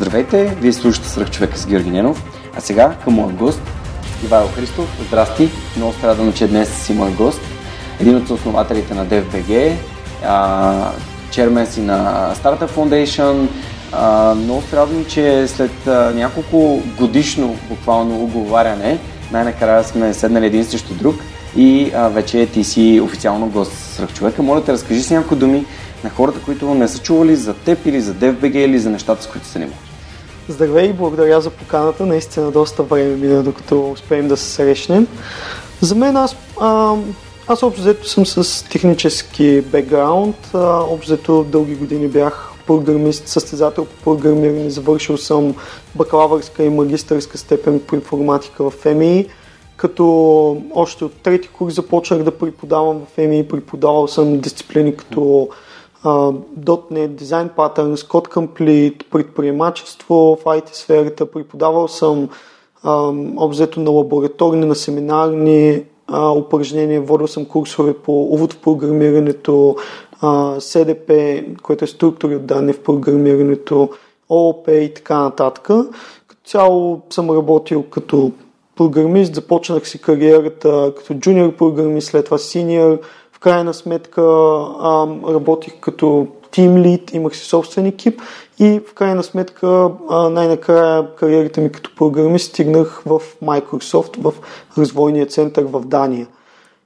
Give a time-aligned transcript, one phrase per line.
[0.00, 2.24] Здравейте, вие слушате Сръх човека с Георги Ненов.
[2.56, 3.60] А сега към моя гост,
[4.24, 4.98] Ивайло Христов.
[5.06, 7.40] Здрасти, много се радвам, че днес си мой гост.
[8.00, 9.74] Един от основателите на DFBG,
[11.30, 13.48] чермен си на Startup Foundation.
[13.92, 18.98] А, много се радвам, че след а, няколко годишно буквално оговаряне,
[19.32, 21.14] най-накрая сме седнали един срещу друг
[21.56, 24.42] и а, вече ти си официално гост Сръх човека.
[24.42, 25.64] Моля те, разкажи си няколко думи
[26.04, 29.26] на хората, които не са чували за теб или за DFBG или за нещата, с
[29.26, 29.89] които се занимаваш.
[30.48, 32.06] Здравей и благодаря за поканата.
[32.06, 35.06] Наистина доста време мина, докато успеем да се срещнем.
[35.80, 36.96] За мен аз, а,
[37.48, 40.36] аз общо взето съм с технически бекграунд.
[40.54, 44.70] Общо взето дълги години бях програмист, състезател по програмиране.
[44.70, 45.54] Завършил съм
[45.94, 49.26] бакалавърска и магистърска степен по информатика в МИ.
[49.76, 53.48] Като още от трети курс започнах да преподавам в МИ.
[53.48, 55.48] Преподавал съм дисциплини като
[56.04, 61.30] .NET, Design Patterns, Code Complete, предприемачество в IT сферата.
[61.30, 62.28] Преподавал съм
[63.36, 69.76] обзето на лабораторни, на семинарни а, упражнения, водил съм курсове по увод в програмирането,
[70.20, 73.90] а, СДП, което е структури от данни в програмирането,
[74.28, 75.62] ООП и така нататък.
[76.26, 78.32] Като цяло съм работил като
[78.76, 85.80] програмист, започнах си кариерата като джуниор програмист, след това синьор, в крайна сметка а, работих
[85.80, 88.20] като тим лид, имах си собствен екип
[88.58, 94.34] и в крайна сметка а, най-накрая кариерата ми като програмист стигнах в Microsoft, в
[94.78, 96.26] развойния център в Дания.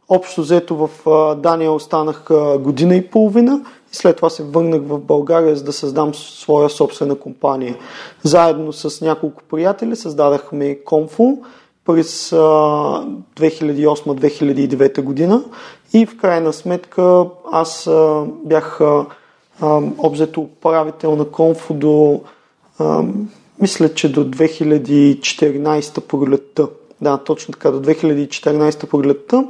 [0.08, 3.60] Общо взето в а, Дания останах а, година и половина
[3.92, 7.76] и след това се върнах в България, за да създам своя собствена компания.
[8.22, 11.38] Заедно с няколко приятели създадахме Comfo,
[11.84, 15.44] през 2008-2009 година
[15.92, 17.90] и в крайна сметка аз
[18.44, 18.80] бях
[19.98, 22.20] обзето управител на Конфо до
[23.60, 26.68] мисля, че до 2014 пролетта.
[27.00, 29.44] Да, точно така, до 2014 пролетта,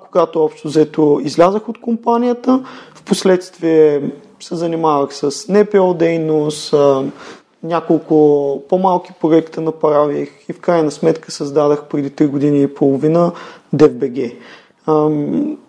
[0.00, 2.64] когато общо взето излязах от компанията.
[2.94, 4.02] В последствие
[4.40, 6.74] се занимавах с НПО дейност,
[7.62, 13.32] няколко по-малки проекта направих и в крайна сметка създадах преди 3 години и половина
[13.74, 14.34] DFBG.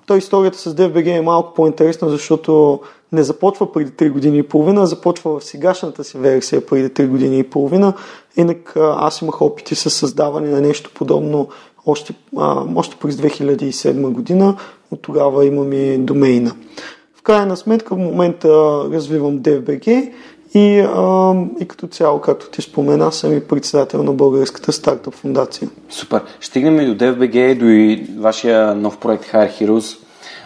[0.06, 2.80] Той историята с DFBG е малко по-интересна, защото
[3.12, 7.40] не започва преди 3 години и половина, започва в сегашната си версия преди 3 години
[7.40, 7.94] и половина.
[8.38, 11.48] Инак аз имах опити с създаване на нещо подобно
[11.86, 14.58] още, а, още през 2007 година.
[14.92, 16.56] От тогава имам и домейна.
[17.16, 18.48] В крайна сметка в момента
[18.92, 20.12] развивам DFBG
[20.54, 25.70] и, а, и като цяло, както ти спомена, съм и председател на Българската стартъп фундация.
[25.90, 26.22] Супер.
[26.42, 29.98] Стигнем и до DFBG, до и вашия нов проект Hire Heroes.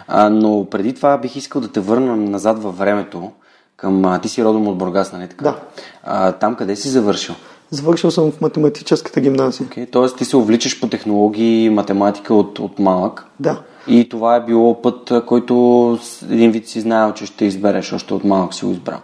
[0.08, 3.30] А, но преди това бих искал да те върна назад във времето
[3.76, 4.04] към...
[4.04, 5.44] А, ти си родом от Бургас, нали така?
[5.44, 5.56] Да.
[6.02, 7.34] А, там къде си завършил?
[7.70, 9.68] Завършил съм в математическата гимназия.
[9.68, 9.90] Okay.
[9.90, 13.24] Тоест ти се увличаш по технологии и математика от, от малък.
[13.40, 13.60] Да.
[13.88, 15.98] И това е било път, който
[16.30, 18.98] един вид си знаел, че ще избереш, още от малък си го избрал.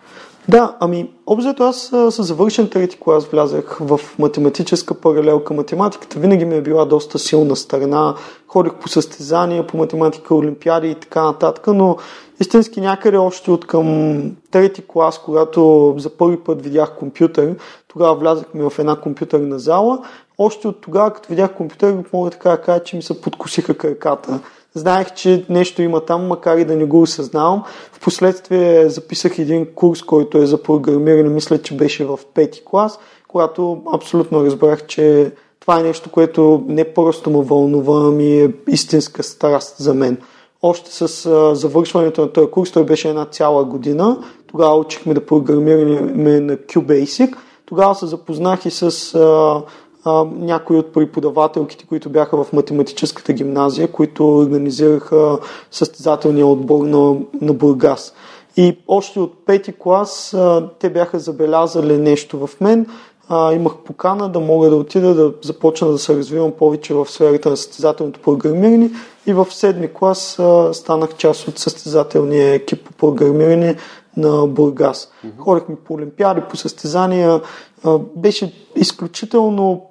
[0.49, 1.77] Да, ами, обзето аз
[2.11, 5.55] с завършен трети клас влязах в математическа паралелка.
[5.55, 8.15] Математиката винаги ми е била доста силна страна.
[8.49, 11.97] Ходих по състезания, по математика, олимпиади и така нататък, но
[12.41, 14.21] истински някъде още от към
[14.51, 17.55] трети клас, когато за първи път видях компютър,
[17.89, 19.99] тогава влязахме в една компютърна зала.
[20.39, 24.41] Още от тогава, като видях компютър, мога така да кажа, че ми се подкосиха краката.
[24.75, 27.65] Знаех, че нещо има там, макар и да не го осъзнавам.
[27.93, 32.99] Впоследствие записах един курс, който е за програмиране, мисля, че беше в пети клас,
[33.29, 39.23] когато абсолютно разбрах, че това е нещо, което не просто ме вълнува, ами е истинска
[39.23, 40.19] страст за мен.
[40.63, 45.27] Още с а, завършването на този курс, той беше една цяла година, тогава учихме да
[45.27, 47.35] програмираме на QBasic,
[47.67, 49.63] тогава се запознах и с а,
[50.05, 55.39] а, някои от преподавателките, които бяха в математическата гимназия, които организираха
[55.71, 58.15] състезателния отбор на, на Бургас.
[58.57, 62.87] И още от пети клас а, те бяха забелязали нещо в мен.
[63.29, 67.51] А, имах покана да мога да отида да започна да се развивам повече в сферата
[67.51, 68.91] на състезателното програмиране
[69.27, 73.77] и в седми клас а, станах част от състезателния екип по програмиране
[74.17, 75.11] на Бургас.
[75.27, 75.39] Mm-hmm.
[75.39, 77.41] Ходихме по олимпиади, по състезания.
[77.85, 79.87] А, беше изключително,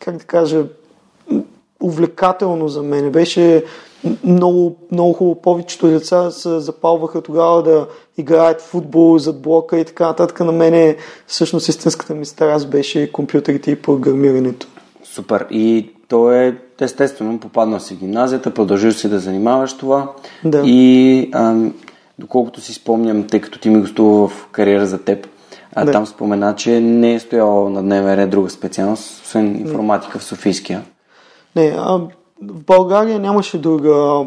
[0.00, 0.64] как да кажа,
[1.82, 3.10] увлекателно за мен.
[3.10, 3.64] Беше
[4.24, 5.42] много, много хубаво.
[5.42, 7.86] Повечето деца се запалваха тогава да
[8.18, 10.40] играят футбол зад блока и така нататък.
[10.40, 14.66] На мене всъщност истинската ми страст беше компютрите и програмирането.
[15.04, 15.46] Супер.
[15.50, 20.12] И то е естествено попадна си в гимназията, продължил си да занимаваш това.
[20.44, 20.62] Да.
[20.66, 21.74] И ам,
[22.18, 25.26] доколкото си спомням, тъй като ти ми гостува в кариера за теб,
[25.74, 25.92] а Да.
[25.92, 30.82] там спомена, че не е стояла на дневен ред друга специалност, освен информатика в Софийския.
[31.56, 32.00] Не, а,
[32.42, 34.24] в България нямаше друга.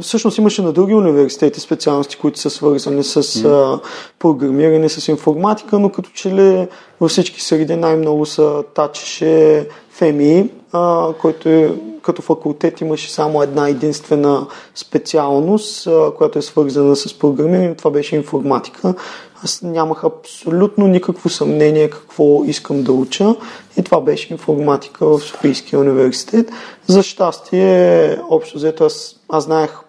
[0.00, 3.80] Всъщност имаше на други университети специалности, които са свързани с а,
[4.18, 6.68] програмиране, с информатика, но като че ли
[7.00, 11.72] във всички среди най-много се тачеше ФМИ, а, който е,
[12.02, 17.74] като факултет имаше само една единствена специалност, а, която е свързана с програмиране.
[17.74, 18.94] Това беше информатика.
[19.44, 23.34] Аз нямах абсолютно никакво съмнение какво искам да уча
[23.76, 26.50] и това беше информатика в Софийския университет.
[26.86, 29.80] За щастие, общо взето, аз, аз знаех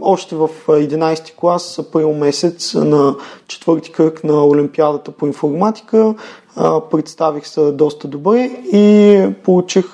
[0.00, 3.16] още в а, 11 клас, април месец, на
[3.48, 6.14] четвърти кръг на Олимпиадата по информатика,
[6.90, 9.86] представих се доста добре и получих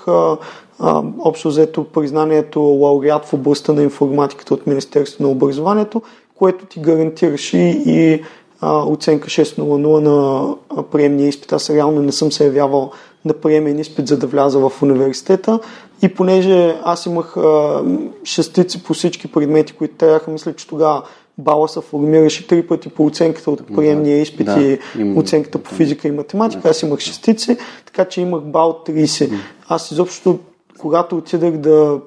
[1.25, 6.02] общо взето признанието лауреат в областта на информатиката от Министерството на образованието,
[6.38, 8.22] което ти гарантираше и
[8.64, 11.52] а, оценка 6.00 на приемния изпит.
[11.52, 12.90] Аз реално не съм се явявал
[13.25, 15.58] на приемен изпит, за да вляза в университета.
[16.02, 17.82] И понеже аз имах а,
[18.25, 21.02] шестици по всички предмети, които трябваха, мисля, че тогава
[21.38, 25.75] бала се формираше три пъти по оценката от приемния изпит Да, и има- оценката по
[25.75, 26.69] физика и математика.
[26.69, 27.56] Аз имах шестици,
[27.87, 29.32] така че имах бал 30.
[29.69, 30.38] Аз изобщо,
[30.78, 32.00] когато отидах да,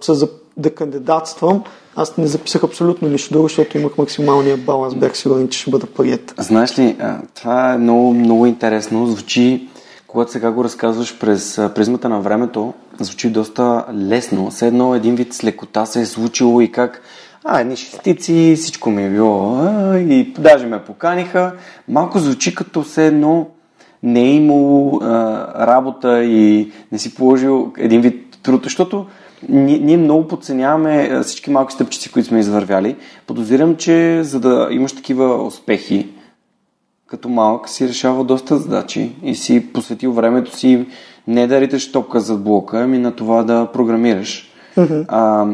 [0.57, 1.63] да кандидатствам,
[1.97, 4.85] аз не записах абсолютно нищо друго, защото имах максималния бал.
[4.85, 6.33] Аз бях сигурен, че ще бъда прият.
[6.37, 6.97] Знаеш ли,
[7.35, 9.07] това е много, много интересно.
[9.07, 9.67] Звучи,
[10.07, 14.49] когато сега го разказваш през призмата на времето, звучи доста лесно.
[14.49, 17.01] Все едно един вид с лекота се е случило и как
[17.43, 19.63] а, едни шестици, всичко ми е било
[19.95, 21.53] и даже ме поканиха.
[21.87, 23.47] Малко звучи като все едно
[24.03, 29.05] не е имало а, работа и не си положил един вид труд, защото
[29.49, 32.95] ние, ние много подценяваме а, всички малки стъпчици, които сме извървяли.
[33.27, 36.07] Подозирам, че за да имаш такива успехи,
[37.07, 40.85] като малък си решава доста задачи и си посветил времето си
[41.27, 44.51] не да риташ топка зад блока, ами на това да програмираш.
[45.07, 45.45] А,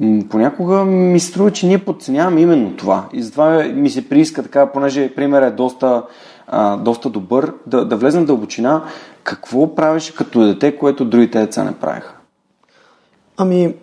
[0.00, 3.04] м, понякога ми се струва, че ние подценяваме именно това.
[3.12, 6.02] И затова ми се прииска така, понеже пример е доста,
[6.46, 8.82] а, доста добър, да, да влезем в дълбочина.
[9.22, 12.17] Какво правеше като дете, което другите деца не правиха?
[13.40, 13.74] Ами,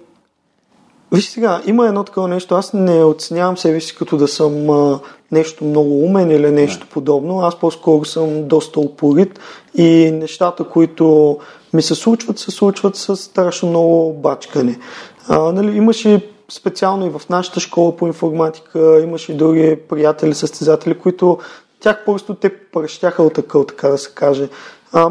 [1.12, 2.56] виж сега, има едно такова нещо.
[2.56, 5.00] Аз не оценявам себе си като да съм а,
[5.32, 7.40] нещо много умен или нещо подобно.
[7.40, 9.40] Аз по-скоро съм доста упорит
[9.76, 11.38] и нещата, които
[11.74, 14.80] ми се случват, се случват с страшно много бачкане.
[15.28, 21.00] А, нали, имаше специално и в нашата школа по информатика, имаше и други приятели, състезатели,
[21.00, 21.40] които
[21.80, 24.50] тях просто те пръщяха от такъв, така да се каже.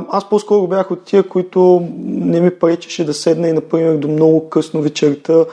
[0.09, 4.49] Аз по-скоро бях от тия, които не ми пречеше да седна и, например, до много
[4.49, 5.45] късно вечерта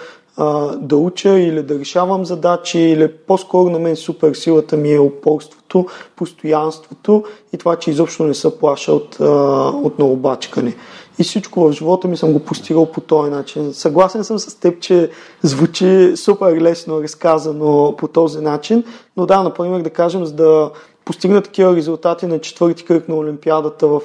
[0.78, 5.86] да уча или да решавам задачи, или по-скоро на мен супер силата ми е упорството,
[6.16, 7.24] постоянството
[7.54, 9.26] и това, че изобщо не се плаша от, а,
[9.68, 10.76] от много бачкане.
[11.20, 13.74] И всичко в живота ми съм го постигал по този начин.
[13.74, 15.10] Съгласен съм с теб, че
[15.42, 18.84] звучи супер лесно разказано по този начин,
[19.18, 20.72] но да, например, да кажем, за да
[21.06, 24.02] постигна такива резултати на четвърти кръг на Олимпиадата в,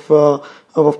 [0.77, 0.95] в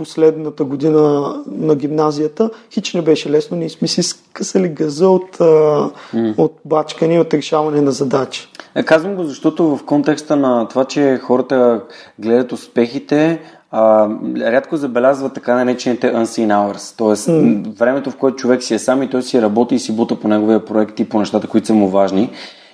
[0.00, 3.56] последната година на гимназията, хич не беше лесно.
[3.56, 5.90] Ние сме си скъсали газа от, а,
[6.38, 8.48] от бачкане от решаване на задачи.
[8.74, 11.82] Е, казвам го, защото в контекста на това, че хората
[12.18, 13.40] гледат успехите,
[13.70, 17.32] а, рядко забелязват така наречените unseen hours, т.е.
[17.32, 17.78] Mm.
[17.78, 20.28] времето, в което човек си е сам и той си работи и си бута по
[20.28, 22.30] неговия проект и по нещата, които са му важни.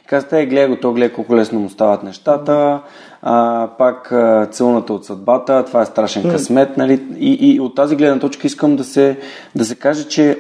[0.06, 2.80] Казвате, е, гледай го, то гледай колко лесно му стават нещата,
[3.22, 7.02] а, пак а, целната от съдбата, това е страшен късмет, нали?
[7.18, 9.18] И, и от тази гледна точка искам да се,
[9.54, 10.38] да се каже, че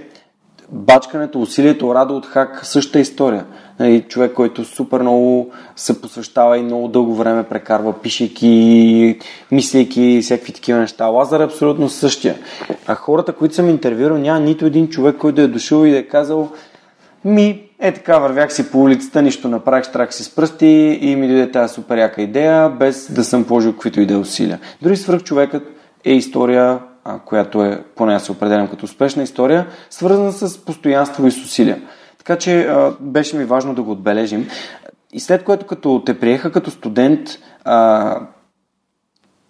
[0.68, 3.44] бачкането, усилието, Радо от Хак, същата история.
[3.80, 9.18] Нали, човек, който супер много се посвещава и много дълго време прекарва, пишейки,
[9.52, 11.06] мислейки всякакви такива неща.
[11.06, 12.34] Лазар е абсолютно същия.
[12.86, 15.98] А хората, които съм интервюирал, няма нито един човек, който да е дошъл и да
[15.98, 16.48] е казал
[17.24, 21.28] ми, е така, вървях си по улицата, нищо направих, штрах си с пръсти и ми
[21.28, 24.60] дойде тази супер яка идея, без да съм положил каквито и да е усилия.
[24.82, 25.62] Дори свръх човекът
[26.04, 31.26] е история, а, която е, поне аз се определям като успешна история, свързана с постоянство
[31.26, 31.82] и с усилия.
[32.18, 34.48] Така че а, беше ми важно да го отбележим.
[35.12, 37.28] И след което като те приеха като студент,
[37.64, 38.20] а,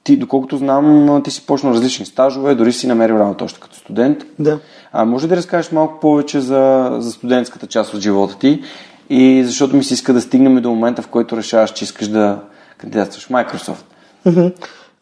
[0.05, 4.25] ти, доколкото знам, ти си почнал различни стажове, дори си намерил работа още като студент.
[4.39, 4.59] Да.
[4.99, 8.63] А може да разкажеш малко повече за, за студентската част от живота ти
[9.11, 12.39] и защото ми се иска да стигнем до момента, в който решаваш, че искаш да
[12.79, 13.85] кандидатстваш в Microsoft.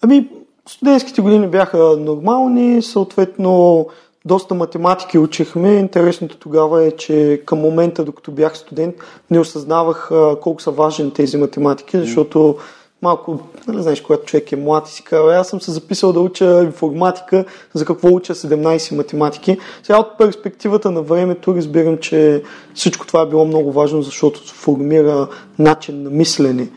[0.02, 0.28] Ами,
[0.68, 3.86] студентските години бяха нормални, съответно
[4.24, 5.74] доста математики учихме.
[5.74, 8.94] Интересното тогава е, че към момента, докато бях студент,
[9.30, 10.10] не осъзнавах
[10.42, 12.56] колко са важни тези математики, защото
[13.04, 16.20] малко, нали знаеш, когато човек е млад и си казва, аз съм се записал да
[16.20, 17.44] уча информатика,
[17.74, 19.58] за какво уча 17 математики.
[19.82, 22.42] Сега от перспективата на времето разбирам, че
[22.74, 26.68] всичко това е било много важно, защото се формира начин на мислене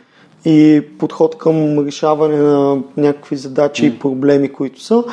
[0.46, 5.04] и подход към решаване на някакви задачи и проблеми, които са.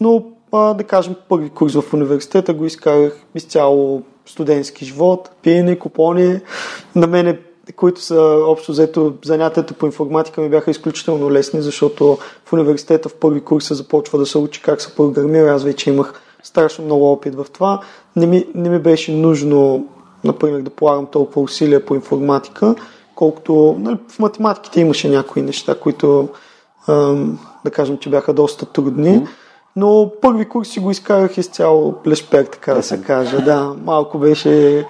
[0.00, 6.40] Но, а, да кажем, първи курс в университета го изкарах изцяло студентски живот, пиене, купони.
[6.96, 7.38] На мене
[7.72, 13.14] които са общо взето занятията по информатика ми бяха изключително лесни, защото в университета в
[13.14, 15.54] първи курс се започва да се учи как се програмира.
[15.54, 17.80] Аз вече имах страшно много опит в това.
[18.16, 19.86] Не ми, не ми беше нужно,
[20.24, 22.74] например, да полагам толкова усилия по информатика,
[23.14, 26.28] колкото нали, в математиките имаше някои неща, които
[26.88, 29.26] ам, да кажем, че бяха доста трудни.
[29.76, 33.38] Но първи курс си го изкарах изцяло лешпер, така да се каже.
[33.38, 34.84] Да, малко беше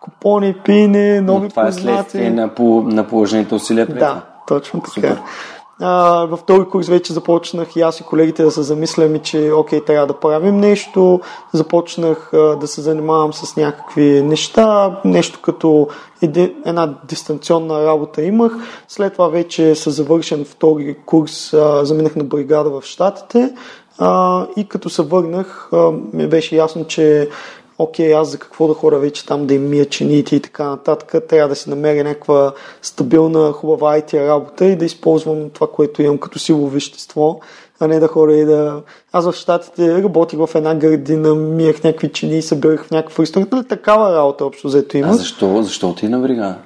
[0.00, 4.80] купони, пиене, нови Но това е следствие на, по, на положените усилия пред Да, точно
[4.80, 4.90] така.
[4.94, 5.18] Супер.
[5.80, 9.84] А, във втори курс вече започнах и аз и колегите да се замисляме, че окей,
[9.84, 11.20] трябва да правим нещо.
[11.52, 15.88] Започнах а, да се занимавам с някакви неща, нещо като
[16.22, 18.52] еди, една дистанционна работа имах.
[18.88, 23.54] След това вече с завършен втори курс а, заминах на бригада в Штатите
[23.98, 27.28] а, и като се върнах а, ми беше ясно, че
[27.78, 31.28] окей, аз за какво да хора вече там да им мия чините и така нататък,
[31.28, 36.18] трябва да си намеря някаква стабилна, хубава IT работа и да използвам това, което имам
[36.18, 37.40] като силово вещество,
[37.80, 38.82] а не да хора и да...
[39.12, 43.52] Аз в Штатите работих в една градина, миях някакви чини и събирах в някакъв ресторант,
[43.52, 45.08] нали такава работа общо взето има.
[45.08, 46.56] А защо, защо ти е на бригада?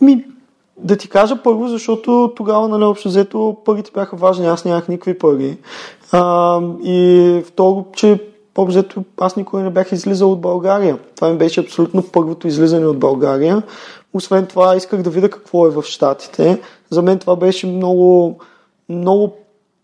[0.00, 0.24] Ми,
[0.78, 5.18] да ти кажа първо, защото тогава, нали, общо взето, парите бяха важни, аз нямах никакви
[5.18, 5.58] пари.
[6.12, 8.18] А, и второ, че
[8.54, 10.98] по-взето аз никога не бях излизал от България.
[11.16, 13.62] Това ми беше абсолютно първото излизане от България.
[14.12, 16.60] Освен това, исках да видя какво е в Штатите.
[16.90, 18.38] За мен това беше много,
[18.88, 19.36] много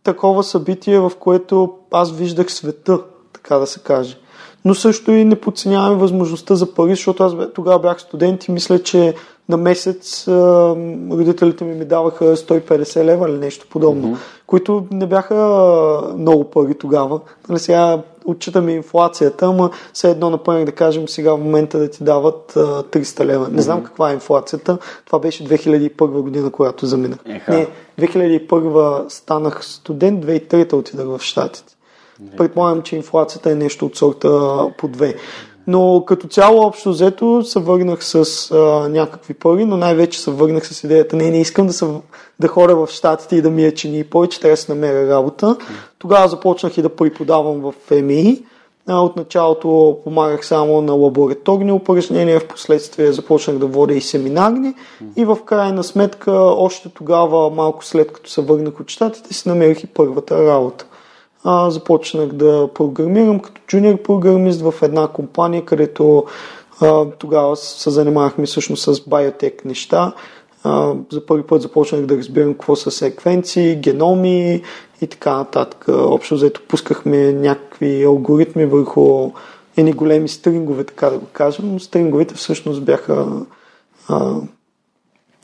[0.02, 3.00] такова събитие, в което аз виждах света,
[3.32, 4.16] така да се каже.
[4.64, 8.82] Но също и не подценяваме възможността за пари, защото аз тогава бях студент и мисля,
[8.82, 9.14] че
[9.48, 10.28] на месец
[11.10, 14.18] родителите ми ми даваха 150 лева или нещо подобно, mm-hmm.
[14.50, 15.34] Които не бяха
[16.16, 17.20] много пари тогава.
[17.48, 22.04] Нали сега отчитаме инфлацията, ама все едно напълнях да кажем сега в момента да ти
[22.04, 23.48] дават а, 300 лева.
[23.48, 24.78] Не знам каква е инфлацията.
[25.06, 27.18] Това беше 2001 година, когато заминах.
[27.26, 27.52] Еха.
[27.52, 27.68] Не,
[28.00, 31.76] 2001 станах студент, 2003 отидах в Штатите.
[32.36, 35.14] Предполагам, че инфлацията е нещо от сорта по две.
[35.70, 38.56] Но като цяло общо взето се върнах с а,
[38.88, 41.94] някакви пари, но най-вече се върнах с идеята, не, не искам да, са,
[42.40, 45.56] да хора в Штатите и да ми е чини повече, трябва да се намеря работа.
[45.98, 48.42] Тогава започнах и да преподавам в МИ.
[48.88, 54.74] От началото помагах само на лабораторни упражнения, в последствие започнах да водя и семинарни
[55.16, 59.84] и в крайна сметка, още тогава, малко след като се върнах от щатите, си намерих
[59.84, 60.86] и първата работа
[61.44, 66.24] а, започнах да програмирам като джуниор програмист в една компания, където
[66.80, 70.12] а, тогава се занимавахме всъщност с биотек неща.
[70.64, 74.62] А, за първи път започнах да разбирам какво са секвенции, геноми
[75.00, 75.84] и така нататък.
[75.88, 79.30] Общо взето пускахме някакви алгоритми върху
[79.76, 83.26] едни големи стрингове, така да го кажем, но стринговете всъщност бяха
[84.08, 84.34] а,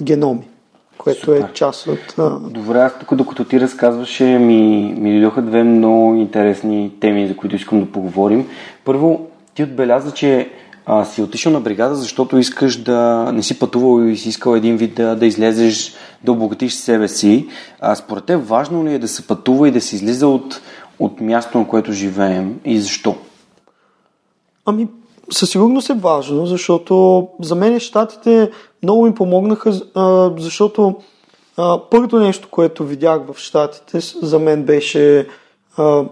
[0.02, 0.48] геноми
[0.98, 1.48] което е Супер.
[1.50, 2.14] е част от...
[2.52, 7.56] Добре, аз тук докато ти разказваше, ми, ми дойдоха две много интересни теми, за които
[7.56, 8.48] искам да поговорим.
[8.84, 10.50] Първо, ти отбеляза, че
[10.86, 14.76] а, си отишъл на бригада, защото искаш да не си пътувал и си искал един
[14.76, 17.48] вид да, да излезеш, да обогатиш себе си.
[17.80, 20.60] А, според теб важно ли е да се пътува и да се излиза от,
[20.98, 23.16] от място, на което живеем и защо?
[24.66, 24.88] Ами,
[25.30, 28.50] със сигурност е важно, защото за мен щатите
[28.82, 29.72] много ми помогнаха,
[30.38, 30.94] защото
[31.90, 35.26] първото нещо, което видях в щатите, за мен беше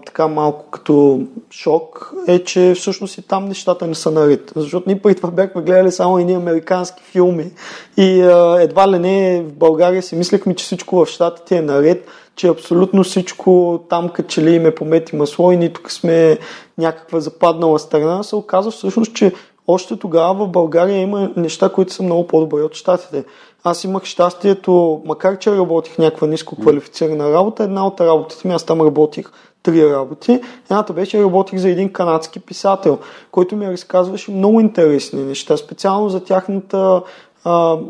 [0.05, 4.51] така малко като шок, е, че всъщност и там нещата не са наред.
[4.55, 7.51] Защото ние преди това бяхме гледали само едни американски филми
[7.97, 8.21] и
[8.59, 13.03] едва ли не в България си мислехме, че всичко в щатите е наред, че абсолютно
[13.03, 16.37] всичко там като че ли им е помети масло и ние тук сме
[16.77, 18.23] някаква западнала страна.
[18.23, 19.33] Се оказва всъщност, че
[19.67, 23.23] още тогава в България има неща, които са много по-добри от щатите.
[23.63, 28.63] Аз имах щастието, макар че работих някаква ниско квалифицирана работа, една от работите ми, аз
[28.63, 29.31] там работих
[29.63, 30.41] три работи.
[30.71, 32.99] Едната беше работих за един канадски писател,
[33.31, 37.01] който ми разказваше много интересни неща, специално за тяхната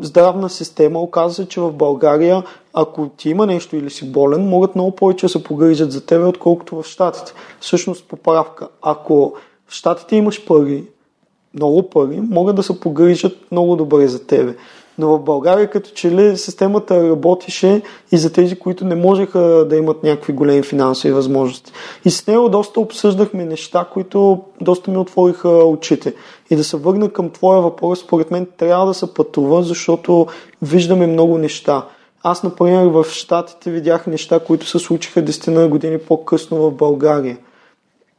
[0.02, 1.02] здравна система.
[1.02, 2.44] Оказва че в България,
[2.74, 6.24] ако ти има нещо или си болен, могат много повече да се погрижат за тебе,
[6.24, 7.34] отколкото в Штатите.
[7.60, 8.68] Всъщност, поправка.
[8.82, 9.34] Ако
[9.68, 10.84] в Штатите имаш пари,
[11.54, 14.56] много пари, могат да се погрижат много добре за тебе.
[14.98, 19.76] Но в България като че ли системата работеше и за тези, които не можеха да
[19.76, 21.72] имат някакви големи финансови възможности.
[22.06, 26.14] И с него доста обсъждахме неща, които доста ми отвориха очите.
[26.50, 30.28] И да се върна към твоя въпрос, според мен трябва да се пътува, защото
[30.62, 31.86] виждаме много неща.
[32.24, 37.38] Аз, например, в Штатите видях неща, които се случиха 10 години по-късно в България.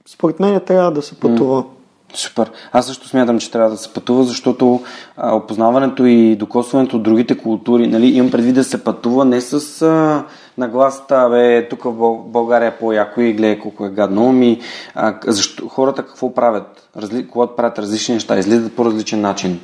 [0.09, 1.63] Според мен трябва да се пътува.
[1.63, 1.76] Mm.
[2.15, 2.51] Супер.
[2.73, 4.83] Аз също смятам, че трябва да се пътува, защото
[5.17, 9.83] а, опознаването и докосването от другите култури, нали, имам предвид да се пътува не с
[9.83, 10.25] а,
[10.59, 14.61] нагласата, бе, тук в България е по-яко и гледай колко е гадно, ми
[14.95, 19.61] а, защо, хората какво правят, Разли, когато правят различни неща, излизат по различен начин,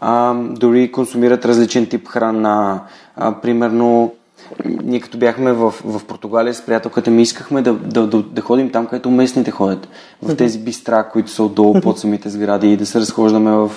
[0.00, 2.82] а, дори консумират различен тип храна,
[3.16, 4.12] а, примерно
[4.84, 8.70] ние като бяхме в, в Португалия с приятелката ми, искахме да, да, да, да ходим
[8.70, 9.88] там, където местните ходят.
[10.22, 13.70] В тези бистра, които са отдолу под самите сгради и да се разхождаме в,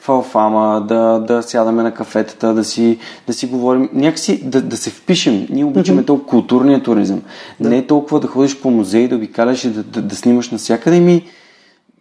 [0.00, 3.88] в Алфама, да, да сядаме на кафетата, да си, да си говорим.
[3.92, 5.46] Някакси да, да се впишем.
[5.50, 7.22] Ние обичаме толкова културния туризъм.
[7.60, 7.68] Да.
[7.68, 11.00] Не е толкова да ходиш по музеи, да обикаляш и да, да, да снимаш навсякъде
[11.00, 11.24] ми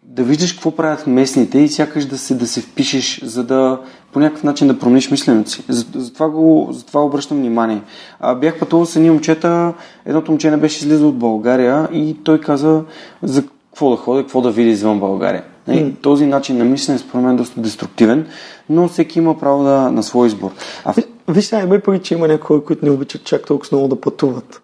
[0.08, 3.80] да виждаш какво правят местните и сякаш да се, да се впишеш, за да
[4.14, 5.64] по някакъв начин да промениш мисленето си.
[5.70, 7.82] Затова, го, затова обръщам внимание.
[8.20, 9.74] А, бях пътувал с едни момчета,
[10.06, 12.84] едното момче не беше излизал от България и той каза
[13.24, 15.44] за какво да ходи, какво да види извън България.
[15.70, 15.94] Mm.
[16.02, 18.28] Този начин на мислене според мен е доста деструктивен,
[18.70, 20.52] но всеки има право да, на свой избор.
[20.86, 20.94] А...
[21.30, 24.62] Виж сега, има и че има някои, които не обичат чак толкова много да пътуват.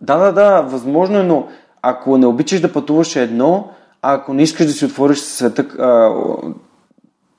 [0.00, 1.46] Да, да, да, възможно е, но
[1.82, 3.68] ако не обичаш да пътуваш едно, а
[4.14, 6.10] ако не искаш да си отвориш света, а,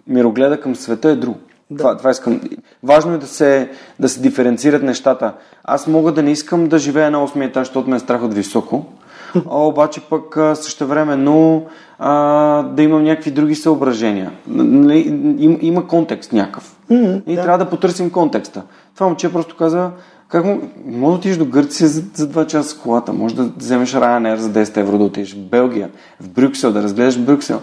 [0.07, 1.37] мирогледа към света е друго.
[1.71, 1.77] Да.
[1.77, 2.41] Това, това искам.
[2.83, 5.33] Важно е да се, да се диференцират нещата.
[5.63, 8.33] Аз мога да не искам да живея на 8 етаж, защото ме е страх от
[8.33, 8.85] високо,
[9.35, 11.63] а обаче пък също време, но
[11.99, 14.31] а, да имам някакви други съображения.
[14.47, 14.99] Нали,
[15.39, 16.75] им, има контекст някакъв.
[16.91, 17.41] Mm-hmm, и да.
[17.41, 18.63] трябва да потърсим контекста.
[18.95, 19.91] Това момче просто каза,
[20.29, 20.45] как
[20.85, 24.35] може да отидеш до Гърция за, за 2 часа с колата, може да вземеш Ryanair
[24.35, 27.61] за 10 евро да отидеш в Белгия, в Брюксел, да разгледаш Брюксел.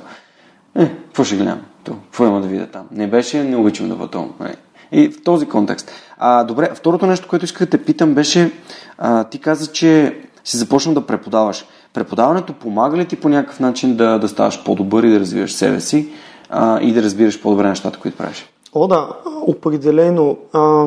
[0.75, 1.61] Е, какво ще гледам?
[1.85, 2.87] Какво има да видя там?
[2.91, 4.33] Не беше, не обичам да пътувам.
[4.47, 4.55] Е.
[4.93, 5.91] И в този контекст.
[6.19, 8.53] А, добре, второто нещо, което исках да те питам беше,
[8.99, 11.65] а, ти каза, че си започнал да преподаваш.
[11.93, 15.81] Преподаването помага ли ти по някакъв начин да, да ставаш по-добър и да развиваш себе
[15.81, 16.09] си
[16.51, 18.49] а, и да разбираш по-добре нещата, които правиш?
[18.73, 19.09] О, да,
[19.47, 20.37] определено.
[20.53, 20.87] А,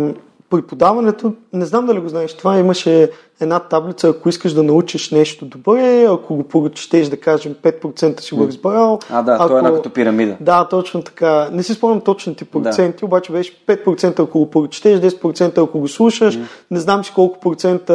[0.50, 5.46] преподаването, не знам дали го знаеш, това имаше една таблица, ако искаш да научиш нещо
[5.46, 9.00] добре, ако го прочетеш, да кажем, 5% си го разбрал.
[9.10, 9.48] А, да, ако...
[9.48, 10.38] то е една като пирамида.
[10.40, 11.50] Да, точно така.
[11.52, 13.06] Не си спомням точните проценти, да.
[13.06, 16.46] обаче беше 5% ако го прочетеш, 10% ако го слушаш, mm.
[16.72, 17.94] не знам си колко процента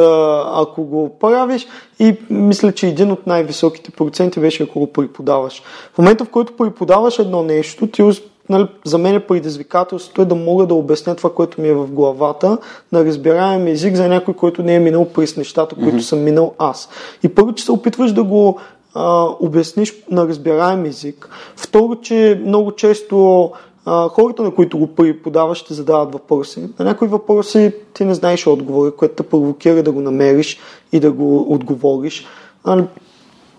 [0.53, 1.67] ако го правиш
[1.99, 5.63] и мисля, че един от най-високите проценти беше ако го преподаваш.
[5.93, 8.03] В момента, в който преподаваш едно нещо, ти
[8.49, 12.57] нали, за мен предизвикателството е да мога да обясня това, което ми е в главата,
[12.91, 16.01] на разбираем език за някой, който не е минал през нещата, които mm-hmm.
[16.01, 16.89] съм минал аз.
[17.23, 18.59] И първо, че се опитваш да го
[18.93, 21.29] а, обясниш на разбираем език.
[21.55, 23.51] Второ, че много често
[23.85, 26.69] а, хората, на които го преподаваш, ще задават въпроси.
[26.79, 30.59] На някои въпроси ти не знаеш отговора, което те провокира да го намериш
[30.91, 32.25] и да го отговориш.
[32.63, 32.83] А,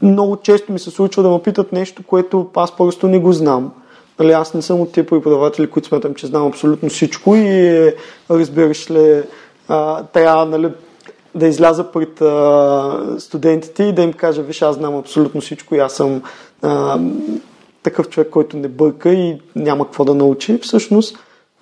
[0.02, 3.72] много често ми се случва да ме питат нещо, което аз просто не го знам.
[4.18, 7.92] Нали, аз не съм от тия преподаватели, които смятам, че знам абсолютно всичко и
[8.30, 9.22] разбираш ли,
[9.68, 10.68] а, трябва нали,
[11.34, 15.78] да изляза пред а, студентите и да им кажа, виж, аз знам абсолютно всичко и
[15.78, 16.22] аз съм
[16.62, 17.00] а,
[17.82, 20.58] такъв човек, който не бърка и няма какво да научи.
[20.58, 21.18] Всъщност,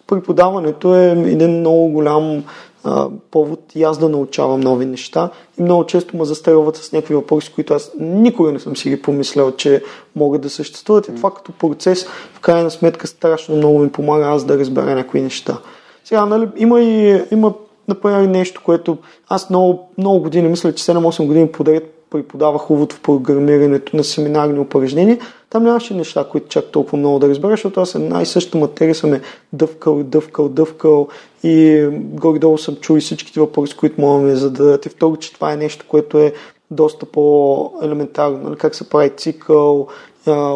[0.06, 2.44] преподаването е един много голям
[2.84, 5.30] а, повод и аз да научавам нови неща.
[5.58, 9.02] И много често ме застрелват с някакви въпроси, които аз никога не съм си ги
[9.02, 9.82] помислял, че
[10.16, 11.08] могат да съществуват.
[11.08, 15.20] И това като процес, в крайна сметка, страшно много ми помага аз да разбера някои
[15.20, 15.58] неща.
[16.04, 17.54] Сега, нали, има и има,
[17.88, 23.00] например, нещо, което аз много, много години, мисля, че 7-8 години подред преподавах увод в
[23.00, 25.18] програмирането на семинарни упражнения,
[25.52, 28.94] там нямаше неща, които чак толкова много да разбера, защото аз една и същата материя
[28.94, 29.20] съм е
[29.52, 31.08] дъвкал, дъвкал, дъвкал
[31.42, 34.86] и горе-долу съм чул и всичките въпроси, които мога да ми зададат.
[34.86, 36.32] И второ, че това е нещо, което е
[36.70, 39.88] доста по-елементарно, нали, как се прави цикъл,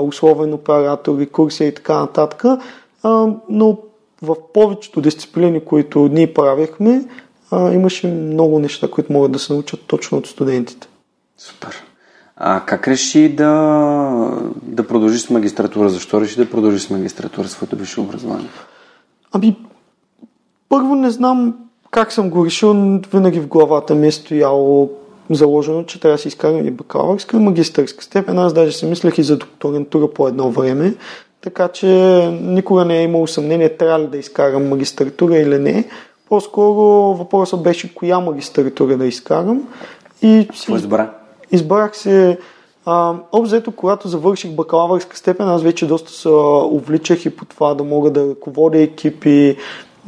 [0.02, 2.44] условен оператор, рекурсия и така нататък.
[3.48, 3.78] Но
[4.22, 7.04] в повечето дисциплини, които ние правихме,
[7.52, 10.88] имаше много неща, които могат да се научат точно от студентите.
[11.38, 11.85] Супер.
[12.36, 15.88] А как реши да, да продължиш с магистратура?
[15.88, 18.48] Защо реши да продължиш с магистратура своето висше образование?
[19.32, 19.56] Ами,
[20.68, 21.54] първо не знам
[21.90, 24.90] как съм го решил, винаги в главата ми е стояло
[25.30, 28.38] заложено, че трябва да си изкарам и бакалавърска, и магистърска степен.
[28.38, 30.94] Аз даже си мислех и за докторантура по едно време,
[31.40, 31.86] така че
[32.42, 35.84] никога не е имало съмнение трябва ли да изкарам магистратура или не.
[36.28, 39.68] По-скоро въпросът беше коя магистратура да изкарам.
[40.22, 40.72] И си...
[40.72, 41.10] Избра?
[41.52, 42.38] Избрах се
[43.32, 46.28] Обзето, когато завърших бакалавърска степен, аз вече доста се
[46.70, 49.56] увличах и по това да мога да ръководя екипи.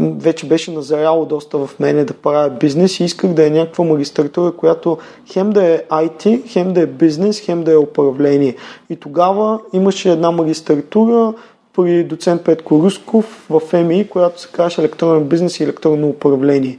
[0.01, 4.53] Вече беше назряло доста в мене да правя бизнес и исках да е някаква магистратура,
[4.53, 4.99] която
[5.33, 8.57] хем да е IT, хем да е бизнес, хем да е управление.
[8.91, 11.35] И тогава имаше една магистратура
[11.77, 16.79] при доцент Петко Русков в ЕМИ, която се казваше електронен бизнес и електронно управление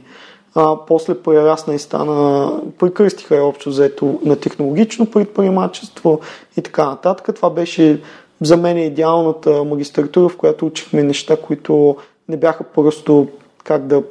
[0.54, 6.20] а, после прерасна и стана, прекръстиха я общо взето на технологично предприемачество
[6.56, 7.36] и така нататък.
[7.36, 8.00] Това беше
[8.40, 11.96] за мен идеалната магистратура, в която учихме неща, които
[12.28, 13.28] не бяха просто
[13.64, 14.02] как да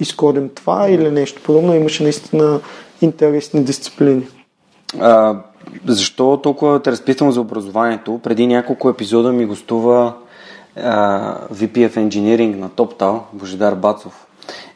[0.00, 1.74] изкодим това или нещо подобно.
[1.74, 2.60] Имаше наистина
[3.02, 4.26] интересни дисциплини.
[5.00, 5.40] А,
[5.86, 8.20] защо толкова те разпитвам за образованието?
[8.22, 10.14] Преди няколко епизода ми гостува
[10.76, 14.25] а, VP of Engineering на TopTal, Божидар Бацов,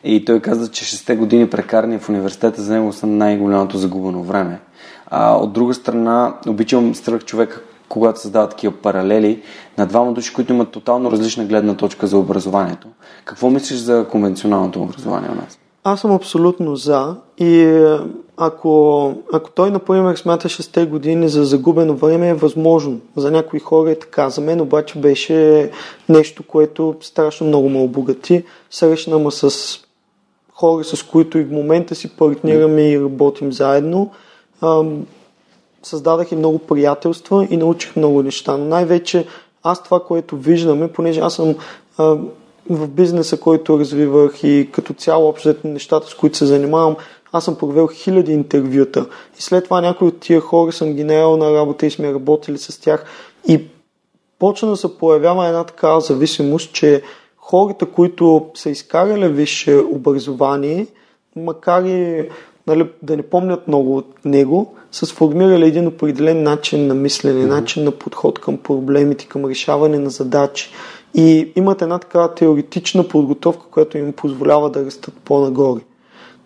[0.05, 4.61] и той каза, че 6 години прекарани в университета за него са най-голямото загубено време.
[5.07, 9.43] А, от друга страна, обичам страх човек, когато създават такива паралели
[9.79, 12.89] на двама души, които имат тотално различна гледна точка за образованието.
[13.25, 15.59] Какво мислиш за конвенционалното образование у нас?
[15.85, 17.99] Аз съм абсолютно за и е,
[18.37, 23.01] ако, ако той, например, смята 6 години за загубено време, е възможно.
[23.17, 24.31] За някои хора е така.
[24.31, 25.71] За мен обаче беше
[26.09, 28.45] нещо, което страшно много ме обогати.
[28.71, 29.51] Срещна ме с
[30.61, 34.11] хора, с които и в момента си партнираме и работим заедно.
[35.83, 38.57] Създадах и много приятелства и научих много неща.
[38.57, 39.27] Но най-вече
[39.63, 41.55] аз това, което виждаме, понеже аз съм
[42.71, 46.97] в бизнеса, който развивах и като цяло общо нещата, с които се занимавам,
[47.33, 49.07] аз съм провел хиляди интервюта
[49.39, 52.59] и след това някои от тия хора съм ги наел на работа и сме работили
[52.59, 53.05] с тях
[53.49, 53.65] и
[54.39, 57.03] почна да се появява една такава зависимост, че
[57.51, 60.87] хората, които са изкарали висше образование,
[61.37, 62.29] макар и
[62.67, 67.49] нали, да не помнят много от него, са сформирали един определен начин на мислене, mm-hmm.
[67.49, 70.71] начин на подход към проблемите, към решаване на задачи.
[71.15, 75.81] И имат една такава теоретична подготовка, която им позволява да растат по-нагоре.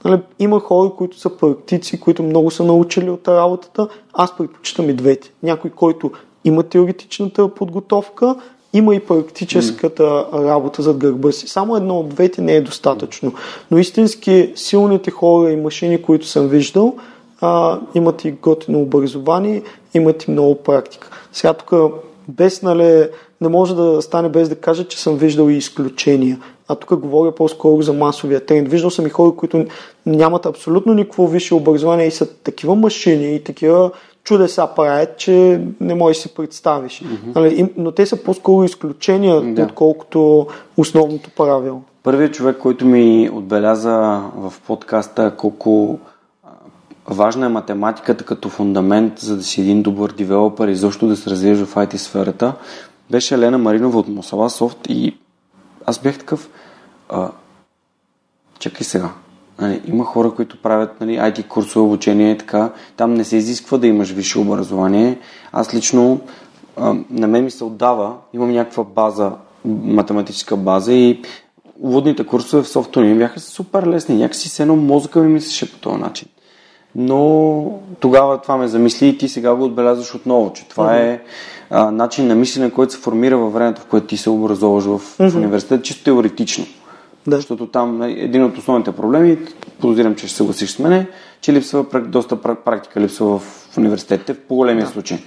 [0.04, 3.88] Нали, има хора, които са практици, които много са научили от работата.
[4.12, 5.32] Аз предпочитам и двете.
[5.42, 6.10] Някой, който
[6.44, 8.36] има теоретичната подготовка,
[8.74, 11.48] има и практическата работа зад гърба си.
[11.48, 13.32] Само едно от двете не е достатъчно.
[13.70, 16.94] Но истински силните хора и машини, които съм виждал,
[17.40, 19.62] а, имат и готино образование,
[19.94, 21.10] имат и много практика.
[21.32, 21.72] Сега тук
[22.28, 23.08] без, нали,
[23.40, 26.38] не може да стане без да кажа, че съм виждал и изключения.
[26.68, 28.68] А тук говоря по-скоро за масовия тренд.
[28.68, 29.66] Виждал съм и хора, които
[30.06, 33.90] нямат абсолютно никакво висше образование и са такива машини и такива
[34.24, 37.02] чудеса правят, че не можеш да си представиш.
[37.02, 37.70] Mm-hmm.
[37.76, 39.62] Но те са по-скоро изключения, да.
[39.62, 41.82] отколкото основното правило.
[42.02, 45.98] Първият човек, който ми отбеляза в подкаста колко
[47.06, 51.30] важна е математиката като фундамент, за да си един добър девелопър и защо да се
[51.30, 52.54] развиеш в IT сферата,
[53.10, 55.16] беше Елена Маринова от Мосала Софт и
[55.86, 56.50] аз бях такъв
[57.08, 57.30] а,
[58.58, 59.10] чакай сега,
[59.58, 62.70] Нали, има хора, които правят нали, IT курсове, обучение и така.
[62.96, 65.18] Там не се изисква да имаш висше образование.
[65.52, 66.20] Аз лично,
[66.76, 69.32] а, на мен ми се отдава, имам някаква база,
[69.64, 71.22] математическа база и
[71.80, 74.16] уводните курсове в софтуни бяха супер лесни.
[74.16, 76.28] Някакси се едно мозъка ми мислеше по този начин.
[76.94, 81.14] но тогава това ме замисли и ти сега го отбелязваш отново, че това mm-hmm.
[81.14, 81.20] е
[81.70, 84.98] а, начин на мислене, който се формира във времето, в което ти се образоваш в,
[84.98, 85.30] mm-hmm.
[85.30, 86.66] в университет, чисто теоретично.
[87.26, 87.36] Да.
[87.36, 89.38] Защото там един от основните проблеми,
[89.80, 91.06] подозирам, че ще съгласиш с мене,
[91.40, 94.92] че липсва доста практика липсва в университетите в по-големия да.
[94.92, 95.18] случай.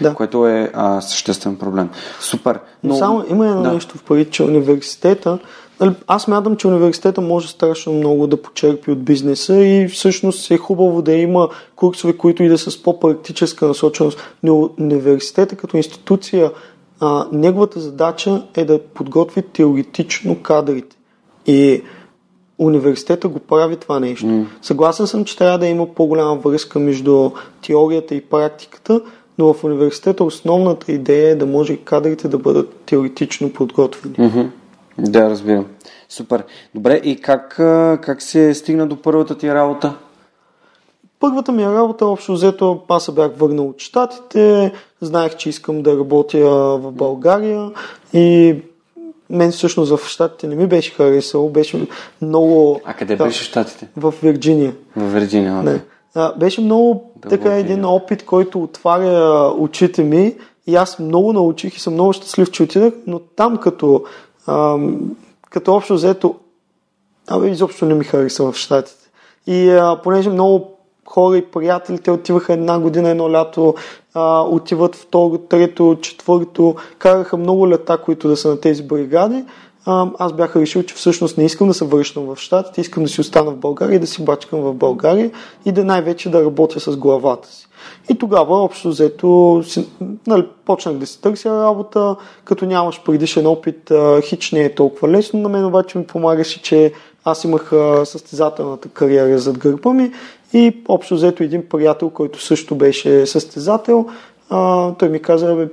[0.00, 0.14] Да.
[0.14, 1.90] Което е а, съществен проблем.
[2.20, 2.58] Супер.
[2.84, 3.72] Но, Но само има едно да.
[3.72, 5.38] нещо в пари, че университета
[5.82, 10.58] Нали, аз мятам, че университета може страшно много да почерпи от бизнеса и всъщност е
[10.58, 14.18] хубаво да има курсове, които и да са с по-практическа насоченост.
[14.42, 16.50] Но университета като институция,
[17.00, 20.96] а, неговата задача е да подготви теоретично кадрите.
[21.46, 21.82] И
[22.58, 24.26] университета го прави това нещо.
[24.26, 24.44] Mm.
[24.62, 27.30] Съгласен съм, че трябва да има по-голяма връзка между
[27.66, 29.00] теорията и практиката,
[29.38, 34.14] но в университета основната идея е да може кадрите да бъдат теоретично подготвени.
[34.14, 34.48] Mm-hmm.
[34.98, 35.66] Да, разбирам.
[36.08, 36.44] Супер.
[36.74, 37.54] Добре, и как,
[38.02, 39.94] как се стигна до първата ти работа?
[41.20, 45.98] Първата ми работа, общо взето, аз се бях върнал от Штатите, знаех, че искам да
[45.98, 46.38] работя
[46.78, 47.70] в България
[48.12, 48.56] и
[49.32, 51.86] мен всъщност в Штатите не ми беше харесало, беше
[52.22, 52.80] много...
[52.84, 53.88] А къде да, беше Штатите?
[53.96, 54.74] В Вирджиния.
[54.96, 55.64] В Вирджиния, okay.
[55.64, 55.80] Не.
[56.14, 61.76] А, беше много да така един опит, който отваря очите ми и аз много научих
[61.76, 64.04] и съм много щастлив, че отидах, но там като
[64.46, 64.78] а,
[65.50, 66.34] като общо взето,
[67.26, 69.10] абе, изобщо не ми хареса в Штатите.
[69.46, 70.78] И а, понеже много
[71.12, 73.74] хора и приятели, те отиваха една година, едно лято,
[74.14, 79.44] а, отиват второ, трето, четвърто, караха много лета, които да са на тези бригади.
[79.86, 83.08] А, аз бях решил, че всъщност не искам да се връщам в Штатите, искам да
[83.08, 85.30] си остана в България да си бачкам в България
[85.64, 87.66] и да най-вече да работя с главата си.
[88.10, 89.62] И тогава, общо взето,
[90.26, 95.40] нали, почнах да си търся работа, като нямаш предишен опит, хич не е толкова лесно.
[95.40, 96.92] На мен обаче ми помагаше, че
[97.24, 97.72] аз имах
[98.04, 100.12] състезателната кариера зад гърба ми
[100.52, 104.08] и общо взето един приятел, който също беше състезател,
[104.50, 105.68] а, той ми каза, бе,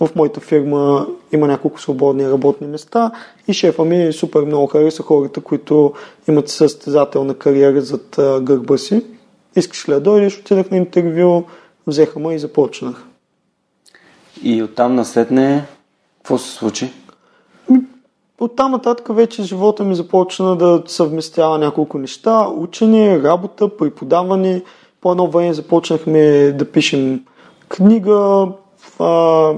[0.00, 3.10] в моята фирма има няколко свободни работни места
[3.48, 5.92] и шефа ми супер много хареса хората, които
[6.28, 9.04] имат състезателна кариера зад гърба си.
[9.56, 10.38] Искаш ли да дойдеш?
[10.38, 11.44] Отидах на интервю,
[11.86, 13.04] взеха ме и започнах.
[14.42, 15.66] И оттам наследне,
[16.18, 16.92] какво се случи?
[18.44, 22.48] Оттам нататък вече живота ми започна да съвместява няколко неща.
[22.48, 24.62] Учене, работа, преподаване.
[25.00, 27.24] По едно време започнахме да пишем
[27.68, 28.48] книга.
[28.98, 29.52] А,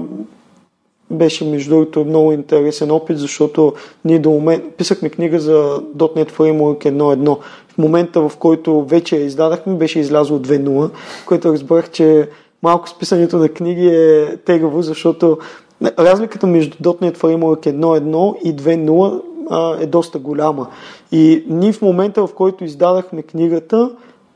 [1.11, 3.73] беше между другото много интересен опит, защото
[4.05, 7.37] ние до момент писахме книга за .NET Framework 1.1.
[7.67, 10.89] В момента, в който вече я издадахме, беше излязло 2.0,
[11.25, 12.29] което разбрах, че
[12.63, 15.37] малко списането на книги е тегаво, защото
[15.81, 20.67] разликата между .NET Framework 1.1 и 2.0 е доста голяма.
[21.11, 23.91] И ние в момента, в който издадахме книгата,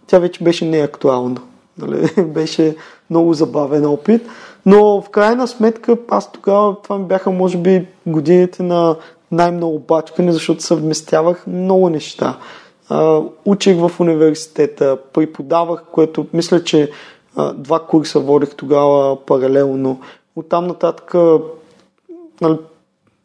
[0.08, 1.42] тя вече беше неактуална.
[1.78, 2.10] Нали?
[2.34, 2.76] Беше
[3.10, 4.22] много забавен опит.
[4.66, 8.96] Но в крайна сметка, аз тогава, това ми бяха може би годините на
[9.32, 12.38] най-много бачкане, защото съвместявах много неща.
[12.90, 16.92] А, учих в университета, преподавах, което мисля, че
[17.36, 20.00] а, два курса водих тогава паралелно.
[20.36, 21.14] Оттам нататък
[22.42, 22.58] нали,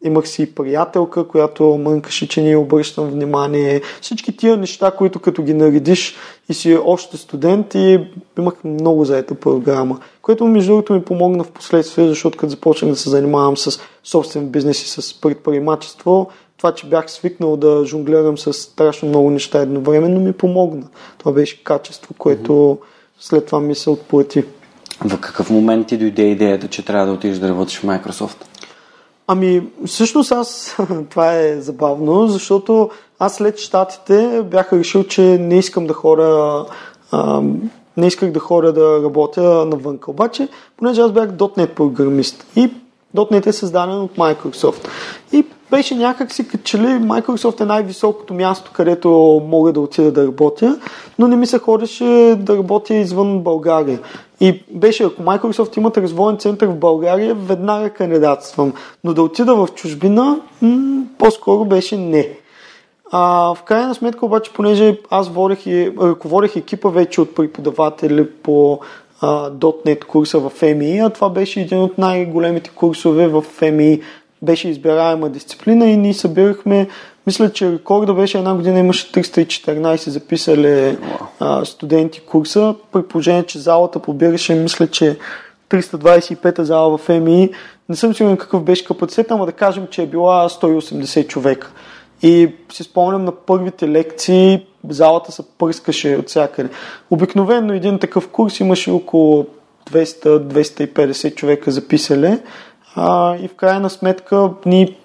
[0.03, 3.81] Имах си приятелка, която мънкаше, че не обръщам внимание.
[4.01, 6.15] Всички тия неща, които като ги наредиш
[6.49, 7.99] и си още студент и
[8.37, 12.97] имах много заета програма, което между другото ми помогна в последствие, защото като започнах да
[12.97, 18.53] се занимавам с собствен бизнес и с предприемачество, това, че бях свикнал да жонглирам с
[18.53, 20.87] страшно много неща едновременно, ми помогна.
[21.17, 22.77] Това беше качество, което
[23.19, 24.43] след това ми се отплати.
[25.05, 28.45] В какъв момент ти дойде идеята, че трябва да отидеш да работиш в Microsoft?
[29.27, 30.77] Ами, всъщност аз,
[31.09, 36.65] това е забавно, защото аз след щатите бях решил, че не искам да хора,
[37.11, 37.41] а,
[37.97, 39.99] не исках да хора да работя навън.
[40.07, 42.71] Обаче, понеже аз бях .NET програмист и
[43.15, 44.87] .NET е създаден от Microsoft.
[45.31, 49.09] И беше някак си като че Microsoft е най-високото място, където
[49.47, 50.79] мога да отида да работя,
[51.19, 53.99] но не ми се ходеше да работя извън България.
[54.39, 58.73] И беше, ако Microsoft имат развоен център в България, веднага кандидатствам.
[59.03, 62.29] Но да отида в чужбина, м- по-скоро беше не.
[63.11, 68.79] А, в крайна сметка обаче, понеже аз водех и, ръководех екипа вече от преподаватели по
[69.21, 74.01] а, .NET курса в FMI, а това беше един от най-големите курсове в FMI,
[74.41, 76.87] беше избираема дисциплина и ние събирахме,
[77.27, 80.97] мисля, че рекорда беше една година имаше 314 записали
[81.39, 85.17] а, студенти курса, при положение, че залата побираше, мисля, че
[85.69, 87.49] 325-та зала в МИ,
[87.89, 91.71] не съм сигурен какъв беше капацитет, ама да кажем, че е била 180 човека.
[92.21, 96.69] И си спомням на първите лекции, залата се пръскаше от всякъде.
[97.09, 99.45] Обикновено един такъв курс имаше около
[99.91, 102.39] 200-250 човека записали
[102.95, 104.97] а, и в крайна сметка ни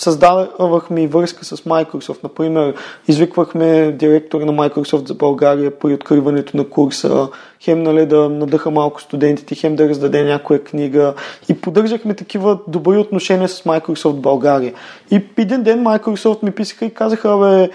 [0.00, 2.22] създавахме и връзка с Microsoft.
[2.22, 2.74] Например,
[3.08, 7.28] извиквахме директора на Microsoft за България при откриването на курса,
[7.60, 11.14] хем нали, да надъха малко студентите, хем да раздаде някоя книга
[11.48, 14.74] и поддържахме такива добри отношения с Microsoft България.
[15.10, 17.70] И един ден Microsoft ми писаха и казаха, бе,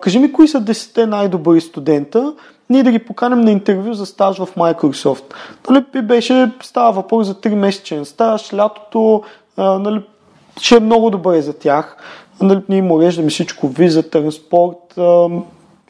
[0.00, 2.34] кажи ми кои са 10 най-добри студента,
[2.70, 5.34] ние да ги поканем на интервю за стаж в Microsoft.
[5.70, 9.22] Нали, беше, става въпрос за 3 месечен стаж, лятото,
[9.58, 10.02] нали,
[10.60, 11.96] ще е много добре за тях.
[12.40, 14.98] Нали, ние им уреждаме всичко, виза, транспорт.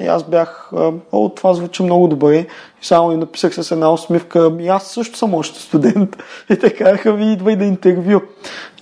[0.01, 0.71] И аз бях,
[1.13, 2.39] о, това звучи много добре.
[2.39, 2.47] И
[2.83, 6.17] само ни написах с една усмивка, и аз също съм още студент.
[6.51, 8.21] И те казаха, ви идвай да интервю.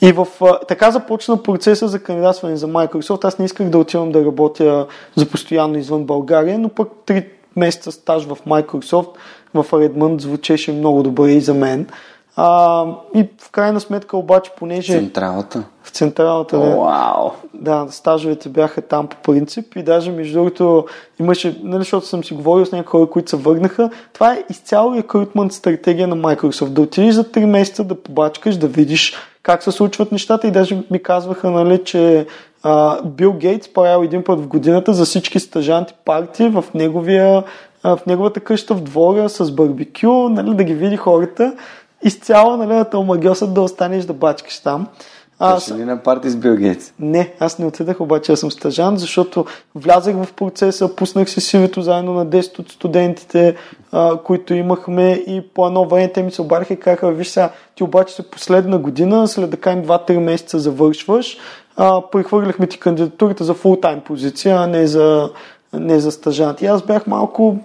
[0.03, 0.27] И в,
[0.69, 3.25] така започна процеса за кандидатстване за Microsoft.
[3.25, 7.93] Аз не исках да отивам да работя за постоянно извън България, но пък три месеца
[7.93, 9.09] стаж в Microsoft
[9.55, 11.87] в Redmond звучеше много добре и за мен.
[12.43, 14.93] А, и в крайна сметка обаче, понеже...
[14.93, 15.65] Централата?
[15.83, 16.77] В централата, да.
[16.77, 17.31] Вау!
[17.55, 20.87] Да, стажовете бяха там по принцип и даже между другото
[21.21, 24.97] имаше, нали, защото съм си говорил с някои хора, които се върнаха, това е изцяло
[24.97, 26.69] рекрутмент стратегия на Microsoft.
[26.69, 30.83] Да отидеш за 3 месеца, да побачкаш, да видиш как се случват нещата и даже
[30.91, 32.27] ми казваха, нали, че
[32.63, 37.45] а, Бил Гейтс правил един път в годината за всички стажанти парти в неговия
[37.85, 41.55] в неговата къща в двора с барбекю, нали, да ги види хората
[42.03, 44.87] изцяло нали, да те омагиосат да останеш да бачкаш там.
[45.43, 45.73] Аз...
[45.73, 46.93] ли на парти с Бил Гейтс?
[46.99, 51.83] Не, аз не отидах, обаче аз съм стажант, защото влязах в процеса, пуснах се сивито
[51.83, 53.57] заедно на 10 от студентите,
[53.93, 57.51] а, които имахме и по едно време те ми се обариха и казаха, виж сега,
[57.75, 61.37] ти обаче се последна година, след да кажем 2-3 месеца завършваш,
[61.77, 65.31] а, прехвърляхме ти кандидатурата за фултайм позиция, а не за,
[65.73, 66.63] не за стажант.
[66.63, 67.57] И аз бях малко,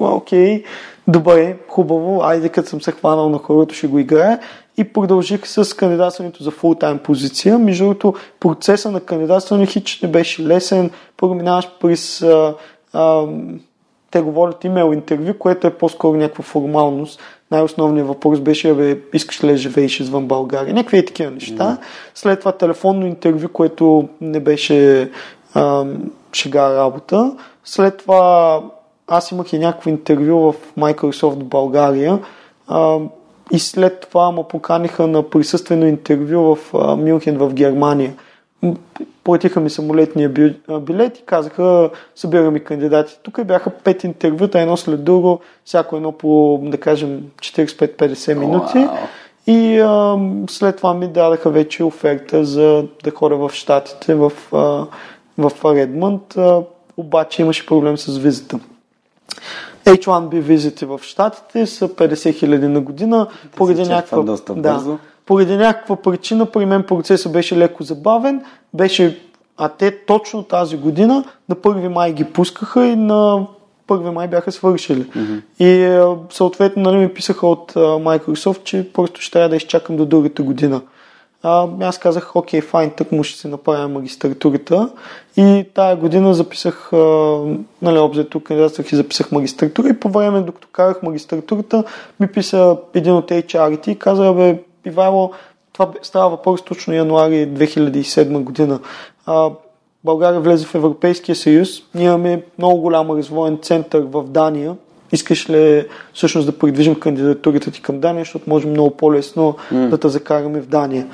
[0.00, 0.64] окей, okay,
[1.08, 4.40] добре, хубаво, айде като съм се хванал на хората, ще го играя
[4.76, 7.58] и продължих с кандидатстването за фултайм позиция.
[7.58, 10.90] Между другото, процеса на кандидатстване хич не беше лесен.
[11.16, 12.54] Първо минаваш през а,
[12.92, 13.26] а,
[14.10, 17.20] те говорят имейл интервю, което е по-скоро някаква формалност.
[17.50, 20.74] Най-основният въпрос беше, бе, искаш ли да живееш извън България?
[20.74, 21.78] Някакви е такива неща.
[21.80, 21.84] Mm.
[22.14, 25.10] След това телефонно интервю, което не беше
[25.54, 25.84] а,
[26.32, 27.36] шега работа.
[27.64, 28.60] След това
[29.08, 32.18] аз имах и някакво интервю в Microsoft България
[32.68, 32.98] а,
[33.52, 38.14] и след това ме поканиха на присъствено интервю в а, Мюнхен в Германия.
[39.24, 40.28] Платиха ми самолетния
[40.80, 43.18] билет и казаха, събираме кандидати.
[43.22, 48.78] Тук бяха пет интервюта, едно след друго, всяко едно по, да кажем, 45-50 минути.
[48.78, 48.98] Wow.
[49.46, 50.18] И а,
[50.50, 54.86] след това ми дадаха вече оферта за да ходя в Штатите, в, а,
[55.38, 56.36] в Редмонд.
[56.36, 56.62] А,
[56.96, 58.58] обаче имаше проблем с визата.
[59.84, 63.26] H1B визити в Штатите са 50 хиляди на година.
[63.56, 68.44] Поради някаква, доста да, поради някаква причина при мен процесът беше леко забавен.
[68.74, 69.20] Беше,
[69.56, 73.46] а те точно тази година на 1 май ги пускаха и на
[73.88, 75.04] 1 май бяха свършили.
[75.04, 75.40] Mm-hmm.
[75.58, 80.42] И съответно нали, ми писаха от Microsoft, че просто ще трябва да изчакам до другата
[80.42, 80.80] година.
[81.46, 84.88] А, аз казах, окей, файн, тък му ще си направя магистратурата.
[85.36, 86.96] И тая година записах, а,
[87.82, 89.88] нали, обзето кандидатствах и записах магистратура.
[89.88, 91.84] И по време, докато карах магистратурата,
[92.20, 95.32] ми писа един от HR и каза, бе, Ивайло,
[95.72, 98.80] това става въпрос точно януари 2007 година.
[99.26, 99.50] А,
[100.04, 101.68] България влезе в Европейския съюз.
[101.94, 104.76] Ние имаме много голям развоен център в Дания,
[105.14, 109.88] искаш ли всъщност да придвижим кандидатурата ти към Дания, защото може много по-лесно mm.
[109.88, 111.06] да те закараме в Дания.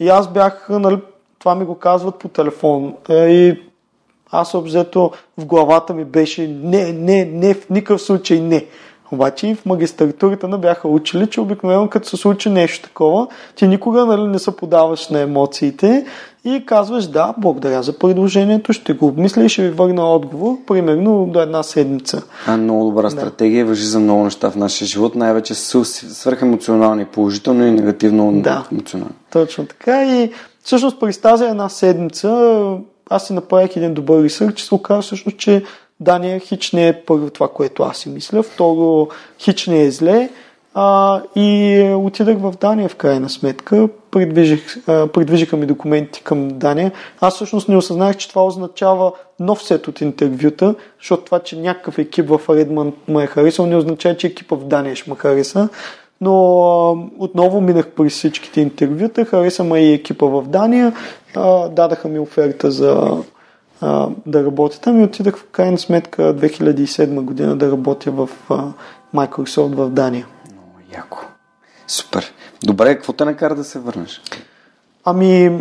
[0.00, 0.98] И аз бях, нали,
[1.38, 2.94] това ми го казват по телефон.
[3.08, 3.62] Е, и
[4.30, 8.66] аз обзето в главата ми беше не, не, не, в никакъв случай не.
[9.12, 13.68] Обаче и в магистратурата не бяха учили, че обикновено като се случи нещо такова, ти
[13.68, 16.06] никога нали, не се подаваш на емоциите
[16.44, 21.26] и казваш да, благодаря за предложението, ще го обмисля и ще ви върна отговор, примерно
[21.26, 22.22] до една седмица.
[22.46, 23.10] А, много добра да.
[23.10, 29.14] стратегия, въжи за много неща в нашия живот, най-вече свърхемоционални, положително и негативно да, емоционално.
[29.30, 32.60] Точно така и всъщност през тази една седмица
[33.10, 35.62] аз си направих един добър ресърч, че се оказа всъщност, че
[36.00, 40.28] Дания хич не е първо това, което аз си мисля, второ хич не е зле.
[40.78, 46.92] А, и отидах в Дания в крайна сметка, придвижих, а, придвижиха ми документи към Дания.
[47.20, 51.98] Аз всъщност не осъзнах, че това означава нов сет от интервюта, защото това, че някакъв
[51.98, 55.68] екип в Редман ме е харесал, не означава, че екипа в Дания ще ме хареса.
[56.20, 56.32] Но
[56.62, 60.92] а, отново минах през всичките интервюта, хареса ме и екипа в Дания,
[61.36, 63.16] а, дадаха ми оферта за
[63.80, 68.64] а, да работя там и отидах в крайна сметка 2007 година да работя в а,
[69.14, 70.26] Microsoft в Дания.
[70.52, 71.18] Много яко.
[71.86, 72.32] Супер.
[72.62, 74.22] Добре, какво те накара да се върнеш?
[75.04, 75.60] Ами,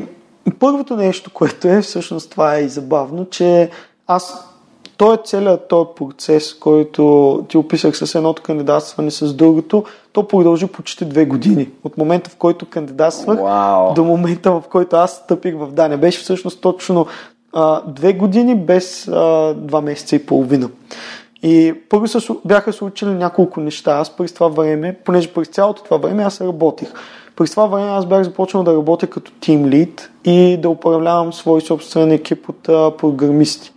[0.60, 3.70] първото нещо, което е, всъщност това е и забавно, че
[4.08, 4.50] аз
[4.98, 10.68] той е целият този процес, който ти описах с едното кандидатстване с другото, то продължи
[10.68, 11.70] почти две години.
[11.84, 13.94] От момента, в който кандидатствах Вау.
[13.94, 15.98] до момента, в който аз стъпих в Дания.
[15.98, 17.08] Беше всъщност точно
[17.56, 20.70] а, две години без а, два месеца и половина.
[21.44, 23.92] И първо слу- бяха случили няколко неща.
[23.92, 26.94] Аз през това време, понеже през цялото това време аз работих.
[27.36, 31.62] През това време аз бях започнал да работя като тим лид и да управлявам свой
[31.62, 33.74] собствен екип от а, програмисти.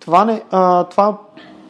[0.00, 1.18] Това, не, а, това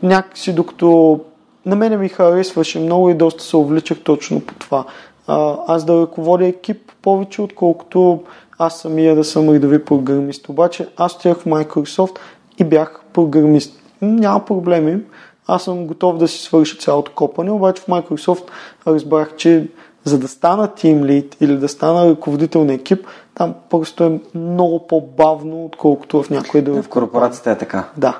[0.02, 1.20] някакси докато
[1.66, 4.84] на мене ми харесваше много и доста се увличах точно по това.
[5.26, 8.22] А, аз да ръководя екип повече, отколкото
[8.58, 10.48] аз самия да съм редови програмист.
[10.48, 12.18] Обаче аз отидах в Microsoft
[12.58, 13.80] и бях програмист.
[14.02, 14.98] Няма проблеми.
[15.46, 18.44] Аз съм готов да си свърша цялото копане, обаче в Microsoft
[18.86, 19.68] разбрах, че
[20.04, 24.86] за да стана team lead или да стана ръководител на екип, там просто е много
[24.86, 26.82] по-бавно, отколкото в някои други.
[26.82, 27.88] В корпорацията е така.
[27.96, 28.18] Да.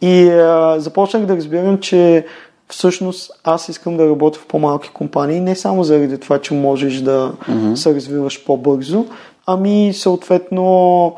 [0.00, 2.26] И а, започнах да разбирам, че
[2.68, 7.32] всъщност аз искам да работя в по-малки компании, не само заради това, че можеш да
[7.32, 7.74] mm-hmm.
[7.74, 9.06] се развиваш по-бързо,
[9.46, 11.16] ами съответно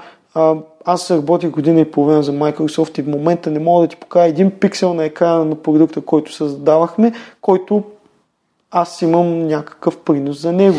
[0.84, 4.26] аз работих година и половина за Microsoft и в момента не мога да ти покажа
[4.26, 7.82] един пиксел на екрана на продукта, който създавахме, който
[8.70, 10.78] аз имам някакъв принос за него.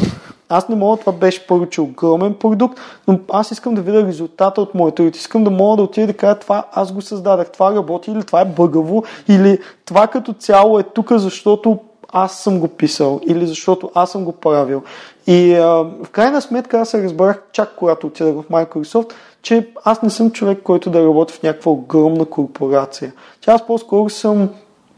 [0.50, 1.46] Аз не мога, това беше
[1.78, 5.16] е огромен продукт, но аз искам да видя резултата от моят труд.
[5.16, 8.42] Искам да мога да отида да кажа това аз го създадах, това работи или това
[8.42, 11.80] е бъгаво, или това като цяло е тук, защото
[12.12, 14.84] аз съм го писал или защото аз съм го правил.
[15.30, 15.66] И а,
[16.04, 20.32] в крайна сметка аз се разбрах чак когато отидах в Microsoft, че аз не съм
[20.32, 23.14] човек, който да работи в някаква огромна корпорация.
[23.42, 24.50] Че аз по-скоро съм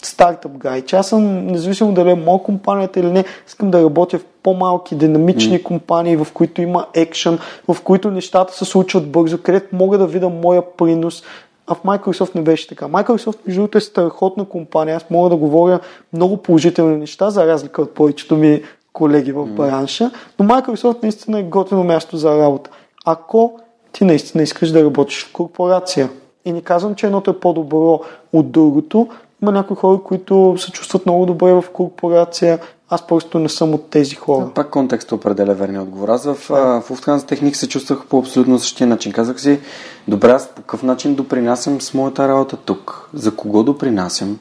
[0.04, 4.20] стартъп гай, че аз съм, независимо дали е моя компанията или не, искам да работя
[4.20, 5.64] в по-малки, динамични mm.
[5.64, 10.30] компании, в които има екшен, в които нещата се случват бързо, където мога да видя
[10.30, 11.24] моя принос.
[11.68, 12.86] А в Microsoft не беше така.
[12.86, 14.96] Microsoft, между другото, е страхотна компания.
[14.96, 15.80] Аз мога да говоря
[16.14, 18.62] много положителни неща, за разлика от повечето ми
[18.94, 22.70] колеги в бранша, но Microsoft наистина е готино място за работа.
[23.06, 23.60] Ако
[23.92, 26.10] ти наистина искаш да работиш в корпорация.
[26.46, 28.02] И не казвам, че едното е по-добро
[28.34, 29.08] от другото.
[29.42, 32.60] Има някои хора, които се чувстват много добре в корпорация.
[32.90, 34.50] Аз просто не съм от тези хора.
[34.56, 36.10] Пак контекстът определя верния отговор.
[36.10, 39.12] Аз в, а, в Lufthansa Техник се чувствах по абсолютно същия начин.
[39.12, 39.60] Казах си,
[40.08, 43.10] добре, аз по какъв начин допринасям с моята работа тук?
[43.14, 44.40] За кого допринасям?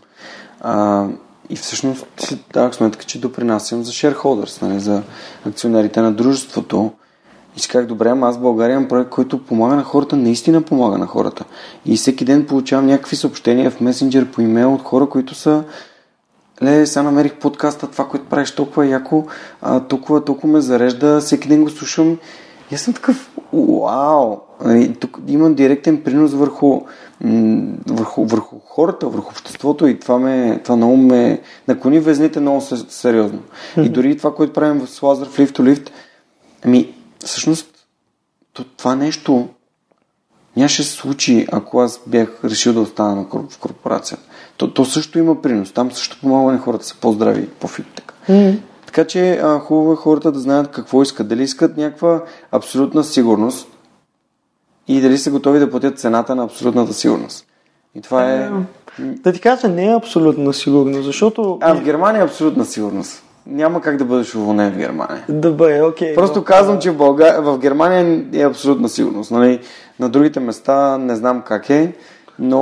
[0.61, 1.07] А,
[1.51, 5.03] и всъщност си давах сметка, че допринасям за shareholders, нали, за
[5.47, 6.93] акционерите на дружеството.
[7.57, 10.63] И си казах, добре, ама аз в България имам проект, който помага на хората, наистина
[10.63, 11.45] помага на хората.
[11.87, 15.65] И всеки ден получавам някакви съобщения в месенджер по имейл от хора, които са
[16.63, 19.27] Ле, сега намерих подкаста, това, което правиш толкова е яко,
[19.63, 22.19] а, толкова, толкова ме зарежда, всеки ден го слушам.
[22.71, 24.37] И аз съм такъв, вау!
[24.65, 26.81] Нали, Тук имам директен принос върху,
[27.89, 32.85] върху, върху хората, върху обществото и това, ме, това много ме наклони везните много се-
[32.89, 33.39] сериозно.
[33.77, 35.91] И дори това, което правим с Лазар в Lift to Lift,
[36.65, 36.95] ами,
[37.25, 37.67] всъщност,
[38.53, 39.49] то- това нещо
[40.57, 44.23] нямаше се случи, ако аз бях решил да остана в корпорацията.
[44.57, 45.73] То, то също има принос.
[45.73, 47.87] Там също помага на хората са по-здрави по-фит.
[47.95, 48.15] Така.
[48.87, 51.29] Така че а, хубаво е хората да знаят какво искат.
[51.29, 53.69] Дали искат някаква абсолютна сигурност
[54.91, 57.47] и дали са готови да платят цената на абсолютната сигурност.
[57.95, 58.51] И това е...
[58.99, 61.59] Да ти кажа, не е абсолютно сигурно, защото...
[61.61, 63.23] А, в Германия е абсолютна сигурност.
[63.47, 65.25] Няма как да бъдеш уволнен в Германия.
[65.29, 66.15] Добре, окей.
[66.15, 67.43] Просто но- казвам, че в, Българ...
[67.43, 69.31] в Германия е абсолютна сигурност.
[69.31, 69.61] Нали?
[70.01, 71.93] На другите места не знам как е,
[72.39, 72.61] но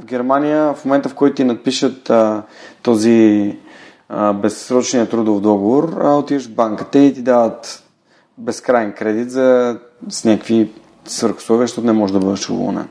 [0.00, 2.42] в Германия в момента в който ти надпишат а,
[2.82, 3.56] този
[4.08, 7.82] а, безсрочния трудов договор, а, отиваш в банката и ти дават
[8.38, 9.78] безкрайен кредит за
[10.08, 10.70] с някакви
[11.04, 12.88] свърхусловия, защото не можеш да бъдеш уволнен.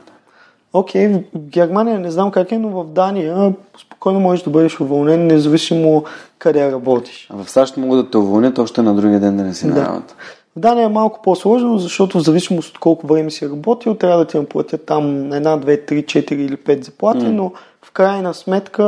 [0.72, 5.26] Окей, в Германия не знам как е, но в Дания спокойно можеш да бъдеш уволнен,
[5.26, 6.04] независимо
[6.38, 7.28] къде работиш.
[7.30, 9.74] А в САЩ могат да те уволнят още на другия ден да не си на
[9.74, 9.84] Да.
[9.86, 10.14] работа.
[10.56, 14.24] В Дания е малко по-сложно, защото в зависимост от колко време си работил, трябва да
[14.24, 17.52] ти наплатят там една, две, три, четири или пет заплати, но
[17.82, 18.84] в крайна сметка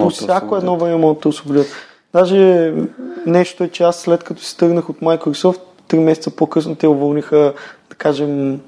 [0.00, 1.66] по всяко едно време могат да освободят.
[2.12, 2.74] Даже
[3.26, 7.52] нещо е, че аз след като си тръгнах от Microsoft, три месеца по-късно те уволниха,
[7.98, 8.60] кажем,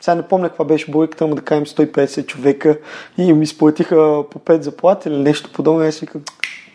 [0.00, 2.78] сега не помня каква беше бройката, но да кажем 150 човека
[3.18, 3.96] и ми изплатиха
[4.30, 5.80] по 5 заплати или нещо подобно.
[5.80, 6.22] Аз викам,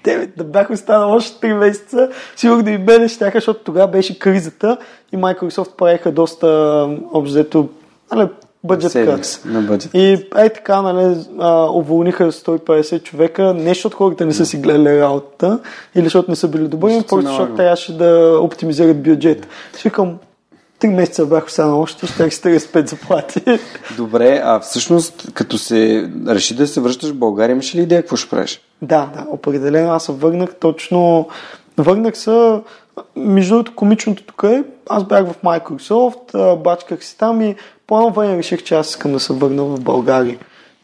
[0.04, 4.20] Девет, да бях останал още 3 месеца, сигурно да ми мене щяха, защото тогава беше
[4.20, 4.78] кризата
[5.12, 6.48] и Microsoft правиха доста
[7.14, 7.70] общо взето,
[8.12, 8.28] нали,
[9.46, 9.94] на бъджет.
[9.94, 11.16] И е така, нали,
[11.74, 15.60] уволниха 150 човека, не защото хората не са си гледали работата,
[15.96, 19.48] или защото не са били добри, просто защото трябваше да оптимизират бюджет.
[19.78, 20.18] Ще викам,
[20.82, 23.42] три месеца бях останал още, ще си 35 заплати.
[23.98, 28.16] Добре, а всъщност, като се реши да се връщаш в България, имаш ли идея какво
[28.16, 28.62] ще правиш?
[28.82, 31.28] Да, да, определено аз се върнах точно.
[31.78, 32.60] Върнах се.
[33.16, 37.56] Между другото, комичното тук е, аз бях в Microsoft, бачках си там и
[37.88, 40.38] по едно време реших, че аз искам да се върна в България.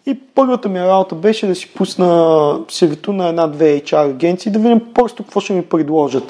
[0.06, 2.06] И първата ми работа беше да си пусна
[2.68, 6.24] CV-то на една-две HR агенции, да видим просто какво ще ми предложат.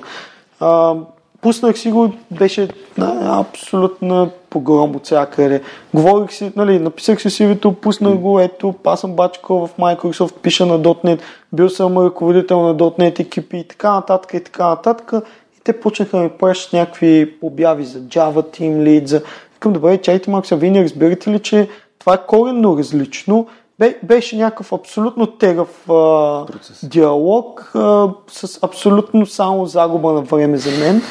[1.41, 2.67] Пуснах си го, беше
[2.97, 5.61] на абсолютна погром от всякъде.
[5.93, 10.65] Говорих си, нали, написах си CV-то, пуснах го, ето, аз съм бачкал в Microsoft, пиша
[10.65, 11.19] на .NET,
[11.53, 15.11] бил съм ръководител на .NET екипи и така нататък и така нататък.
[15.57, 19.21] И те почнаха да ми пращат някакви обяви за Java Team Lead, за...
[19.53, 21.69] Викам, добре, чайте малко, вие не разбирате ли, че
[21.99, 23.47] това е коренно различно.
[23.79, 26.45] Бе, беше някакъв абсолютно тегъв а,
[26.83, 31.01] диалог а, с абсолютно само загуба на време за мен.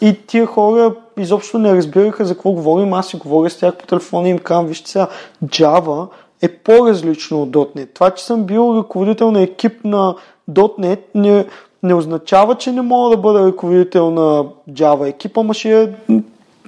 [0.00, 2.92] И тия хора изобщо не разбираха за какво говорим.
[2.92, 5.08] Аз си говоря с тях по телефона и им казвам, вижте сега,
[5.44, 6.08] Java
[6.42, 7.94] е по-различно от .NET.
[7.94, 10.14] Това, че съм бил ръководител на екип на
[10.50, 11.46] .NET, не,
[11.82, 15.88] не означава, че не мога да бъда ръководител на Java екипа, ама ще е,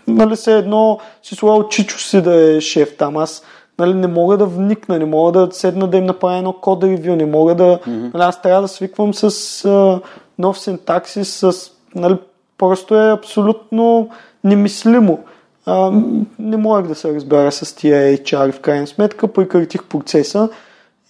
[0.07, 3.17] нали, се едно си слагал чичо си да е шеф там.
[3.17, 3.43] Аз
[3.79, 7.17] нали, не мога да вникна, не мога да седна да им направя едно код ревю,
[7.17, 7.79] не мога да...
[7.79, 8.15] Mm-hmm.
[8.15, 10.01] Нали, аз трябва да свиквам с а,
[10.39, 11.71] нов синтаксис, с...
[11.95, 12.17] Нали,
[12.59, 14.11] просто е абсолютно
[14.45, 15.19] немислимо.
[15.67, 15.93] А,
[16.39, 20.49] не можех да се разбера с тия HR в крайна сметка, прекратих процеса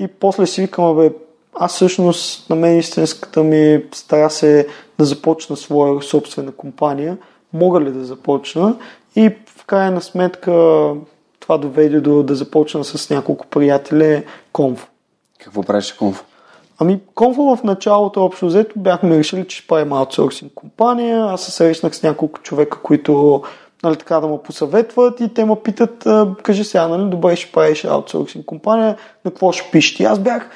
[0.01, 1.11] и после си викам, бе,
[1.55, 7.17] аз всъщност на мен истинската ми стара се да започна своя собствена компания.
[7.53, 8.77] Мога ли да започна?
[9.17, 10.93] И в крайна сметка
[11.49, 14.87] това доведе до да започна с няколко приятели Конфо.
[15.39, 16.25] Какво правиш Конфо?
[16.79, 21.25] Ами, Конфо в началото, общо взето, бяхме решили, че ще правим аутсорсинг компания.
[21.25, 23.43] Аз се срещнах с няколко човека, които
[23.83, 26.07] нали, така да му посъветват и те ме питат,
[26.43, 30.01] кажи сега, нали, добре, ще правиш аутсорсинг компания, на какво ще пишеш?
[30.01, 30.51] И аз бях,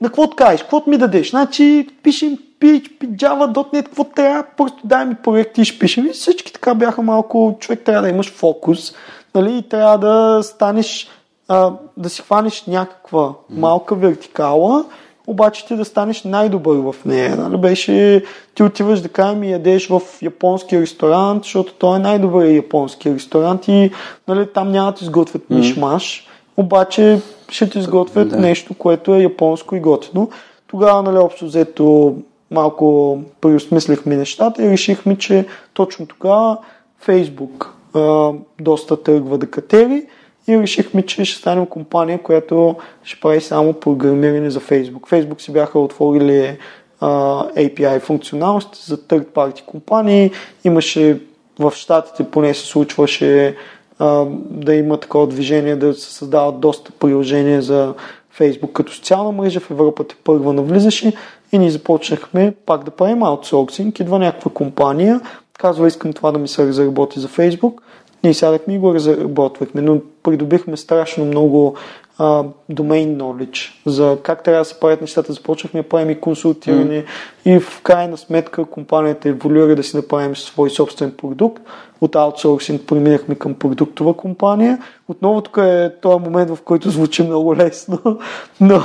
[0.00, 1.30] на какво кажеш, какво ми дадеш?
[1.30, 6.06] Значи, пишем PHP, Java, .NET, какво трябва, просто дай ми проекти и ще пишем.
[6.06, 8.94] И всички така бяха малко, човек трябва да имаш фокус,
[9.42, 11.08] нали, и трябва да станеш,
[11.48, 14.84] а, да си хванеш някаква малка вертикала,
[15.26, 17.36] обаче ти да станеш най-добър в нея.
[17.36, 17.56] Нали?
[17.56, 18.24] Беше,
[18.54, 23.68] ти отиваш да кажем и ядеш в японски ресторант, защото той е най-добър японски ресторант
[23.68, 23.90] и
[24.28, 25.56] нали, там няма да изготвят mm-hmm.
[25.56, 26.26] мишмаш,
[26.56, 28.36] обаче ще ти изготвят Да.
[28.36, 30.30] нещо, което е японско и готино.
[30.66, 32.16] Тогава, нали, общо взето,
[32.50, 36.58] малко преосмислихме нещата и решихме, че точно тогава
[37.00, 37.77] Фейсбук
[38.60, 40.06] доста тръгва да катери
[40.48, 45.00] и решихме, че ще станем компания, която ще прави само програмиране за Facebook.
[45.00, 46.58] Facebook си бяха отворили
[47.00, 47.08] а,
[47.48, 50.30] API функционалност за third party компании.
[50.64, 51.20] Имаше
[51.58, 53.56] в Штатите поне се случваше
[53.98, 57.94] а, да има такова движение да се създават доста приложения за
[58.38, 59.60] Facebook като социална мрежа.
[59.60, 61.12] В Европа те първа навлизаше
[61.52, 64.00] и ние започнахме пак да правим аутсорсинг.
[64.00, 65.20] Идва някаква компания,
[65.58, 67.74] казва искам това да ми се разработи за Facebook.
[68.24, 71.76] Ние сядахме и го разработвахме, но придобихме страшно много
[72.18, 75.32] а, domain knowledge за как трябва да се правят нещата.
[75.32, 77.56] Започнахме да правим и консултиране mm.
[77.56, 81.62] и в крайна сметка компанията еволюира да си направим свой собствен продукт.
[82.00, 84.78] От аутсорсинг преминахме към продуктова компания.
[85.08, 87.98] Отново тук е този момент, в който звучи много лесно,
[88.60, 88.82] но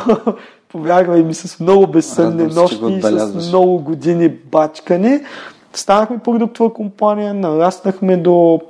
[0.70, 5.24] повярвай ми с много безсънни нощи и с много години бачкане.
[5.76, 8.62] Станахме продуктова компания, нараснахме до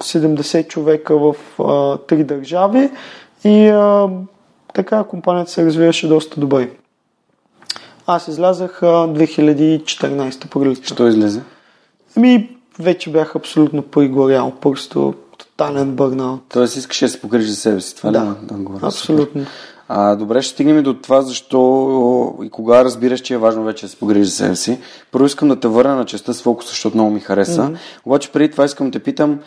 [0.00, 2.90] 70 човека в а, три държави
[3.44, 4.08] и а,
[4.74, 6.70] така компанията се развиваше доста добре.
[8.06, 10.86] Аз излязах а, 2014 пролетта.
[10.86, 11.42] Що излезе?
[12.16, 16.40] Ами, вече бях абсолютно пригорял, просто тотален бърнаут.
[16.48, 17.96] Тоест искаш да се покриш за себе си.
[17.96, 18.86] Това Да, да говоря?
[18.86, 19.46] Абсолютно.
[19.94, 23.86] А, добре, ще стигнем и до това, защо и кога разбираш, че е важно вече
[23.86, 24.78] да се погрижиш за себе си.
[25.10, 27.62] Първо искам да те върна на частта с фокуса, защото много ми хареса.
[27.62, 27.76] Mm-hmm.
[28.06, 29.40] Обаче преди това искам да те питам,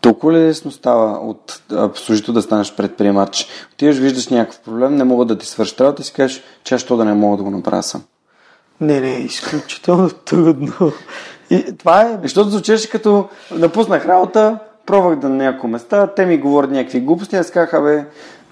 [0.00, 1.62] толкова ли лесно става от
[1.94, 3.48] служител да станеш предприемач?
[3.72, 6.96] Отиваш, виждаш някакъв проблем, не могат да ти свършат работа и си кажеш, че що
[6.96, 8.02] да не мога да го направя сам.
[8.80, 10.92] Не, не, изключително трудно.
[11.50, 12.18] И това е...
[12.22, 17.36] Защото звучеше като напуснах работа, пробвах да на няколко места, те ми говорят някакви глупости,
[17.36, 18.04] аз казах, бе,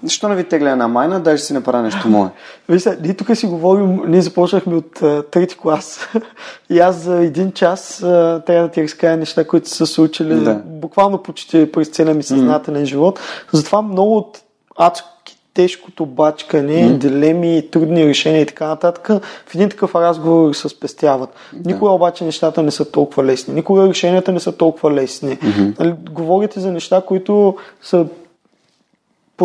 [0.03, 2.29] защо не ви тегля една майна, дай ще си направя нещо мое.
[2.69, 4.91] Вижте, ние тук си говорим, ние започнахме от
[5.31, 6.07] трети клас
[6.69, 10.35] и аз за един час а, трябва да ти разкая неща, които са се случили
[10.35, 10.61] Да.
[10.65, 13.19] буквално почти през целия ми съзнателен живот.
[13.51, 14.41] Затова много от
[14.77, 16.97] адски тежкото бачкане, mm.
[16.97, 19.07] дилеми, трудни решения и така нататък,
[19.45, 21.29] в един такъв разговор се спестяват.
[21.53, 21.73] Да.
[21.73, 23.53] Никога обаче нещата не са толкова лесни.
[23.53, 25.37] Никога решенията не са толкова лесни.
[25.37, 25.95] Mm-hmm.
[26.09, 28.05] Говорите за неща, които са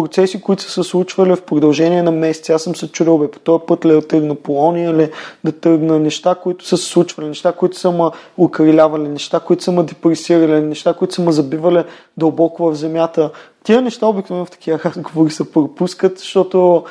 [0.03, 2.53] процеси, които са се случвали в продължение на месеци.
[2.53, 5.11] Аз съм се чудил, бе, по този път ли да тръгна Полония, или
[5.45, 8.05] да тръгна неща, които са се случвали, неща, които са ме
[8.39, 11.85] укрилявали, неща, които са ме депресирали, неща, които са ме забивали
[12.17, 13.31] дълбоко в земята.
[13.65, 16.85] Тия неща обикновено в такива разговори се пропускат, защото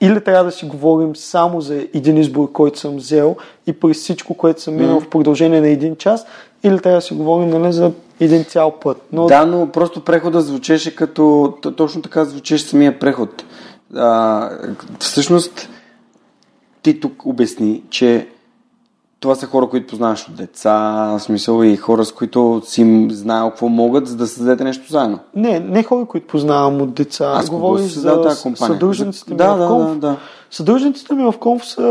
[0.00, 3.36] или трябва да си говорим само за един избор, който съм взел
[3.66, 5.04] и през всичко, което съм минал mm.
[5.04, 6.26] в продължение на един час,
[6.62, 9.02] или трябва да си говорим нали, за един цял път.
[9.12, 9.26] Но...
[9.26, 11.54] Да, но просто прехода звучеше като...
[11.76, 13.44] Точно така звучеше самия преход.
[13.94, 14.50] А,
[14.98, 15.68] всъщност,
[16.82, 18.28] ти тук обясни, че
[19.20, 20.72] това са хора, които познаваш от деца,
[21.18, 25.18] в смисъл и хора, с които си знаел какво могат, за да създадете нещо заедно.
[25.34, 27.32] Не, не хора, които познавам от деца.
[27.36, 28.74] Аз говоря за тази компания.
[28.74, 29.98] съдружниците да, ми да, в Конф.
[29.98, 30.16] Да, да.
[30.50, 31.82] Съдружниците ми в Конф са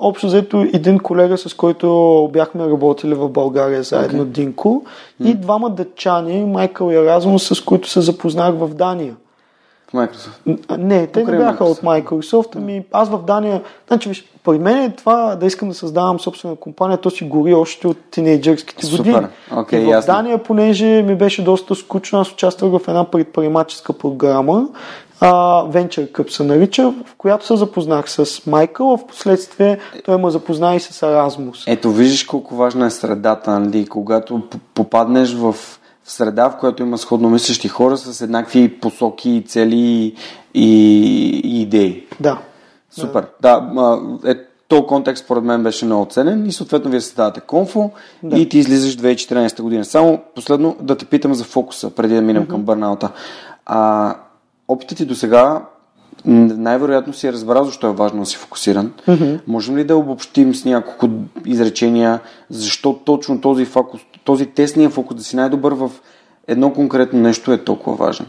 [0.00, 4.28] общо взето един колега, с който бяхме работили в България заедно, okay.
[4.28, 4.82] Динко,
[5.24, 9.14] и двама дъчани, Майкъл и Еразмус, с които се запознах в Дания.
[9.94, 10.76] Microsoft?
[10.76, 11.70] Не, те не бяха Microsoft.
[11.70, 12.56] от Microsoft.
[12.56, 16.56] Ами аз в Дания, значи виж, при мен е това да искам да създавам собствена
[16.56, 19.26] компания, то си гори още от тинейджърските години.
[19.52, 20.14] Okay, и в ясно.
[20.14, 24.68] Дания, понеже ми беше доста скучно, аз участвах в една предприемаческа програма,
[25.20, 30.16] а, Venture Cup се нарича, в която се запознах с Майкъл, а в последствие той
[30.16, 31.64] ме запозна и с Еразмус.
[31.66, 33.86] Ето, виждаш колко важна е средата, нали?
[33.86, 34.42] Когато
[34.74, 35.54] попаднеш в
[36.04, 40.14] в среда, в която има сходно мислещи хора с еднакви посоки, цели и,
[41.44, 42.06] и идеи.
[42.20, 42.38] Да.
[42.90, 43.26] Супер.
[43.40, 44.00] Да, да
[44.30, 44.34] е,
[44.68, 47.90] то контекст според мен беше много ценен и съответно вие създавате конфо
[48.22, 48.38] да.
[48.38, 49.84] и ти излизаш 2014 година.
[49.84, 52.50] Само последно да те питам за фокуса, преди да минем mm-hmm.
[52.50, 53.10] към бърнаута.
[53.66, 54.14] А,
[54.68, 55.62] опитът ти до сега
[56.24, 58.92] най-вероятно си е разбрал защо е важно да си фокусиран.
[59.08, 59.40] Mm-hmm.
[59.46, 61.08] Можем ли да обобщим с няколко
[61.46, 62.20] изречения
[62.50, 65.90] защо точно този фокус, този тесния фокус, да си най-добър в
[66.48, 68.26] едно конкретно нещо е толкова важен?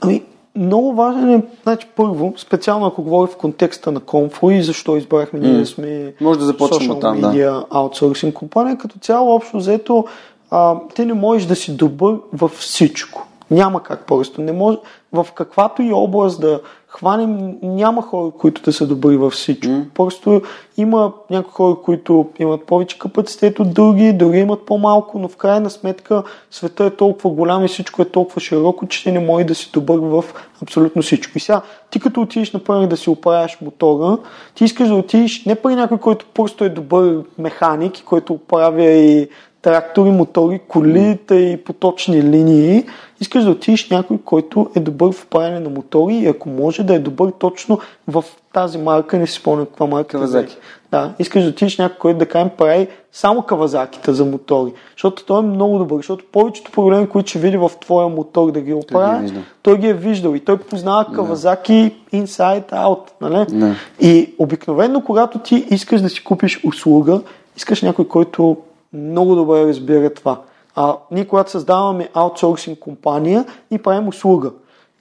[0.00, 0.22] Ами,
[0.56, 5.40] много важен е, значи първо, специално ако говоря в контекста на Комфо и защо избрахме
[5.40, 7.64] ние да сме Може да започнем от там, да.
[7.70, 10.04] аутсорсинг компания, като цяло общо взето
[10.50, 13.26] а, ти не можеш да си добър във всичко.
[13.50, 14.42] Няма как просто.
[14.42, 14.78] Не може,
[15.12, 16.60] в каквато и област да
[16.96, 19.66] хванем, няма хора, които да са добри във всичко.
[19.66, 19.88] Mm.
[19.94, 20.42] Просто
[20.76, 25.70] има някои хора, които имат повече капацитет от други, други имат по-малко, но в крайна
[25.70, 29.54] сметка света е толкова голям и всичко е толкова широко, че ти не можеш да
[29.54, 30.24] си добър в
[30.62, 31.32] абсолютно всичко.
[31.38, 34.18] И сега, ти като отидеш, например, да си оправяш мотора,
[34.54, 38.90] ти искаш да отидеш не при някой, който просто е добър механик и който оправя
[38.90, 39.28] и
[39.62, 42.84] трактори, мотори, колите и поточни линии.
[43.20, 46.94] Искаш да отидеш някой, който е добър в правене на мотори и ако може да
[46.94, 50.08] е добър точно в тази марка, не си спомня каква марка.
[50.08, 50.56] Кавазаки.
[50.90, 54.72] Да, искаш да отидеш някой, който да кажем прави само кавазаките за мотори.
[54.92, 58.60] Защото той е много добър, защото повечето проблеми, които ще види в твоя мотор да
[58.60, 63.00] ги оправя, той, той ги е виждал и той познава кавазаки inside out.
[63.20, 63.46] Нали?
[63.52, 63.74] Не.
[64.00, 67.20] И обикновено, когато ти искаш да си купиш услуга,
[67.56, 68.56] искаш някой, който
[68.92, 70.40] много добре разбира това.
[70.76, 74.50] А, ние, когато създаваме аутсорсинг компания, ни правим услуга.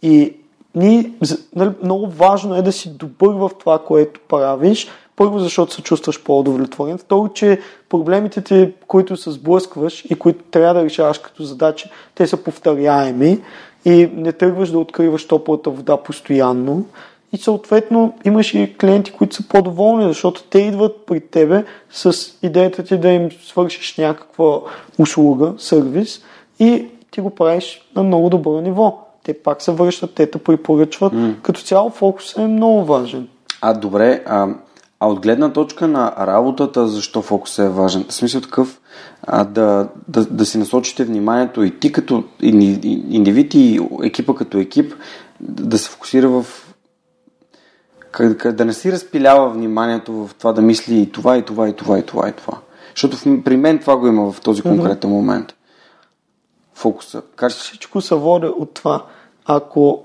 [0.02, 0.34] И
[0.76, 1.12] ние,
[1.56, 4.88] нали, много важно е да си добър в това, което правиш.
[5.16, 6.98] Първо, защото се чувстваш по-удовлетворен.
[6.98, 7.60] Второ, че
[7.90, 13.42] проблемите ти, които се сблъскваш и които трябва да решаваш като задача, те са повторяеми
[13.86, 16.86] и не тръгваш да откриваш топлата вода постоянно
[17.34, 22.14] и съответно имаш и клиенти, които са по-доволни, защото те идват при тебе с
[22.44, 24.60] идеята ти да им свършиш някаква
[25.00, 26.22] услуга, сервис
[26.60, 29.00] и ти го правиш на много добро ниво.
[29.24, 31.14] Те пак се връщат, те те препоръчват.
[31.14, 31.42] Mm.
[31.42, 33.28] Като цяло фокус е много важен.
[33.62, 34.48] А, добре, а,
[35.00, 38.06] а от гледна точка на работата, защо фокус е важен?
[38.10, 38.82] В смисъл такъв,
[39.24, 44.94] а, да, да, да си насочите вниманието и ти като индивид и екипа като екип
[45.40, 46.46] да се фокусира в
[48.46, 52.00] да не си разпилява вниманието в това да мисли и това, и това, и това,
[52.00, 52.58] и това, и това.
[52.96, 55.56] Защото при мен това го има в този конкретен момент.
[56.74, 57.22] Фокуса.
[57.36, 57.52] Как...
[57.52, 59.06] Всичко се води от това.
[59.46, 60.04] Ако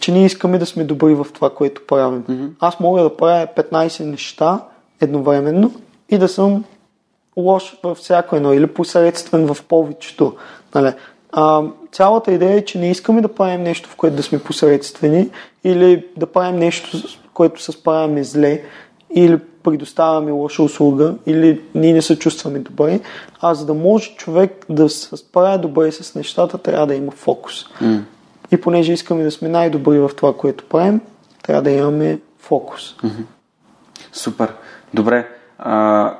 [0.00, 2.22] че ние искаме да сме добри в това, което правим.
[2.22, 2.50] Mm-hmm.
[2.60, 4.60] Аз мога да правя 15 неща
[5.00, 5.72] едновременно
[6.08, 6.64] и да съм
[7.36, 10.36] лош във всяко едно или посредствен в повечето.
[10.74, 10.92] Нали?
[11.32, 11.62] А,
[11.92, 15.30] цялата идея е, че не искаме да правим нещо, в което да сме посредствени
[15.64, 16.98] или да правим нещо,
[17.34, 18.62] което се справяме зле
[19.14, 23.00] или предоставяме лоша услуга или ние не се чувстваме добре,
[23.40, 27.64] а за да може човек да се справя добре с нещата, трябва да има фокус.
[27.64, 28.02] Mm.
[28.52, 31.00] И понеже искаме да сме най-добри в това, което правим,
[31.42, 32.94] трябва да имаме фокус.
[34.12, 34.54] Супер.
[34.94, 35.28] Добре.
[35.58, 36.14] А,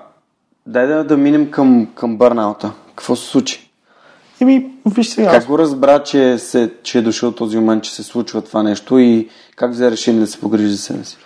[0.66, 2.72] дай да, да минем към, към бърнаута.
[2.88, 3.69] Какво се случи?
[4.40, 5.30] Еми, виж сега.
[5.30, 8.98] Как го разбра, че, се, че е дошъл този момент, че се случва това нещо
[8.98, 11.16] и как взе решение да се погрижи за себе си?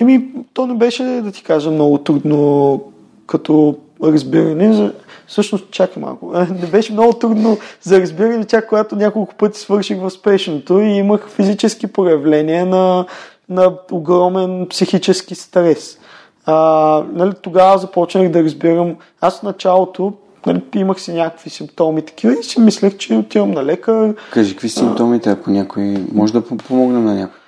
[0.00, 2.82] Еми, то не беше, да ти кажа, много трудно
[3.26, 4.72] като разбиране.
[4.72, 4.92] За...
[5.26, 6.32] Всъщност, чакай малко.
[6.62, 11.28] Не беше много трудно за разбиране, чак когато няколко пъти свърших в спешното и имах
[11.28, 13.06] физически проявления на,
[13.48, 15.98] на огромен психически стрес.
[16.44, 18.96] А, нали, тогава започнах да разбирам.
[19.20, 20.12] Аз в началото
[20.46, 24.14] нали, имах си някакви симптоми такива и си мислех, че отивам на лекар.
[24.30, 27.38] Кажи, какви симптомите, ако някой може да помогне на някой?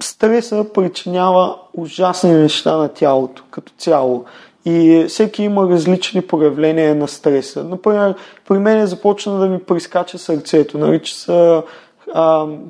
[0.00, 4.24] Стреса причинява ужасни неща на тялото като цяло.
[4.64, 7.64] И всеки има различни проявления на стреса.
[7.64, 8.14] Например,
[8.48, 10.78] при мен започна да ми прискача сърцето.
[10.78, 11.62] Нарича се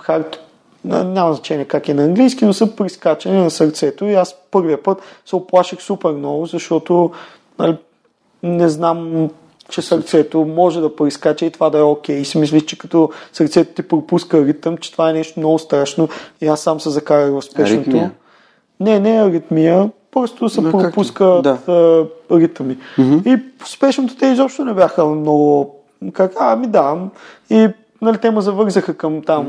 [0.00, 0.48] харт
[0.84, 5.02] няма значение как е на английски, но са прискачани на сърцето и аз първия път
[5.26, 7.10] се оплаших супер много, защото
[7.58, 7.76] нали,
[8.42, 9.30] не знам,
[9.70, 12.16] че сърцето може да прискача и това да е окей.
[12.16, 12.20] Okay.
[12.20, 16.08] И си мислих, че като сърцето ти пропуска ритъм, че това е нещо много страшно
[16.40, 17.80] и аз сам се закарах в спешното.
[17.80, 18.10] Аритмия?
[18.80, 22.38] Не, не е аритмия, просто се Да, пропускат както- да.
[22.40, 22.76] ритъми.
[23.24, 25.74] И в спешното те изобщо не бяха много...
[26.12, 26.96] Как, а, ми да.
[27.50, 27.68] И
[28.02, 29.46] нали, те ме завързаха към там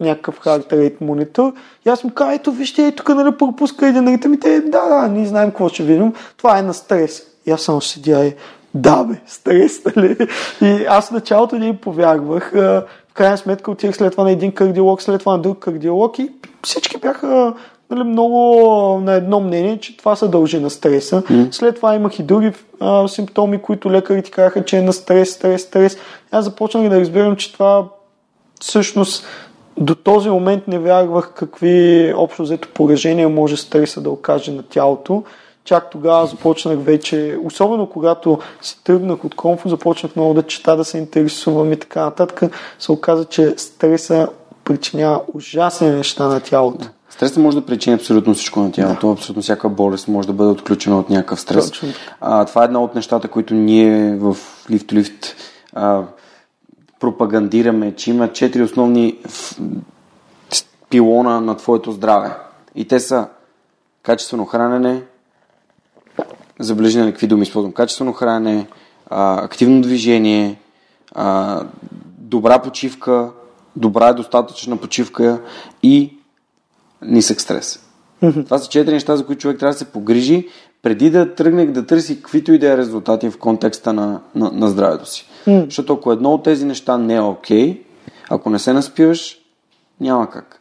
[0.00, 1.52] някакъв heart rate монитор.
[1.86, 4.34] И аз му казах, ето вижте, ей, тук нали, пропуска един ритъм.
[4.34, 6.12] И те, да, да, ние знаем какво ще видим.
[6.36, 7.22] Това е на стрес.
[7.46, 8.34] И аз само седя и
[8.74, 10.16] да, бе, стрес, нали?
[10.62, 12.52] И аз в началото не им повярвах.
[12.54, 16.30] В крайна сметка отих след това на един кардиолог, след това на друг кардиолог и
[16.62, 17.54] всички бяха
[17.90, 21.22] нали, много на едно мнение, че това се дължи на стреса.
[21.50, 25.62] След това имах и други а, симптоми, които лекарите казаха, че е на стрес, стрес,
[25.62, 25.96] стрес.
[26.30, 27.88] Аз започнах да разбирам, че това
[28.60, 29.26] всъщност
[29.76, 35.22] до този момент не вярвах какви общо взето поражения може стреса да окаже на тялото.
[35.70, 40.84] Чак тогава започнах вече, особено когато се тръгнах от комфо, започнах много да чета, да
[40.84, 42.52] се интересувам и така нататък.
[42.78, 44.28] Се оказа, че стреса
[44.64, 46.88] причинява ужасни неща на тялото.
[47.10, 49.10] Стресът може да причини абсолютно всичко на тялото.
[49.10, 51.70] Абсолютно всяка болест може да бъде отключена от някакъв стрес.
[51.70, 51.88] Точно.
[52.20, 54.36] А, това е една от нещата, които ние в
[54.70, 55.26] Lift Lift
[55.72, 56.02] а,
[57.00, 59.18] пропагандираме, че има четири основни
[60.88, 62.36] пилона на твоето здраве.
[62.74, 63.28] И те са
[64.02, 65.02] качествено хранене,
[66.60, 68.66] забележи на какви думи използвам, качествено хранене,
[69.10, 70.60] активно движение,
[72.18, 73.30] добра почивка,
[73.76, 75.40] добра и достатъчна почивка
[75.82, 76.16] и
[77.02, 77.86] нисък стрес.
[78.20, 80.48] Това са четири неща, за които човек трябва да се погрижи,
[80.82, 84.68] преди да тръгне да търси каквито и да е резултати в контекста на, на, на
[84.68, 85.28] здравето си.
[85.46, 87.82] Защото ако едно от тези неща не е окей,
[88.30, 89.38] ако не се наспиваш,
[90.00, 90.59] няма как.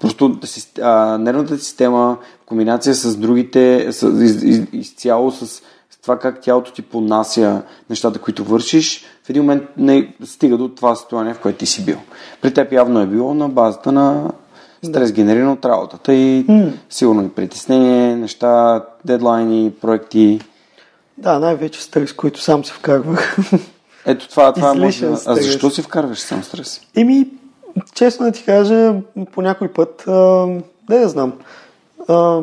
[0.00, 0.38] Просто
[0.82, 5.62] а, нервната система в комбинация с другите, с, из, из, изцяло с, с
[6.02, 10.94] това как тялото ти понася нещата, които вършиш, в един момент не стига до това
[10.94, 11.98] състояние, в което ти си бил.
[12.42, 14.30] При теб явно е било на базата на
[14.84, 16.46] стрес генериран от работата и
[16.90, 20.40] сигурно и притеснение, неща, дедлайни, проекти.
[21.18, 23.36] Да, най-вече стрес, който сам се вкарвах.
[24.06, 25.20] Ето това, това може Излишен да...
[25.26, 26.80] А защо си вкарваш сам стрес?
[26.96, 27.26] Еми,
[27.94, 28.94] честно да ти кажа,
[29.32, 30.46] по някой път, а,
[30.90, 31.32] не да знам,
[32.08, 32.40] а,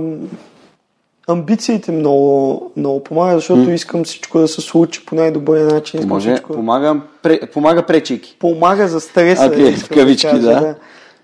[1.28, 6.02] амбициите много, много помагат, защото искам всичко да се случи по най-добрия начин.
[6.02, 6.54] Помага, всичко...
[6.54, 8.38] помага, пре, помага пречики.
[8.40, 9.56] помага за стреса.
[9.56, 10.76] Искам в кавички, кажа, да.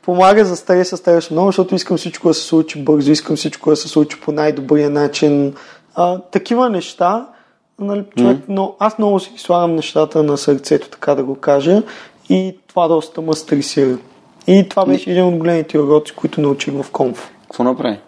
[0.01, 3.75] Помага за стреса страшно много, защото искам всичко да се случи бързо, искам всичко да
[3.75, 5.53] се случи по най-добрия начин.
[5.95, 7.27] А, такива неща,
[7.79, 11.83] нали, човек, но аз много си слагам нещата на сърцето, така да го кажа,
[12.29, 13.97] и това доста ме стресира.
[14.47, 17.31] И това беше един от големите уроци, които научих в конф.
[17.43, 17.99] Какво направи?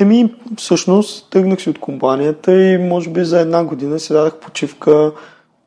[0.00, 5.12] Еми, всъщност, тръгнах си от компанията и може би за една година си дадах почивка,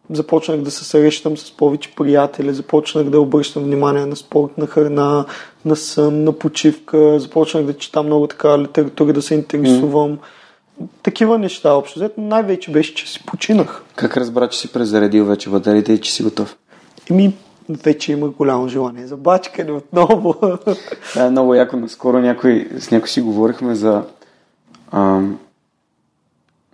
[0.09, 5.25] започнах да се срещам с повече приятели, започнах да обръщам внимание на спорт, на храна,
[5.65, 10.19] на сън, на почивка, започнах да чета много така литература, да се интересувам.
[11.03, 11.99] Такива неща общо.
[11.99, 13.83] взето, най-вече беше, че си починах.
[13.95, 16.57] Как разбра, че си презаредил вече батериите и че си готов?
[17.09, 17.33] Еми,
[17.69, 20.35] вече имах голямо желание за бачкане отново.
[21.15, 21.77] Да, е много яко.
[21.77, 24.03] Наскоро някой, с някой си говорихме за...
[24.91, 25.39] Ам,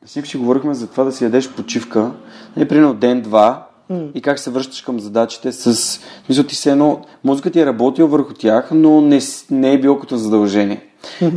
[0.06, 2.12] с някой си говорихме за това да си ядеш почивка.
[2.58, 3.68] Не, примерно ден-два
[4.14, 6.00] и как се връщаш към задачите с...
[6.30, 7.02] Мисля, ти се едно...
[7.24, 9.20] Мозъкът ти е работил върху тях, но не,
[9.52, 10.88] не е било като задължение.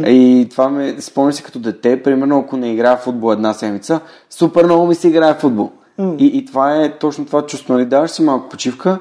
[0.07, 4.01] И това ме спомня си като дете, примерно ако не играя футбол една седмица,
[4.31, 5.73] супер много ми се играе футбол.
[6.19, 7.87] И, и това е точно това чувство, нали?
[7.87, 8.99] Даваш си малко почивка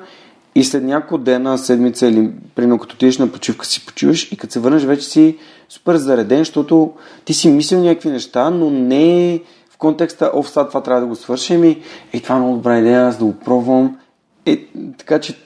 [0.56, 4.54] и след няколко дена, седмица или примерно като отидеш на почивка си почиваш и като
[4.54, 5.38] се върнеш вече си
[5.70, 6.94] супер зареден, защото
[7.26, 9.40] ти си мислил някакви неща, но не
[9.70, 11.78] в контекста, о, сега това трябва да го свършим и
[12.14, 13.98] е, това е много добра идея, аз да го пробвам.
[14.46, 14.66] Е,
[14.98, 15.38] така че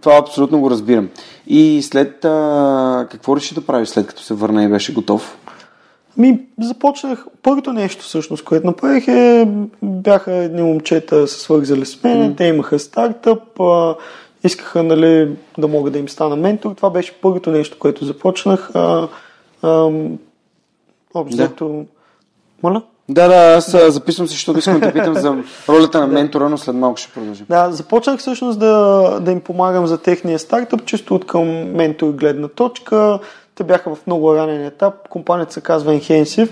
[0.00, 1.08] това абсолютно го разбирам.
[1.46, 5.38] И след а, какво реши да правиш след като се върна и беше готов?
[6.16, 9.48] Ми, започнах, първото нещо всъщност, което направих е,
[9.82, 12.36] бяха едни момчета се свързали с мен, mm.
[12.36, 13.94] те имаха стартъп, а,
[14.44, 16.74] искаха нали, да мога да им стана ментор.
[16.74, 18.70] Това беше първото нещо, което започнах.
[18.74, 19.08] А,
[19.62, 19.90] а,
[21.14, 21.68] обзето...
[21.68, 21.84] Да.
[22.62, 22.82] Моля?
[23.10, 25.36] Да, да, аз записвам се, защото искам да питам за
[25.68, 27.46] ролята на ментора, но след малко ще продължим.
[27.48, 32.48] Да, започнах всъщност да, да им помагам за техния стартъп, чисто от към ментор гледна
[32.48, 33.18] точка.
[33.54, 35.08] Те бяха в много ранен етап.
[35.08, 36.50] Компанията се казва Enhensive.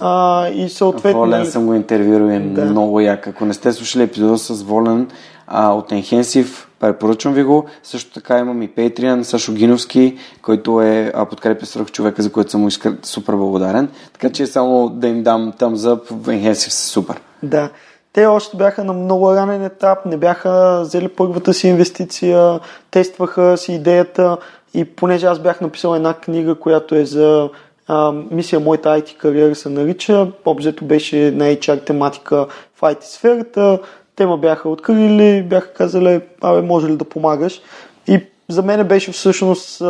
[0.00, 1.20] А, и съответно...
[1.20, 2.64] Волен съм го интервюирал е да.
[2.64, 3.26] много як.
[3.26, 5.10] Ако не сте слушали епизода с Волен
[5.46, 7.66] а, от Enhensive, препоръчвам ви го.
[7.82, 12.50] Също така имам и Patreon, Сашо Гиновски, който е а, подкрепя свърх човека, за който
[12.50, 12.96] съм му искр...
[13.02, 13.88] супер благодарен.
[14.12, 17.20] Така че само да им дам thumbs up, Enhensive са супер.
[17.42, 17.70] Да.
[18.12, 22.60] Те още бяха на много ранен етап, не бяха взели първата си инвестиция,
[22.90, 24.36] тестваха си идеята
[24.74, 27.50] и понеже аз бях написал една книга, която е за
[27.86, 32.46] а, мисия Моята IT кариера се нарича, обзето беше на HR тематика
[32.76, 33.78] в IT сферата,
[34.16, 37.62] те ме бяха открили, бяха казали, абе, може ли да помагаш?
[38.08, 39.82] И за мен беше всъщност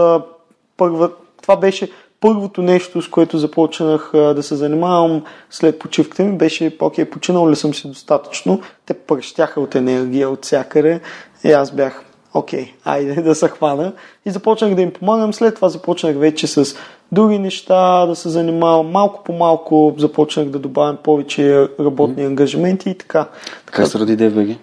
[0.76, 1.10] първа,
[1.42, 7.04] това беше първото нещо, с което започнах да се занимавам след почивката ми, беше, окей,
[7.04, 8.60] починал ли съм си достатъчно?
[8.86, 11.00] Те пръщяха от енергия от всякъде
[11.44, 12.04] и аз бях,
[12.34, 13.92] окей, айде да се хвана.
[14.26, 15.32] И започнах да им помагам.
[15.32, 16.76] След това започнах вече с
[17.14, 18.90] други неща да се занимавам.
[18.90, 22.26] Малко по малко започнах да добавям повече работни mm.
[22.26, 23.28] ангажименти и така.
[23.66, 24.56] Как се роди DFBG?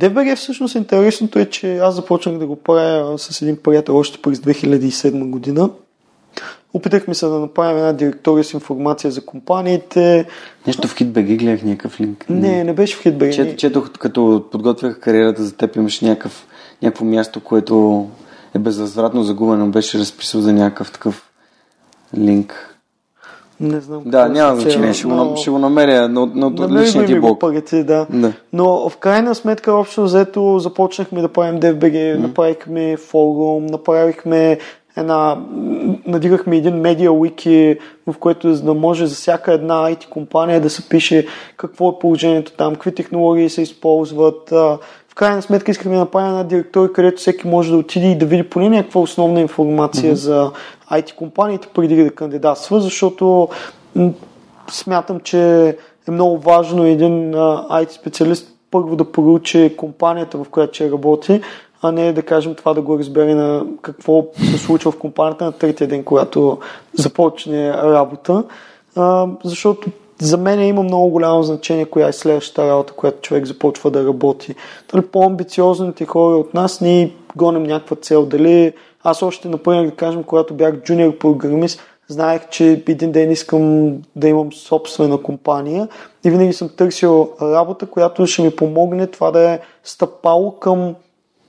[0.00, 4.38] DFBG всъщност интересното е, че аз започнах да го правя с един приятел още през
[4.38, 5.70] 2007 година.
[6.74, 10.26] Опитахме се да направим една директория с информация за компаниите.
[10.66, 12.24] Нещо в HitBG гледах някакъв линк.
[12.28, 13.34] Не, не беше в HitBG.
[13.34, 16.46] Чето, четох, като подготвях кариерата за теб, имаш някакъв,
[16.82, 18.06] някакво място, което
[18.54, 21.27] е безвъзвратно загубено, беше разписал за някакъв такъв
[22.16, 22.78] линк.
[23.60, 24.02] Не знам.
[24.06, 25.36] Да, няма значение, ще, но...
[25.36, 27.40] ще го намеря на, на, на личния ти блог.
[27.40, 28.06] Парите, да.
[28.10, 28.32] да.
[28.52, 32.18] Но в крайна сметка, общо взето, започнахме да правим DFBG, mm.
[32.18, 34.58] направихме форум, направихме
[34.96, 35.38] една,
[36.06, 40.88] надигахме един медиа wiki, в което да може за всяка една IT компания да се
[40.88, 44.52] пише какво е положението там, какви технологии се използват.
[45.18, 48.42] Крайна сметка искахме да направим една директория, където всеки може да отиде и да види
[48.42, 50.18] поне някаква основна информация mm-hmm.
[50.18, 50.50] за
[50.90, 53.48] IT компаниите преди да кандидатства, защото
[54.70, 55.68] смятам, че
[56.08, 61.40] е много важно един IT специалист първо да проучи компанията, в която ще работи,
[61.82, 65.52] а не да кажем това да го разбере на какво се случва в компанията на
[65.52, 66.58] третия ден, когато
[66.94, 68.44] започне работа.
[68.96, 69.90] А, защото
[70.20, 74.54] за мен има много голямо значение коя е следващата работа, която човек започва да работи.
[74.92, 78.26] Дали по-амбициозните хора от нас ние гоним някаква цел.
[78.26, 78.72] Дали
[79.04, 84.28] аз още, например, да кажем, когато бях джуниор програмист, знаех, че един ден искам да
[84.28, 85.88] имам собствена компания
[86.24, 90.94] и винаги съм търсил работа, която ще ми помогне това да е стъпало към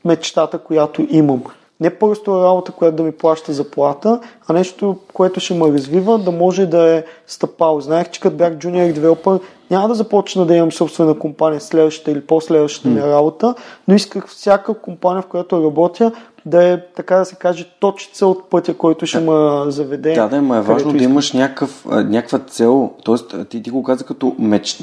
[0.06, 1.44] мечтата, която имам.
[1.80, 6.32] Не просто работа, която да ми плаща заплата, а нещо, което ще ме развива, да
[6.32, 7.82] може да е стъпал.
[7.82, 9.40] Знаех, че като бях junior девелопър,
[9.72, 13.56] няма да започна да имам собствена компания следващата или по-следващата ми работа,
[13.88, 16.12] но исках всяка компания, в която работя,
[16.46, 20.14] да е, така да се каже, точица от пътя, който ще ме заведе.
[20.14, 23.46] Да, да, ма е важно да имаш някакъв, някаква цел, т.е.
[23.46, 24.80] ти, ти го каза като меч,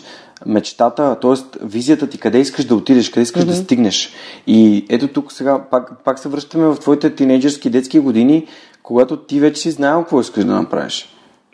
[0.47, 1.65] мечтата, т.е.
[1.67, 3.47] визията ти, къде искаш да отидеш, къде искаш mm-hmm.
[3.47, 4.13] да стигнеш.
[4.47, 8.47] И ето тук сега пак, пак се връщаме в твоите тинейджърски детски години,
[8.83, 11.09] когато ти вече си знаел какво искаш да направиш.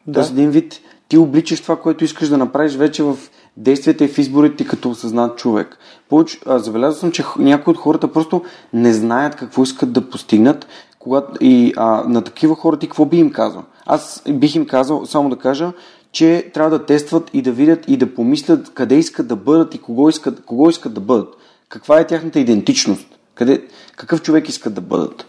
[0.06, 0.12] Да.
[0.12, 3.16] Тоест един вид, ти обличаш това, което искаш да направиш вече в
[3.56, 5.78] действията и в изборите като осъзнат човек.
[6.08, 8.42] Повече, забелязал съм, че някои от хората просто
[8.72, 10.66] не знаят какво искат да постигнат
[10.98, 13.62] когато, и а, на такива хора ти какво би им казал?
[13.86, 15.72] Аз бих им казал, само да кажа,
[16.12, 19.78] че трябва да тестват и да видят и да помислят къде искат да бъдат и
[19.78, 21.34] кого искат, кого искат да бъдат.
[21.68, 23.06] Каква е тяхната идентичност?
[23.34, 23.62] Къде,
[23.96, 25.26] какъв човек искат да бъдат?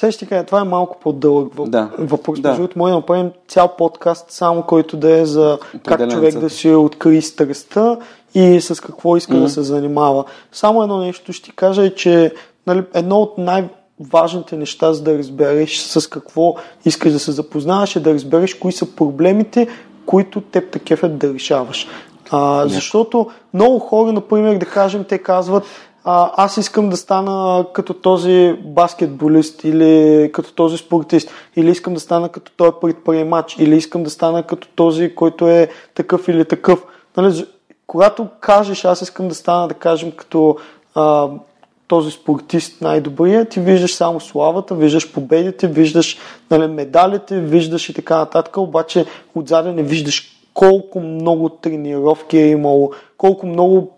[0.00, 1.90] Сега ще кажа, това е малко по-дълъг да.
[1.98, 2.40] въпрос.
[2.40, 2.48] Да.
[2.48, 6.50] Между другото, може да направим цял подкаст, само който да е за как човек да
[6.50, 7.96] си откри страстта
[8.34, 9.42] и с какво иска mm-hmm.
[9.42, 10.24] да се занимава.
[10.52, 12.32] Само едно нещо ще кажа е, че
[12.66, 13.68] нали, едно от най-
[14.00, 18.72] важните неща, за да разбереш с какво искаш да се запознаваш, е да разбереш кои
[18.72, 19.68] са проблемите,
[20.06, 21.86] които теб те кефят да решаваш.
[22.30, 25.64] А, защото много хора, например, да кажем, те казват,
[26.04, 32.00] а, аз искам да стана като този баскетболист или като този спортист, или искам да
[32.00, 36.84] стана като този предприемач, или искам да стана като този, който е такъв или такъв.
[37.16, 37.46] Нали,
[37.86, 40.56] когато кажеш, аз искам да стана, да кажем, като
[40.94, 41.28] а,
[41.88, 46.18] този спортист най-добрия, ти виждаш само славата, виждаш победите, виждаш
[46.50, 52.92] нали, медалите, виждаш и така нататък, обаче отзаде не виждаш колко много тренировки е имало,
[53.16, 53.90] колко много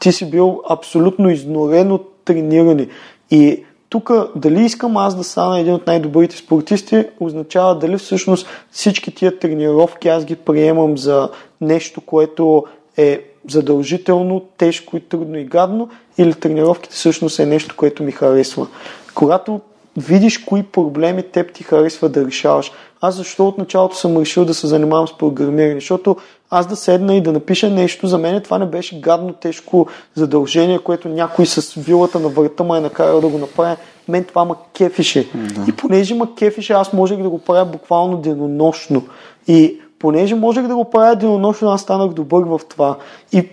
[0.00, 2.88] ти си бил абсолютно изнорен от трениране.
[3.30, 9.14] И тук дали искам аз да стана един от най-добрите спортисти, означава дали всъщност всички
[9.14, 11.28] тия тренировки аз ги приемам за
[11.60, 12.64] нещо, което
[12.96, 15.88] е задължително, тежко и трудно и гадно,
[16.18, 18.66] или тренировките всъщност е нещо, което ми харесва.
[19.14, 19.60] Когато
[19.96, 22.72] видиш кои проблеми теб ти харесва да решаваш.
[23.00, 25.74] Аз защо от началото съм решил да се занимавам с програмиране?
[25.74, 26.16] Защото
[26.50, 30.78] аз да седна и да напиша нещо, за мен това не беше гадно тежко задължение,
[30.78, 33.76] което някой с вилата на врата ме е накарал да го направя.
[34.08, 35.28] Мен това ма кефише.
[35.34, 35.64] Да.
[35.68, 39.02] И понеже ма кефише, аз можех да го правя буквално денонощно.
[39.48, 42.96] И понеже можех да го правя денонощно, аз станах добър в това.
[43.32, 43.48] И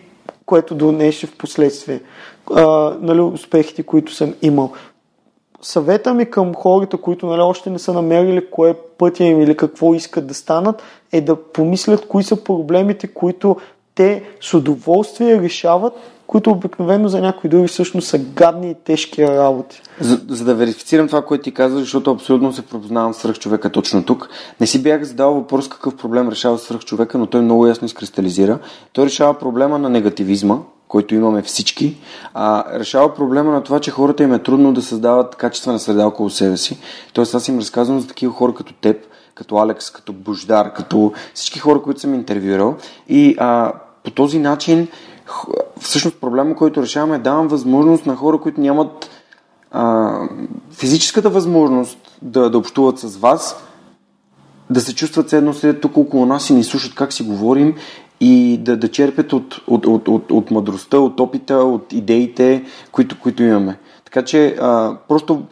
[0.46, 2.02] което донеше в последствие
[2.56, 4.72] а, нали, успехите, които съм имал.
[5.62, 9.94] Съвета ми към хората, които нали, още не са намерили кое пътя им или какво
[9.94, 13.58] искат да станат, е да помислят кои са проблемите, които
[13.96, 15.94] те с удоволствие решават,
[16.28, 19.82] които обикновено за някои други всъщност са гадни и тежки работи.
[20.00, 24.06] За, за да верифицирам това, което ти казваш, защото абсолютно се пропознавам свръх човека точно
[24.06, 24.30] тук.
[24.62, 28.60] Не си бях задал въпрос какъв проблем решава свръх човека, но той много ясно изкристализира.
[28.94, 31.98] Той решава проблема на негативизма, който имаме всички,
[32.34, 36.30] а, решава проблема на това, че хората им е трудно да създават качествена среда около
[36.30, 36.80] себе си.
[37.14, 38.98] Тоест аз им разказвам за такива хора като теб,
[39.36, 42.76] като Алекс, като Бождар, като всички хора, които съм интервюирал.
[43.10, 43.74] И а,
[44.04, 44.88] по този начин,
[45.80, 49.10] всъщност проблема, който решаваме, е давам възможност на хора, които нямат
[49.72, 50.14] а,
[50.72, 53.64] физическата възможност да, да общуват с вас,
[54.70, 57.76] да се чувстват едно след тук около нас и ни слушат как си говорим
[58.20, 63.20] и да, да черпят от, от, от, от, от мъдростта, от опита, от идеите, които,
[63.20, 63.78] които имаме.
[64.06, 65.44] Така че а, просто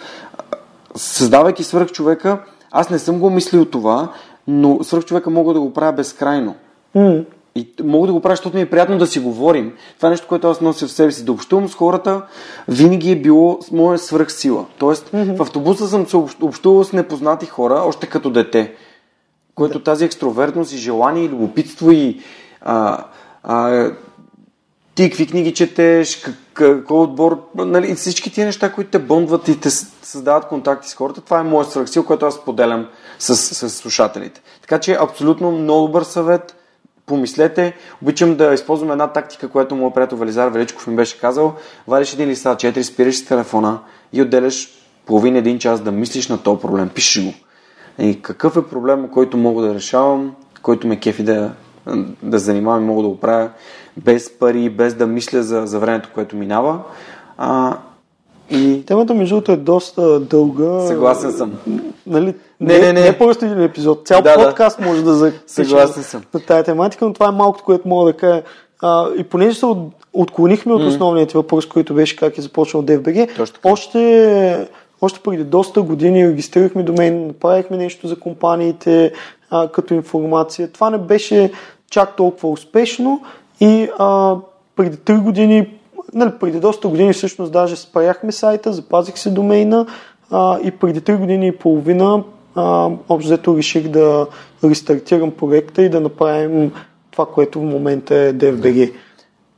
[0.95, 2.39] създавайки свърх човека,
[2.71, 4.11] аз не съм го мислил това,
[4.47, 6.55] но свърх човека мога да го правя безкрайно.
[6.95, 7.25] Mm.
[7.55, 9.73] И мога да го правя, защото ми е приятно да си говорим.
[9.97, 11.25] Това е нещо, което аз нося в себе си.
[11.25, 12.21] Да общувам с хората
[12.67, 14.65] винаги е било с моя свръхсила.
[14.77, 15.37] Тоест, mm-hmm.
[15.37, 18.73] в автобуса съм се общувал с непознати хора, още като дете.
[19.55, 22.19] Което тази екстровертност и желание и любопитство и
[22.65, 23.03] а,
[23.43, 23.89] а,
[24.95, 29.69] ти какви книги четеш, какво отбор, нали, всички тия неща, които те бондват и те
[29.69, 32.87] създават контакти с хората, това е моят свръхсил, който аз поделям
[33.19, 34.41] с, с слушателите.
[34.61, 36.55] Така че абсолютно много добър съвет.
[37.05, 41.53] Помислете, обичам да използвам една тактика, която моят приятел Велизар Величков ми беше казал.
[41.87, 43.79] Вадиш един листа 4, спираш с телефона
[44.13, 44.69] и отделяш
[45.05, 46.89] половин един час да мислиш на този проблем.
[46.89, 47.33] Пишеш го.
[47.99, 51.51] И какъв е проблема, който мога да решавам, който ме кефи да,
[52.23, 53.49] да занимавам и мога да го правя
[53.97, 56.79] без пари, без да мисля за, за времето, което минава.
[57.37, 57.77] А,
[58.51, 58.83] и...
[58.85, 60.87] Темата, между другото, е доста дълга.
[60.87, 61.53] Съгласен съм.
[62.07, 63.01] Нали, не, не, не, не.
[63.01, 64.07] не просто един епизод.
[64.07, 64.85] Цял да, подкаст да.
[64.85, 68.41] може да запишем на тази тематика, но това е малкото, което мога да кажа.
[68.81, 73.49] А, и понеже се от, отклонихме от основният въпрос, който беше как е започнал DFBG,
[73.63, 74.67] още,
[75.01, 79.11] още преди доста години регистрирахме домен, направихме нещо за компаниите
[79.49, 80.71] а, като информация.
[80.71, 81.51] Това не беше
[81.89, 83.21] чак толкова успешно
[83.59, 84.35] и а,
[84.75, 85.69] преди 3 години,
[86.13, 89.85] нали, преди доста години всъщност даже спряхме сайта, запазих се домейна
[90.31, 92.23] а, и преди 3 години и половина
[93.09, 94.27] общо взето реших да
[94.63, 96.71] рестартирам проекта и да направим
[97.11, 98.93] това, което в момента е DFBG.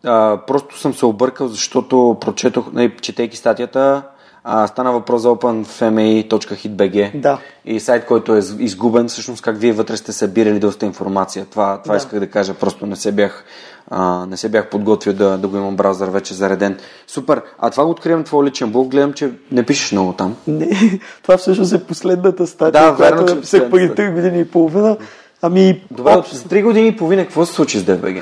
[0.04, 4.04] А, просто съм се объркал, защото прочетох, нали, четейки статията,
[4.50, 7.40] а, стана въпрос за openfma.hitbg да.
[7.66, 11.46] и сайт, който е изгубен, всъщност как вие вътре сте събирали доста информация.
[11.46, 11.98] Това, това да.
[11.98, 13.44] исках да кажа, просто не се бях,
[13.92, 16.78] а, не се бях подготвил да, да го имам браузър вече зареден.
[17.08, 17.42] Супер.
[17.60, 20.36] А това го откривам твой личен блог, гледам, че не пишеш много там.
[20.48, 24.98] Не, това всъщност е последната статия, да, която верно, написах преди 3 години и половина.
[25.42, 26.28] Ами, Добре, об...
[26.28, 28.22] за 3 години и половина какво се случи с DBG?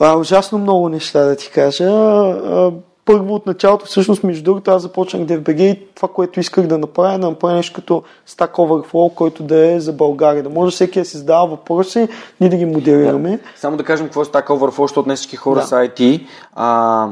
[0.00, 1.84] А, ужасно много неща да ти кажа.
[1.84, 2.72] А,
[3.04, 7.18] първо от началото, всъщност, между другото, аз започнах DFBG и това, което исках да направя,
[7.18, 10.42] да направя нещо като Stack Overflow, който да е за България.
[10.42, 12.08] Да може всеки да си задава въпроси,
[12.40, 13.30] ние да ги модерираме.
[13.30, 13.38] Да.
[13.56, 15.66] Само да кажем какво е Stack Overflow, защото днес всички хора да.
[15.66, 16.26] са IT.
[16.54, 17.08] А,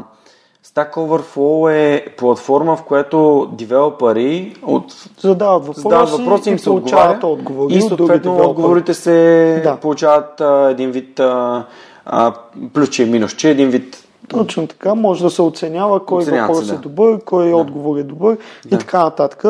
[0.67, 4.85] Stack Overflow е платформа, в която девелопери от...
[5.21, 7.19] задават въпроси, задават въпроси и им се отговаря.
[7.23, 9.77] Отговори и съответно отговорите се да.
[9.77, 11.67] получават а, един вид а,
[12.05, 12.35] а,
[12.73, 16.49] плюс че е минус, че един вид Точно така, може да се оценява кой Оценяват
[16.49, 16.83] въпрос се, е да.
[16.83, 17.57] добър, кой Да.
[17.57, 18.77] отговор е добър Да.
[18.77, 19.45] и така нататък.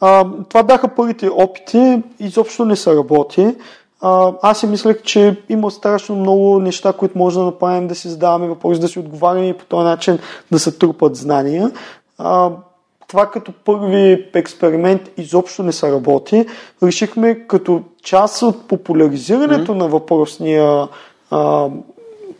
[0.00, 3.54] А, това бяха първите опити, изобщо не са работи.
[4.00, 8.08] А, аз си мислех, че има страшно много неща, които може да направим, да си
[8.08, 10.18] задаваме въпроси, да си отговаряме и по този начин
[10.50, 11.70] да се трупат знания.
[12.18, 12.50] А,
[13.08, 16.46] това като първи експеримент изобщо не се работи.
[16.82, 20.88] Решихме като част от популяризирането на въпросния
[21.30, 21.68] а,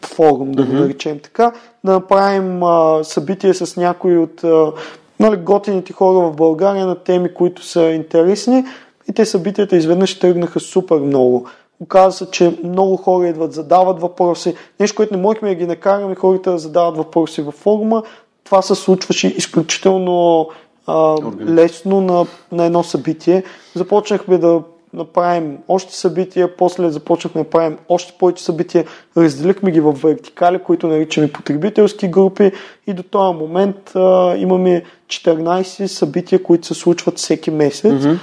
[0.06, 1.52] форум, да го наречем така,
[1.84, 4.72] да направим а, събитие с някои от а,
[5.20, 8.64] нали, готините хора в България на теми, които са интересни
[9.08, 11.46] и те събитията изведнъж тръгнаха супер много.
[11.80, 14.54] Оказва се, че много хора идват, задават въпроси.
[14.80, 18.02] Нещо, което не можехме да ги накараме хората да задават въпроси във форума.
[18.44, 20.48] Това се случваше изключително
[20.86, 21.16] а,
[21.48, 23.44] лесно на, на едно събитие.
[23.74, 24.62] Започнахме да
[24.92, 28.84] направим още събития, после започнахме да правим още повече събития,
[29.16, 32.52] разделихме ги в вертикали, които наричаме потребителски групи
[32.86, 38.18] и до този момент а, имаме 14 събития, които се случват всеки месец, mm-hmm.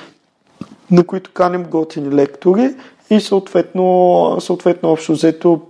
[0.92, 2.76] на които каним готини лектори
[3.10, 5.62] и съответно, съответно общо взето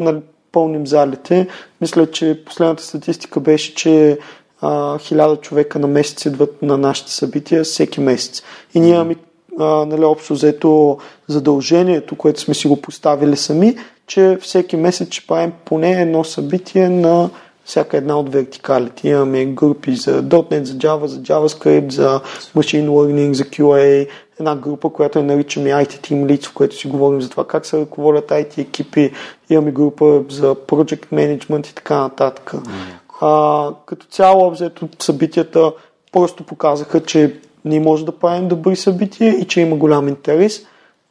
[0.00, 0.18] нали,
[0.52, 1.48] пълним залите.
[1.80, 4.18] Мисля, че последната статистика беше, че
[5.00, 8.42] хиляда човека на месец идват на нашите събития всеки месец.
[8.74, 9.16] И ние имаме
[9.58, 10.98] а, нали, общо взето
[11.28, 13.76] задължението, което сме си го поставили сами,
[14.06, 17.30] че всеки месец ще правим поне едно събитие на
[17.64, 19.08] всяка една от вертикалите.
[19.08, 22.20] Имаме групи за .NET, за Java, за JavaScript, за
[22.56, 24.08] Machine Learning, за QA,
[24.40, 27.66] една група, която я наричаме IT Team Leads, в която си говорим за това как
[27.66, 29.12] се ръководят IT екипи.
[29.50, 32.52] Имаме група за Project Management и така нататък.
[33.20, 35.72] А, като цяло, взето събитията
[36.12, 40.66] просто показаха, че ние може да правим добри събития и че има голям интерес.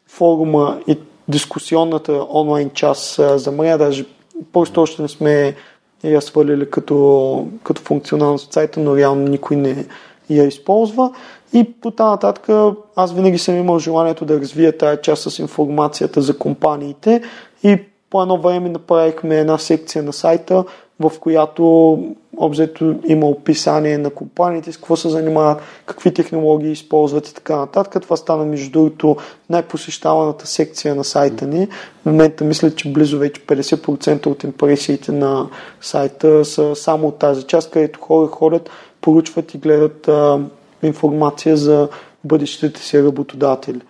[0.07, 0.97] Форума и
[1.27, 4.05] дискусионната онлайн част замря, даже
[4.53, 5.55] просто още не сме
[6.03, 9.85] я свалили като, като функционалност от сайта, но реално никой не
[10.29, 11.13] я използва.
[11.53, 12.49] И по тази нататък
[12.95, 17.21] аз винаги съм имал желанието да развия тази част с информацията за компаниите
[17.63, 20.63] и по едно време направихме една секция на сайта,
[20.99, 21.97] в която
[22.37, 28.03] обзето има описание на компаниите, с какво се занимават, какви технологии използват и така нататък.
[28.03, 29.17] Това стана между другото
[29.49, 31.67] най-посещаваната секция на сайта ни.
[32.01, 35.49] В момента мисля, че близо вече 50% от импресиите на
[35.81, 38.69] сайта са само от тази част, където хора ходят,
[39.01, 40.39] поручват и гледат а,
[40.83, 41.89] информация за
[42.23, 43.81] бъдещите си работодатели.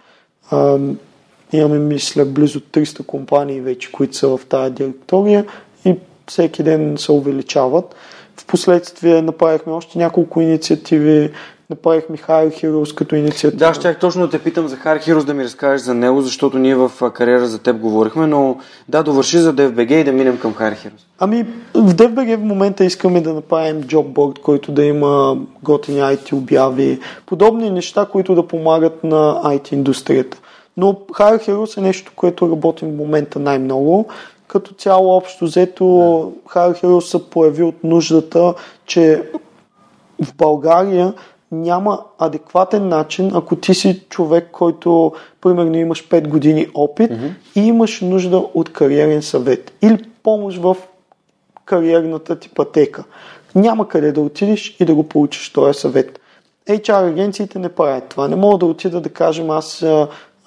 [0.51, 0.79] А,
[1.53, 5.45] имаме, мисля, близо 300 компании вече, които са в тази директория
[6.27, 7.95] всеки ден се увеличават.
[8.37, 11.31] Впоследствие направихме още няколко инициативи,
[11.69, 13.67] направихме Hire Heroes като инициатива.
[13.67, 16.57] Да, щях точно да те питам за Hard Heroes да ми разкажеш за него, защото
[16.59, 18.57] ние в кариера за теб говорихме, но
[18.89, 21.03] да, довърши за DFBG и да минем към Hard Heroes.
[21.19, 26.99] Ами, в DFBG в момента искаме да направим джобборд, който да има готини IT обяви,
[27.25, 30.37] подобни неща, които да помагат на IT индустрията.
[30.77, 34.07] Но Hire Heroes е нещо, което работим в момента най-много.
[34.53, 35.83] Като цяло общо взето
[36.47, 38.53] Hire Heroes се появи от нуждата,
[38.85, 39.23] че
[40.23, 41.13] в България
[41.51, 47.33] няма адекватен начин, ако ти си човек, който примерно имаш 5 години опит mm-hmm.
[47.55, 50.77] и имаш нужда от кариерен съвет или помощ в
[51.65, 53.03] кариерната ти пътека.
[53.55, 56.19] Няма къде да отидеш и да го получиш този съвет.
[56.69, 58.27] HR агенциите не правят това.
[58.27, 59.83] Не мога да отида да кажем аз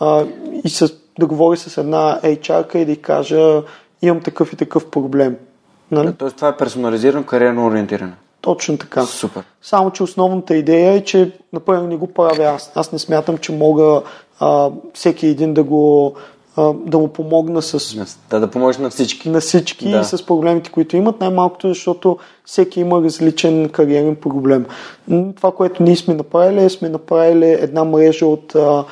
[0.00, 0.26] а,
[0.64, 3.62] и с, да говоря с една HR-ка и да й кажа
[4.03, 5.36] имам такъв и такъв проблем.
[5.90, 6.12] Нали?
[6.18, 8.12] Тоест това е персонализирано кариерно ориентиране.
[8.40, 9.05] Точно така.
[9.07, 9.42] Супер.
[9.62, 12.72] Само, че основната идея е, че например не го правя аз.
[12.74, 14.03] Аз не смятам, че мога
[14.40, 16.14] а, всеки един да го
[16.57, 17.96] а, да му помогна с
[18.30, 19.30] Да, да поможеш на всички.
[19.30, 20.00] на всички Да.
[20.00, 24.66] и с проблемите, които имат, най-малкото защото всеки има различен кариерен проблем.
[25.37, 28.84] Това, което ние сме направили, е сме направили една мрежа от а,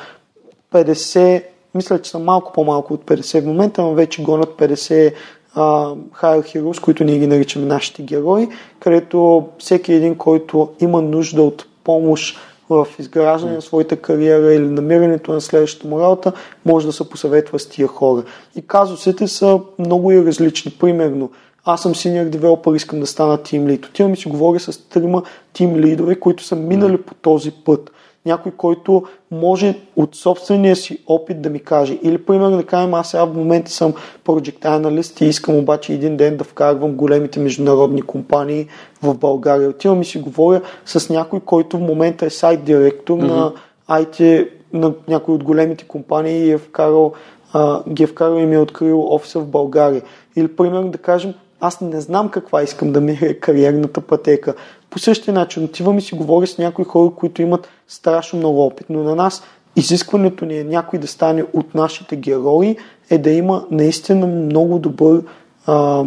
[0.73, 1.43] 50,
[1.75, 5.13] мисля, че са малко по-малко от 50 в момента, но вече гонят 50
[5.55, 5.61] а,
[5.95, 8.47] Hire Heroes, които ние ги наричаме нашите герои,
[8.79, 12.37] където всеки един, който има нужда от помощ
[12.69, 16.31] в изграждане на своята кариера или намирането на следващата му работа,
[16.65, 18.23] може да се посъветва с тия хора.
[18.55, 20.71] И казусите са много и различни.
[20.79, 21.31] Примерно,
[21.65, 23.89] аз съм senior developer, искам да стана team lead.
[23.89, 25.23] Отивам и си говоря с трима
[25.53, 27.91] team лидове, които са минали по този път.
[28.25, 31.99] Някой, който може от собствения си опит да ми каже.
[32.03, 33.93] Или, примерно, да кажем, аз сега в момента съм
[34.25, 38.67] project analyst и искам обаче един ден да вкарвам големите международни компании
[39.03, 39.69] в България.
[39.69, 43.27] Отивам и си говоря с някой, който в момента е сайт директор mm-hmm.
[43.27, 43.53] на
[43.89, 47.13] IT, на някой от големите компании и е вкарал,
[47.53, 50.01] а, ги е вкарал и ми е открил офиса в България.
[50.35, 54.55] Или, примерно, да кажем, аз не знам каква искам да ми е кариерната пътека.
[54.89, 58.85] По същия начин отивам и си говоря с някои хора, които имат страшно много опит,
[58.89, 59.43] но на нас
[59.75, 62.77] изискването ни е някой да стане от нашите герои,
[63.09, 65.21] е да има наистина много добър
[65.65, 66.05] а,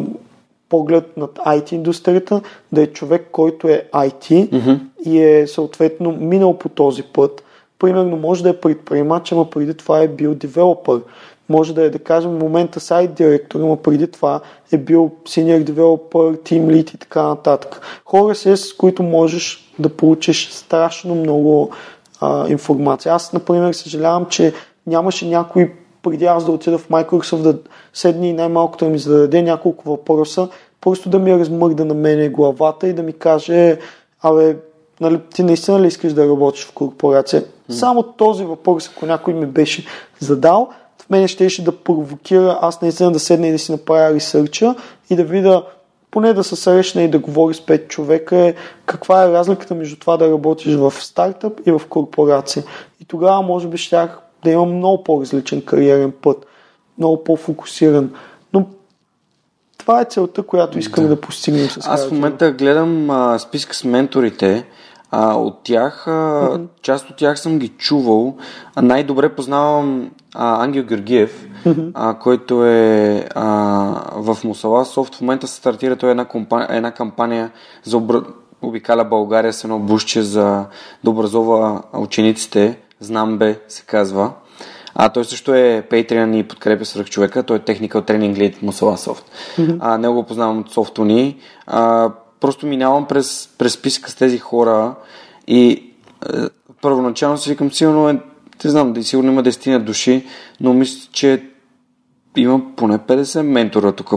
[0.68, 2.40] поглед над IT индустрията,
[2.72, 4.80] да е човек, който е IT mm-hmm.
[5.04, 7.44] и е съответно минал по този път.
[7.78, 11.00] Примерно може да е предприемач, ама преди това е бил девелопър.
[11.48, 14.40] Може да е, да кажем, в момента сайт директор, но преди това
[14.72, 17.80] е бил senior developer, team lead и така нататък.
[18.04, 21.70] Хора с които можеш да получиш страшно много
[22.20, 23.14] а, информация.
[23.14, 24.52] Аз, например, съжалявам, че
[24.86, 25.72] нямаше някой
[26.02, 27.58] преди аз да отида в Microsoft да
[27.92, 30.48] седне и най-малкото да ми зададе няколко въпроса,
[30.80, 33.78] просто да ми размърда на мене главата и да ми каже,
[34.22, 34.56] абе,
[35.00, 37.42] нали, ти наистина ли искаш да работиш в корпорация?
[37.42, 37.72] Mm.
[37.72, 39.86] Само този въпрос, ако някой ми беше
[40.20, 40.68] задал,
[41.10, 44.74] мене ще да провокира аз наистина да седна и да си направя ресърча
[45.10, 45.62] и да видя
[46.10, 48.54] поне да се срещна и да говори с пет човека е
[48.86, 52.64] каква е разликата между това да работиш в стартъп и в корпорация.
[53.00, 56.46] И тогава може би щях да имам много по-различен кариерен път,
[56.98, 58.10] много по-фокусиран.
[58.52, 58.66] Но
[59.78, 63.74] това е целта, която искаме да, да постигнем с Аз в момента гледам а, списка
[63.74, 64.64] с менторите.
[65.10, 66.66] А, от тях, mm-hmm.
[66.82, 68.36] част от тях съм ги чувал.
[68.82, 71.90] Най-добре познавам а, Ангел Георгиев, mm-hmm.
[71.94, 73.44] а, който е а,
[74.16, 75.14] в Мусала Софт.
[75.14, 77.50] В момента се стартира той е една, компания, една кампания
[77.84, 78.16] за обр...
[78.62, 80.64] обикаля България с едно бушче за
[81.04, 82.78] да образова учениците.
[83.00, 84.30] Знам бе, се казва.
[84.94, 87.42] А той също е Patreon и подкрепя свърх човека.
[87.42, 89.24] Той е Technical Training Lead Mosala Soft.
[89.58, 89.76] Mm-hmm.
[89.80, 91.36] А, него го познавам от софтуни.
[91.66, 92.10] А,
[92.40, 94.94] просто минавам през, през списка с тези хора
[95.46, 95.82] и е,
[96.82, 98.12] първоначално си викам, сигурно е,
[98.64, 100.26] не знам, да сигурно има 10 души,
[100.60, 101.42] но мисля, че
[102.36, 104.12] има поне 50 ментора тук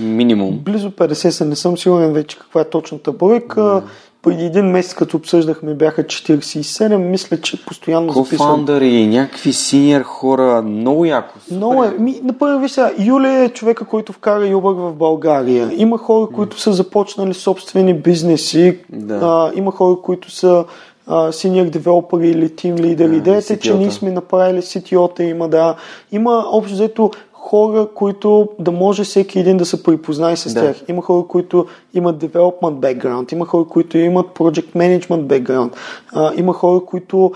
[0.00, 0.58] минимум.
[0.58, 3.60] Близо 50 са, не съм сигурен вече каква е точната бройка.
[3.60, 3.82] Mm
[4.28, 6.96] един месец, като обсъждахме, бяха 47.
[6.96, 8.66] Мисля, че постоянно записвам.
[8.82, 10.62] и някакви синьор хора.
[10.62, 11.34] Много яко.
[11.50, 11.90] Много е.
[11.98, 15.70] Ми, например, виж сега, Юлия е човека, който вкара Юбър в България.
[15.76, 18.78] Има хора, които са започнали собствени бизнеси.
[18.92, 19.18] Да.
[19.22, 20.64] А, има хора, които са
[21.30, 23.16] синьор девелопери или тим лидери.
[23.16, 25.76] Идеята е, че ние сме направили CTO-та, има да.
[26.12, 27.10] Има общо взето
[27.50, 30.60] хора, които да може всеки един да се припознае с да.
[30.60, 30.82] тях.
[30.88, 35.70] Има хора, които имат development background, има хора, които имат project management background,
[36.12, 37.32] а, има хора, които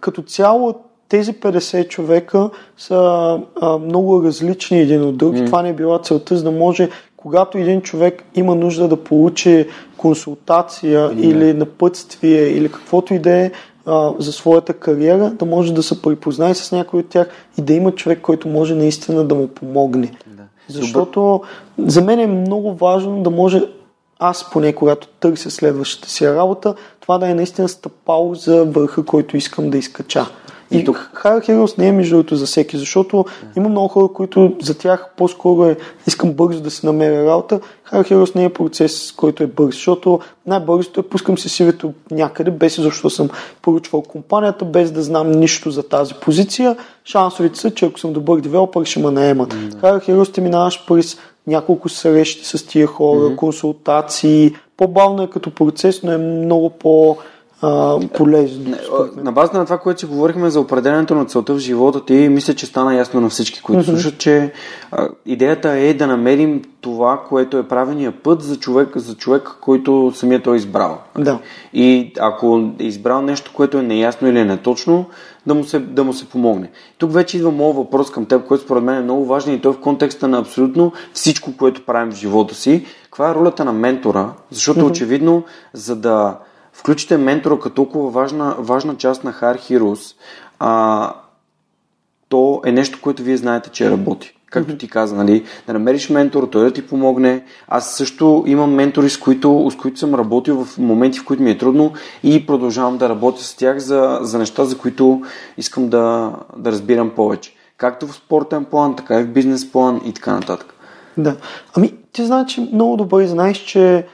[0.00, 0.74] като цяло
[1.08, 5.34] тези 50 човека са а, много различни един от друг.
[5.34, 5.46] Mm.
[5.46, 9.66] Това не е била целта, за да може, когато един човек има нужда да получи
[9.96, 11.20] консултация mm.
[11.20, 13.50] или напътствие или каквото и да е,
[13.86, 17.28] а, за своята кариера, да може да се припознае с някой от тях
[17.58, 20.12] и да има човек, който може наистина да му помогне.
[20.26, 20.42] Да.
[20.68, 21.40] Защото
[21.78, 23.62] за мен е много важно да може
[24.18, 29.36] аз поне, когато търся следващата си работа, това да е наистина стъпало за върха, който
[29.36, 30.26] искам да изкача.
[30.78, 33.24] И тук Hire Heroes не е между другото за всеки, защото
[33.56, 35.76] има много хора, които за тях по-скоро е
[36.06, 37.60] искам бързо да се намеря работа.
[37.92, 42.50] Hire Heroes не е процес, който е бърз, защото най-бързото е пускам се сивето някъде,
[42.50, 43.28] без защо съм
[43.62, 46.76] поручвал компанията, без да знам нищо за тази позиция.
[47.04, 49.54] Шансовете са, че ако съм добър девелопър, ще ме наемат.
[49.54, 49.80] Mm-hmm.
[49.80, 53.36] Hire Heroes ти минаваш през няколко срещи с тия хора, mm-hmm.
[53.36, 54.54] консултации.
[54.76, 57.16] По-бавно е като процес, но е много по-
[57.64, 58.76] а, полезно.
[59.16, 62.54] На базата на това, което си говорихме за определенето на целта в живота ти, мисля,
[62.54, 63.90] че стана ясно на всички, които mm-hmm.
[63.90, 64.52] слушат, че
[64.92, 70.12] а, идеята е да намерим това, което е правения път за човек, за човек, който
[70.14, 70.98] самия той е избрал.
[71.18, 71.38] Да.
[71.72, 75.06] И ако е избрал нещо, което е неясно или неточно,
[75.46, 76.70] да му се, да му се помогне.
[76.98, 79.72] Тук вече идва моят въпрос към теб, който според мен е много важен и той
[79.72, 82.84] е в контекста на абсолютно всичко, което правим в живота си.
[83.04, 84.30] Каква е ролята на ментора?
[84.50, 84.90] Защото mm-hmm.
[84.90, 85.42] очевидно,
[85.72, 86.38] за да
[86.74, 90.16] включите ментора като толкова важна, важна част на Hard Heroes,
[90.58, 91.14] а,
[92.28, 94.36] то е нещо, което вие знаете, че работи.
[94.50, 97.44] Както ти каза, нали, да намериш ментор, той да ти помогне.
[97.68, 101.50] Аз също имам ментори, с които, с които съм работил в моменти, в които ми
[101.50, 101.92] е трудно
[102.22, 105.22] и продължавам да работя с тях за, за неща, за които
[105.58, 107.54] искам да, да разбирам повече.
[107.76, 110.74] Както в спортен план, така и в бизнес план и така нататък.
[111.16, 111.36] Да.
[111.74, 114.06] Ами, ти знаеш, че много добре знаеш, че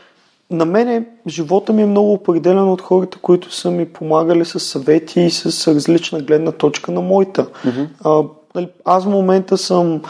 [0.50, 5.20] на мене живота ми е много определен от хората, които са ми помагали с съвети
[5.20, 7.46] и с различна гледна точка на моята.
[7.46, 7.86] Mm-hmm.
[8.04, 8.22] А,
[8.54, 10.02] нали, аз в момента съм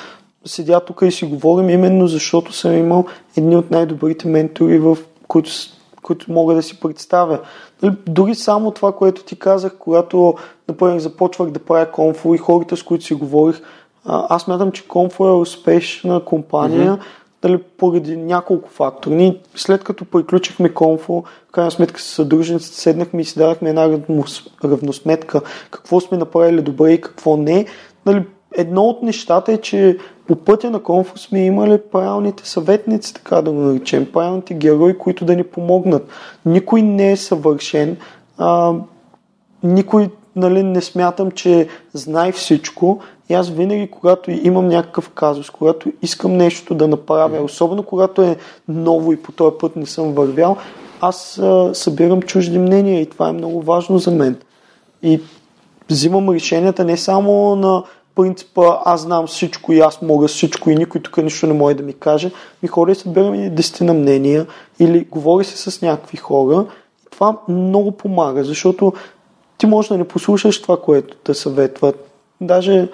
[0.45, 3.05] седя тук и си говорим именно защото съм имал
[3.37, 4.99] едни от най-добрите ментори, в
[5.29, 5.51] които,
[6.03, 7.39] които мога да си представя.
[7.83, 10.35] Нали, дори само това, което ти казах, когато,
[10.69, 13.61] например, започвах да правя конфо и хората, с които си говорих,
[14.05, 19.15] аз мятам, че Конфо е успешна компания, mm-hmm дали поради няколко фактори.
[19.15, 23.99] Ние след като приключихме конфо, в крайна сметка с съдружниците седнахме и си дадахме една
[24.65, 25.41] равносметка
[25.71, 27.67] какво сме направили добре и какво не.
[28.07, 28.25] Дали,
[28.57, 33.51] едно от нещата е, че по пътя на конфо сме имали правилните съветници, така да
[33.51, 36.09] го наречем, правилните герои, които да ни помогнат.
[36.47, 37.97] Никой не е съвършен,
[38.39, 38.75] а,
[39.63, 43.01] никой нали, не смятам, че знае всичко
[43.31, 48.37] и аз винаги, когато имам някакъв казус, когато искам нещо да направя, особено когато е
[48.69, 50.57] ново и по този път не съм вървял,
[51.01, 54.37] аз а, събирам чужди мнения и това е много важно за мен.
[55.03, 55.21] И
[55.91, 57.83] взимам решенията не само на
[58.15, 61.83] принципа аз знам всичко и аз мога всичко и никой тук нищо не може да
[61.83, 62.31] ми каже,
[62.63, 64.47] ми хора и събирам и десетина мнения
[64.79, 66.67] или говори се с някакви хора.
[67.11, 68.93] Това много помага, защото
[69.59, 72.07] ти можеш да не послушаш това, което те съветват.
[72.41, 72.89] Даже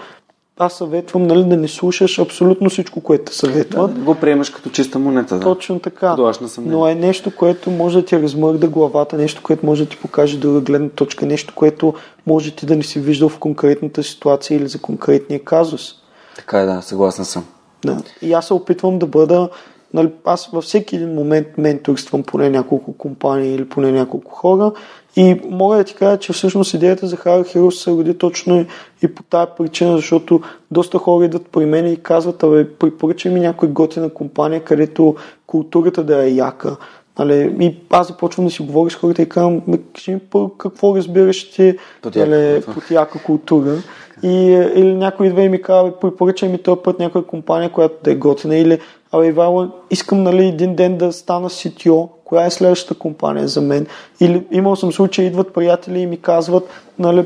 [0.59, 3.95] аз съветвам нали, да не слушаш абсолютно всичко, което съветват.
[3.95, 5.35] Да, да го приемаш като чиста монета.
[5.39, 5.41] Да.
[5.41, 6.17] Точно така.
[6.61, 10.39] Но е нещо, което може да ти размърда главата, нещо, което може да ти покаже
[10.39, 11.95] друга гледна точка, нещо, което
[12.27, 15.95] може ти да не си виждал в конкретната ситуация или за конкретния казус.
[16.37, 17.45] Така е, да, съгласен съм.
[17.85, 18.03] Да.
[18.23, 19.49] И аз се опитвам да бъда
[19.95, 24.73] Нали, аз във всеки един момент менторствам поне няколко компании или поне няколко хора
[25.17, 28.67] и мога да ти кажа, че всъщност идеята за Hard Heroes се роди точно
[29.03, 30.41] и, по тази причина, защото
[30.71, 35.17] доста хора идват при мен и казват, абе, препоръчай ми някой готина компания, където
[35.47, 36.77] културата да е яка.
[37.19, 39.63] Нали, и аз започвам да си говоря с хората и казвам,
[39.95, 40.21] кажи ми
[40.59, 41.79] какво разбираш ти
[42.17, 43.77] нали, под яка култура.
[44.23, 44.29] И,
[44.75, 48.15] или някой идва и ми казва, препоръчай ми този път някоя компания, която да е
[48.15, 48.57] готина.
[48.57, 48.79] Или,
[49.13, 53.87] абе, Ивайло, искам нали, един ден да стана CTO, коя е следващата компания за мен.
[54.21, 57.25] Или имал съм случай, идват приятели и ми казват, нали,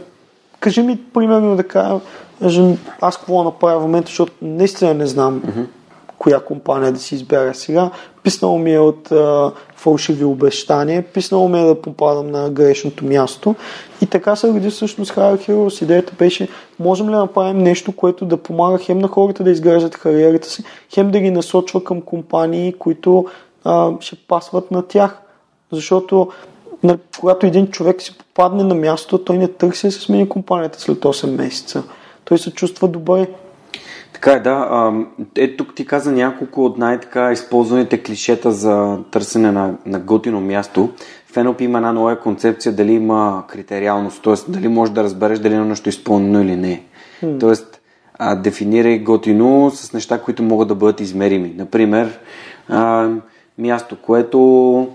[0.61, 2.01] кажи ми, примерно, да кажа,
[3.01, 5.67] аз какво направя в момента, защото наистина не знам mm-hmm.
[6.19, 7.91] коя компания да си избера сега.
[8.23, 13.55] Писнало ми е от а, фалшиви обещания, писнало ми е да попадам на грешното място.
[14.03, 15.83] И така се роди всъщност Hire Heroes.
[15.83, 16.49] Идеята беше,
[16.79, 20.65] можем ли да направим нещо, което да помага хем на хората да изграждат кариерата си,
[20.95, 23.27] хем да ги насочва към компании, които
[23.65, 25.19] а, ще пасват на тях.
[25.73, 26.29] Защото
[26.83, 30.81] на, когато един човек си попадне на място, той не търси да се смени компанията
[30.81, 31.83] след 8 месеца.
[32.25, 33.27] Той се чувства добре.
[34.13, 34.93] Така е, да.
[35.37, 40.91] Е, тук ти каза няколко от най-така използваните клишета за търсене на, на готино място.
[41.33, 44.35] В Еноп има една нова концепция дали има критериалност, т.е.
[44.49, 46.83] дали можеш да разбереш дали е нещо изпълнено или не.
[47.23, 47.41] Hmm.
[47.41, 47.81] Тоест,
[48.15, 51.55] а, дефинирай готино с неща, които могат да бъдат измерими.
[51.57, 52.19] Например,
[52.69, 53.09] а,
[53.61, 54.89] място, което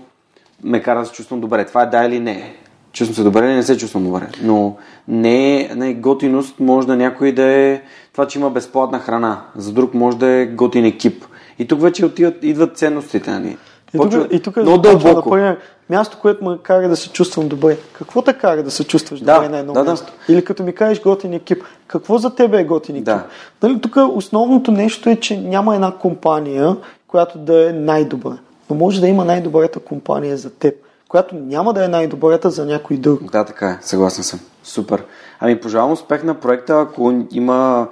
[0.64, 1.66] ме кара да се чувствам добре.
[1.66, 2.54] Това е да или не.
[2.92, 4.28] Чувствам се добре или не се чувствам добре.
[4.42, 4.76] Но
[5.08, 7.82] не, е, не готиност може да някой да е
[8.12, 9.40] това, че има безплатна храна.
[9.56, 11.24] За друг може да е готин екип.
[11.58, 13.30] И тук вече отиват, идват ценностите.
[13.30, 13.56] Нали?
[13.94, 15.30] И тук, и тук много дълбоко.
[15.30, 15.58] Например,
[15.90, 17.76] място, което ме кара да се чувствам добре.
[17.92, 20.12] Какво те кара да се чувстваш да, добре на едно да, място?
[20.26, 20.32] Да.
[20.32, 23.04] Или като ми кажеш готин екип, какво за тебе е готин екип?
[23.04, 23.26] Да.
[23.62, 26.76] Нали, тук основното нещо е, че няма една компания,
[27.08, 28.36] която да е най-добра
[28.70, 30.74] но може да има най-добрата компания за теб,
[31.08, 33.30] която няма да е най-добрата за някой друг.
[33.30, 33.78] Да, така е.
[33.80, 34.40] Съгласен съм.
[34.64, 35.04] Супер.
[35.40, 37.88] Ами пожелавам успех на проекта, ако има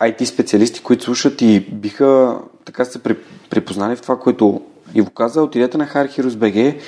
[0.00, 3.02] IT специалисти, които слушат и биха така се
[3.50, 4.60] припознали в това, което
[4.94, 6.80] Иво каза, отидете на Hard Heroes BG,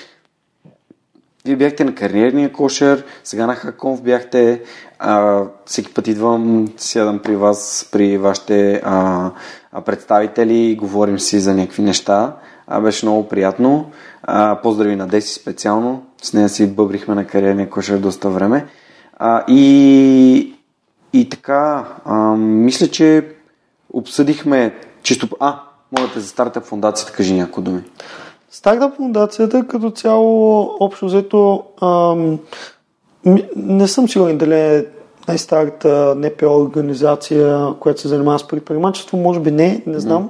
[1.45, 4.63] вие бяхте на кариерния кошер, сега на Хаконф бяхте,
[4.99, 9.31] а, всеки път идвам, сядам при вас, при вашите а,
[9.85, 12.37] представители, говорим си за някакви неща.
[12.67, 13.91] А, беше много приятно.
[14.23, 16.03] А, поздрави на Деси специално.
[16.23, 18.67] С нея си бъбрихме на кариерния кошер доста време.
[19.17, 20.55] А, и,
[21.13, 23.29] и така, а, мисля, че
[23.93, 25.29] обсъдихме чисто...
[25.41, 25.61] А,
[25.99, 27.83] моята за стартъп фундацията, кажи някои думи.
[28.51, 32.39] Стартъп фундацията като цяло, общо взето, ам,
[33.57, 34.87] не съм сигурен дали е
[35.29, 40.25] най-старата НПО организация, която се занимава с предприемачество, може би не, не знам.
[40.25, 40.29] Mm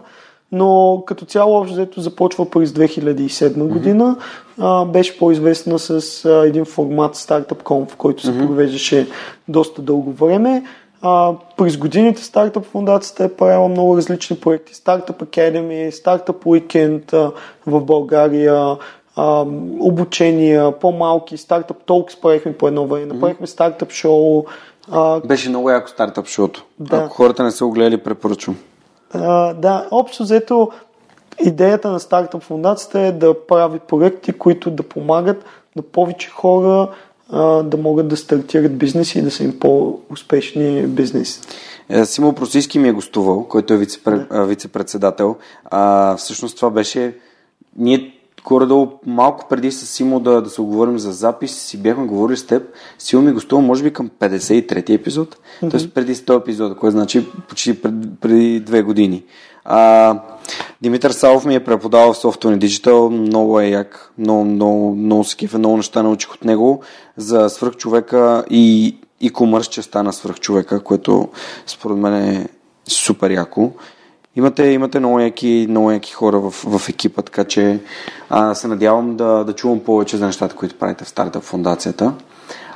[0.57, 4.17] но като цяло общо взето започва през 2007 година.
[4.59, 9.09] А, беше по-известна с а, един формат Startup Conf, който се провеждаше
[9.49, 10.63] доста дълго време.
[11.03, 14.75] А, през годините Startup фундацията е правила много различни проекти.
[14.75, 17.33] Startup Academy, Startup Weekend а,
[17.67, 18.77] в България,
[19.17, 19.45] а,
[19.81, 24.47] обучения, по-малки, Startup Talks правихме по едно време, направихме Startup Show.
[24.91, 25.21] А...
[25.21, 26.65] Беше много яко Startup шоуто.
[26.81, 26.97] Да.
[26.97, 28.57] Ако хората не са го гледали, препоръчвам.
[29.13, 30.71] А, да, общо взето
[31.45, 35.45] идеята на стартъп фундацията е да прави проекти, които да помагат
[35.77, 36.91] на повече хора
[37.31, 41.41] а, да могат да стартират бизнес и да са им по-успешни бизнеси.
[41.89, 43.77] Е, Симо Просийски ми е гостувал, който е
[44.31, 45.37] вице-председател.
[45.65, 47.15] А, всъщност това беше...
[47.79, 48.16] Ние
[48.47, 52.47] горе-долу малко преди с Симо да, да се оговорим за запис, си бяхме говорили с
[52.47, 52.63] теб.
[52.99, 55.37] Симо ми гостува, може би, към 53-ти епизод.
[55.37, 55.71] Mm-hmm.
[55.71, 59.25] Тоест преди 100 епизода, което значи почти пред, преди две години.
[59.65, 60.21] А,
[60.83, 65.37] Димитър Савов ми е преподавал в Software Digital, много е як, много, много, много се
[65.37, 66.83] кефа, много неща научих от него
[67.17, 71.29] за свръхчовека и и комърс частта на свръхчовека, което
[71.67, 72.49] според мен е
[72.89, 73.73] супер яко.
[74.37, 77.81] Имате, имате много яки, много яки хора в, в екипа, така че
[78.31, 82.13] а, се надявам да, да чувам повече за нещата, които правите в Стартъп фундацията.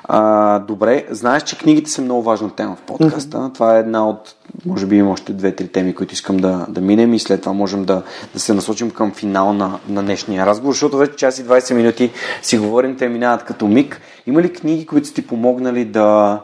[0.05, 3.37] А, добре, знаеш, че книгите са много важна тема в подкаста.
[3.39, 3.55] Mm-hmm.
[3.55, 4.35] Това е една от,
[4.67, 7.85] може би има още две-три теми, които искам да, да минем и след това можем
[7.85, 8.03] да,
[8.35, 12.11] да се насочим към финал на, на днешния разговор, защото вече час и 20 минути
[12.43, 14.01] си говорим, те минават като миг.
[14.27, 16.41] Има ли книги, които са ти помогнали да,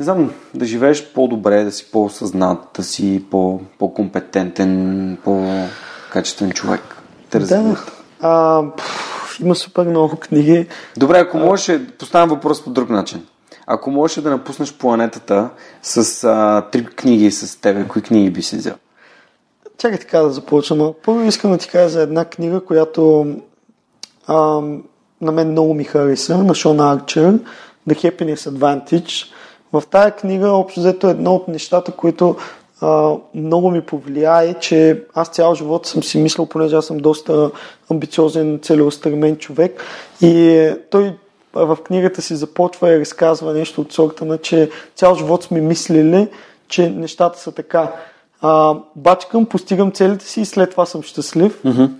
[0.00, 6.80] не знам, да живееш по-добре, да си по-съзнат, да си по- по-компетентен, по-качествен човек?
[7.30, 7.76] Те да,
[8.20, 10.66] а, пф, има супер много книги.
[10.96, 13.26] Добре, ако можеш, поставям въпрос по друг начин.
[13.66, 15.48] Ако можеш да напуснеш планетата
[15.82, 18.74] с а, три книги с тебе, кои книги би си взел?
[19.78, 20.92] Чакай така да започна.
[21.04, 23.34] Първо искам да ти кажа за една книга, която
[24.26, 24.60] а,
[25.20, 27.38] на мен много ми хареса, на Шон Арчер,
[27.88, 29.32] The Happiness Advantage.
[29.72, 32.36] В тая книга, общо взето, е едно от нещата, които
[32.80, 37.50] а, много ми повлияе, че аз цял живот съм си мислил, понеже аз съм доста
[37.90, 39.84] амбициозен, целеустремен човек
[40.20, 41.16] и той
[41.52, 46.28] в книгата си започва и разказва нещо от сорта на, че цял живот сме мислили,
[46.68, 47.92] че нещата са така.
[48.42, 51.62] А, бачкам, постигам целите си и след това съм щастлив.
[51.62, 51.90] Mm-hmm.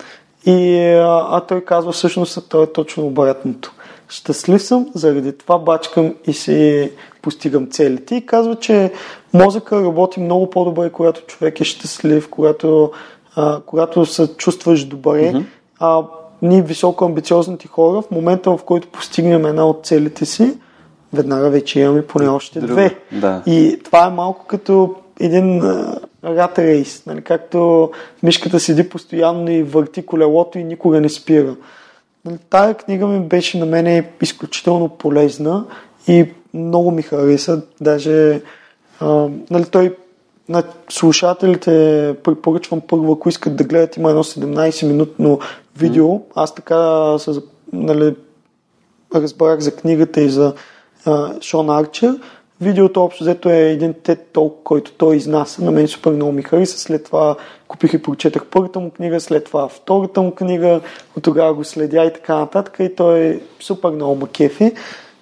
[0.47, 3.73] И, а, а той казва всъщност, това е точно обратното.
[4.09, 6.91] Щастлив съм, заради това бачкам и си
[7.23, 8.17] постигам целите.
[8.17, 8.93] И казва, че
[9.35, 12.91] мозъка работи много по-добре, когато човек е щастлив, когато,
[13.37, 15.33] а, когато се чувстваш добре.
[15.33, 15.45] Mm-hmm.
[15.79, 16.03] А,
[16.43, 20.59] ние високо амбициозните хора, в момента в който постигнем една от целите си,
[21.13, 22.97] веднага вече имаме поне още Друга, две.
[23.13, 23.43] да.
[23.47, 25.63] И това е малко като един
[26.25, 27.23] рат рейс, нали?
[27.23, 27.91] както
[28.23, 31.57] мишката седи постоянно и върти колелото и никога не спира.
[32.25, 35.65] Нали, тая книга ми беше на мен изключително полезна
[36.09, 37.63] и много ми хареса.
[37.81, 38.43] Даже
[39.01, 39.97] а, нали, той
[40.49, 45.41] на слушателите препоръчвам първо, ако искат да гледат, има едно 17-минутно
[45.77, 46.09] видео.
[46.09, 46.23] Mm.
[46.35, 47.41] Аз така се,
[47.73, 48.17] нали,
[49.15, 50.55] разбрах за книгата и за
[51.07, 52.19] а, Шон Арчер.
[52.61, 55.65] Видеото общо взето е един тет толк, който той изнася.
[55.65, 56.79] На мен супер много ми хареса.
[56.79, 57.37] След това
[57.69, 60.81] купих и прочетах първата му книга, след това втората му книга,
[61.17, 62.77] от тогава го следя и така нататък.
[62.81, 64.73] И той е супер много макефи.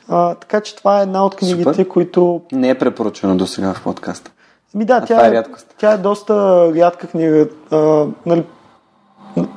[0.08, 1.88] А, така че това е една от книгите, Супер.
[1.88, 2.40] които...
[2.52, 4.30] Не е препоръчено до сега в подкаста.
[4.74, 5.74] Ми да, А тя, е е, рядкост.
[5.78, 6.34] тя е доста
[6.74, 7.48] рядка книга.
[7.70, 8.44] А, нали,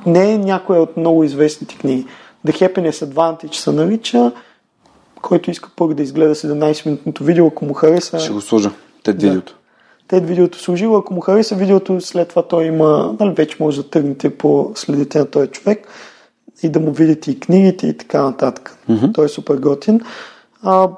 [0.06, 2.06] не е някоя от много известните книги.
[2.46, 4.32] The Happiness Advantage се нарича,
[5.22, 8.18] който иска първо да изгледа 17-минутното видео, ако му хареса.
[8.18, 8.70] Ще го сложа.
[9.02, 9.26] Те Да.
[9.26, 9.56] видеото.
[10.08, 13.90] Те видеото служило, ако му хареса видеото, след това той има, нали, вече може да
[13.90, 15.88] тръгнете по следите на този човек
[16.62, 18.78] и да му видите и книгите и така нататък.
[18.88, 19.06] Мгм.
[19.12, 20.00] Той е супер готин.
[20.62, 20.88] А,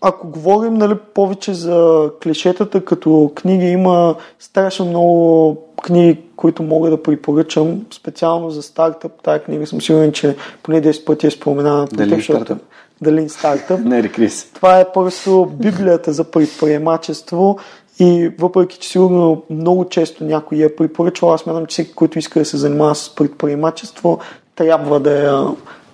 [0.00, 7.02] ако говорим нали, повече за клишетата като книги, има страшно много книги, които мога да
[7.02, 9.12] препоръчам, специално за стартъп.
[9.22, 11.86] Тая книга съм сигурен, че поне 10 пъти е споменана.
[11.86, 12.58] по Дали стартъп?
[13.02, 13.80] Дали стартъп.
[13.84, 14.50] Не, Крис.
[14.54, 17.58] Това е просто библията за предприемачество
[17.98, 22.18] и въпреки, че сигурно много често някой я е препоръчвал, аз смятам, че всеки, който
[22.18, 24.18] иска да се занимава с предприемачество,
[24.56, 25.46] трябва да я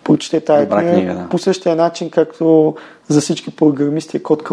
[0.08, 0.96] прочете тази Добра книга.
[0.96, 1.28] книга, да.
[1.28, 2.74] По същия начин, както
[3.08, 4.50] за всички програмисти е код.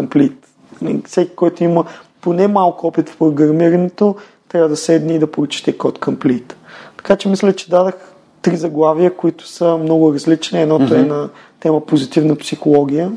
[0.82, 1.84] Нали, Всеки, който има
[2.20, 4.14] поне малко опит в програмирането,
[4.48, 6.52] трябва да седне и да прочете код Complete.
[6.96, 7.94] Така че мисля, че дадах
[8.42, 10.62] три заглавия, които са много различни.
[10.62, 11.28] Едното е на
[11.60, 13.12] тема позитивна психология,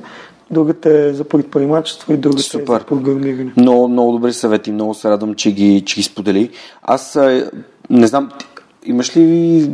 [0.51, 2.79] другата е за предприемачество и другата е Супер.
[2.79, 3.51] за програмиране.
[3.57, 4.71] Много, много добри съвети.
[4.71, 6.49] Много се радвам, че ги, че ги сподели.
[6.81, 7.19] Аз
[7.89, 8.29] не знам,
[8.85, 9.71] имаш ли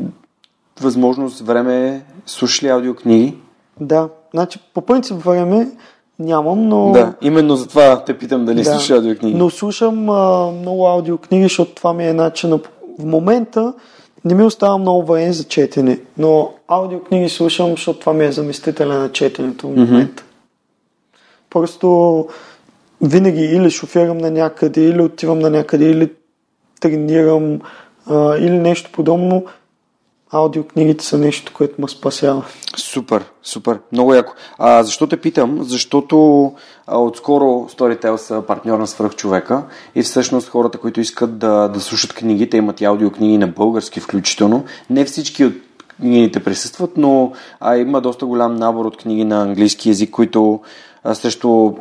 [0.82, 3.38] възможност, време, слушаш ли аудиокниги?
[3.80, 5.68] Да, значи по принцип време
[6.20, 6.92] нямам, но...
[6.92, 8.72] Да, именно за това те питам дали Да.
[8.72, 9.38] слушаш аудиокниги.
[9.38, 12.60] Но слушам а, много аудиокниги, защото това ми е начина.
[13.00, 13.74] В момента
[14.26, 19.00] не ми остава много време за четене, но аудиокниги слушам, защото това ми е заместителя
[19.00, 20.24] на четенето в момента.
[21.50, 22.28] Просто
[23.02, 26.12] винаги или шофирам на някъде, или отивам на някъде, или
[26.80, 27.60] тренирам,
[28.10, 29.46] а, или нещо подобно.
[30.32, 32.44] Аудиокнигите са нещо, което ме спасява.
[32.78, 33.80] Супер, супер.
[33.92, 34.34] Много яко.
[34.58, 35.64] А, защо те питам?
[35.64, 36.52] Защото
[36.88, 39.64] а, отскоро Storytel са партньор на свръхчовека
[39.96, 44.00] и всъщност хората, които искат да, да слушат книги, те имат и аудиокниги на български
[44.00, 44.64] включително.
[44.90, 45.54] Не всички от
[46.00, 50.60] книгите присъстват, но а, има доста голям набор от книги на английски язик, които
[51.04, 51.74] а, срещу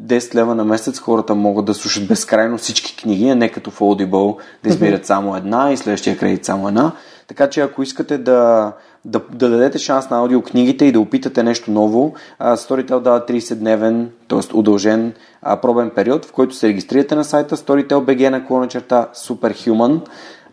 [0.00, 3.78] 10 лева на месец хората могат да слушат безкрайно всички книги, а не като в
[3.78, 6.92] Audible да избират само една и следващия кредит само една.
[7.28, 8.72] Така че ако искате да,
[9.04, 14.56] да, да дадете шанс на аудиокнигите и да опитате нещо ново, Storytel дава 30-дневен, т.е.
[14.56, 15.12] удължен
[15.42, 20.00] а, пробен период, в който се регистрирате на сайта Storytel.bg на клона черта Superhuman.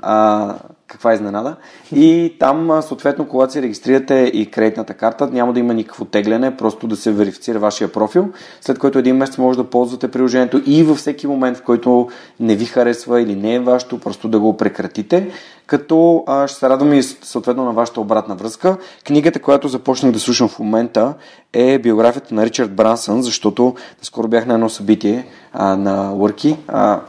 [0.02, 0.56] А,
[0.90, 1.56] каква изненада.
[1.96, 6.88] И там, съответно, когато си регистрирате и кредитната карта, няма да има никакво тегляне, просто
[6.88, 8.30] да се верифицира вашия профил,
[8.62, 12.10] след което един месец може да ползвате приложението и във всеки момент, в който
[12.40, 15.32] не ви харесва или не е вашето, просто да го прекратите,
[15.70, 18.78] като а, ще се радвам и съответно на вашата обратна връзка.
[19.06, 21.14] Книгата, която започнах да слушам в момента
[21.54, 27.02] е биографията на Ричард Брансън, защото скоро бях на едно събитие а, на Worky, а,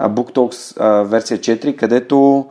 [0.00, 2.46] Book Talks а, версия 4, където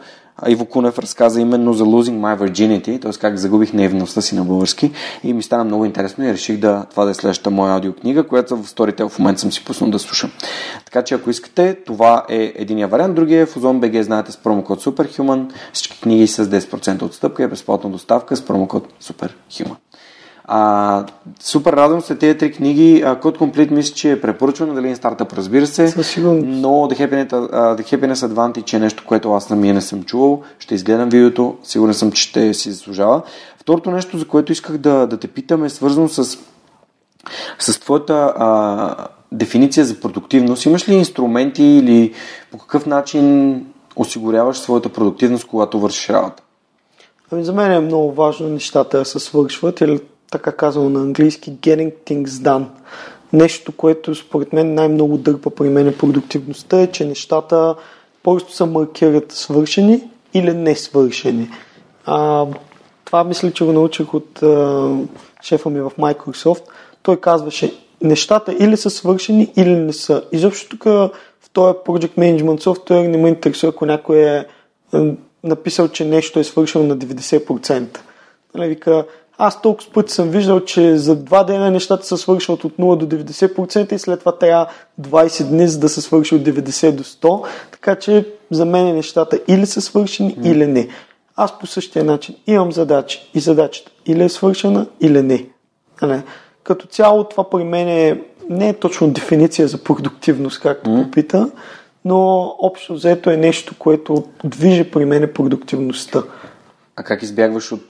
[0.48, 3.12] Иво Кунев разказа именно за Losing My Virginity, т.е.
[3.12, 4.92] как загубих наивността си на български
[5.24, 8.58] и ми стана много интересно и реших да това да е следващата моя аудиокнига, която
[8.58, 10.32] в Storytel в момента съм си пуснал да слушам.
[10.86, 13.16] Така че ако искате, това е единия вариант.
[13.16, 15.52] Другия е в Ozon.bg, знаете с промокод Superhuman.
[15.74, 19.87] Всички книги с 10% отстъпка и безплатна доставка с промокод Superhuman.
[20.50, 21.06] А,
[21.40, 23.04] супер радвам се тези три книги.
[23.06, 25.84] Code Complete мисля, че е препоръчвано, дали стартъп, разбира се.
[25.84, 30.42] Но The Happiness, uh, The Happiness Advantage е нещо, което аз самия не съм чувал.
[30.60, 33.22] Ще изгледам видеото, сигурен съм, че ще си заслужава.
[33.58, 36.38] Второто нещо, за което исках да, да те питам е свързано с,
[37.60, 40.66] с твоята а, дефиниция за продуктивност.
[40.66, 42.14] Имаш ли инструменти или
[42.52, 43.66] по какъв начин
[43.96, 46.44] осигуряваш своята продуктивност, когато вършиш работа?
[47.32, 50.00] Ами за мен е много важно нещата да се свършват или
[50.32, 52.66] така казано на английски, getting things done.
[53.34, 57.76] Нещо, което според мен най-много дърпа при мен е продуктивността е, че нещата
[58.24, 61.50] просто са маркират свършени или не свършени.
[62.06, 62.46] А,
[63.06, 64.92] това мисля, че го научих от а,
[65.42, 66.64] шефа ми в Microsoft.
[67.04, 70.24] Той казваше, нещата или са свършени, или не са.
[70.32, 74.46] Изобщо тук в този Project Management Software не ме интересува, ако някой е
[75.44, 77.98] написал, че нещо е свършено на 90%.
[78.56, 79.06] Нали, вика,
[79.38, 83.16] аз толкова пъти съм виждал, че за два дена нещата се свършват от 0 до
[83.16, 84.68] 90% и след това трябва
[85.02, 87.48] 20 дни, за да се свърши от 90 до 100.
[87.72, 90.52] Така че за мен нещата или са свършени, mm.
[90.52, 90.88] или не.
[91.36, 95.22] Аз по същия начин имам задачи и задачата или е свършена, или не.
[95.22, 95.46] не.
[96.02, 96.22] Нали?
[96.64, 101.04] Като цяло това при мен е, не е точно дефиниция за продуктивност, както mm.
[101.04, 101.50] попита,
[102.06, 106.24] но общо взето е нещо, което движи при мен продуктивността.
[107.00, 107.86] А как избягваш от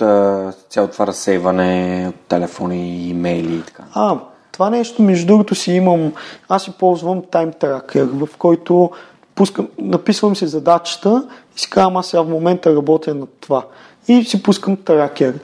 [0.70, 3.84] цялото това разсейване от телефони, имейли и така?
[3.94, 4.20] А,
[4.52, 6.14] това нещо, между другото си имам,
[6.50, 8.92] аз си ползвам Time Tracker, в който
[9.36, 13.66] пускам, написвам си задачата и си казвам, аз сега в момента работя над това.
[14.08, 15.40] И си пускам тракер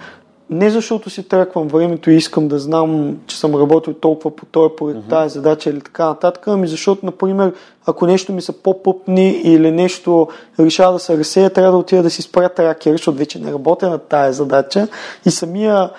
[0.53, 4.75] не защото си тръквам времето и искам да знам, че съм работил толкова по този,
[4.77, 5.09] поред uh-huh.
[5.09, 7.53] тази задача или така нататък, ами защото, например,
[7.85, 10.27] ако нещо ми са по-пъпни или нещо
[10.59, 13.89] решава да се разсея, трябва да отида да си спря тракер, защото вече не работя
[13.89, 14.87] на тази задача
[15.25, 15.89] и самия,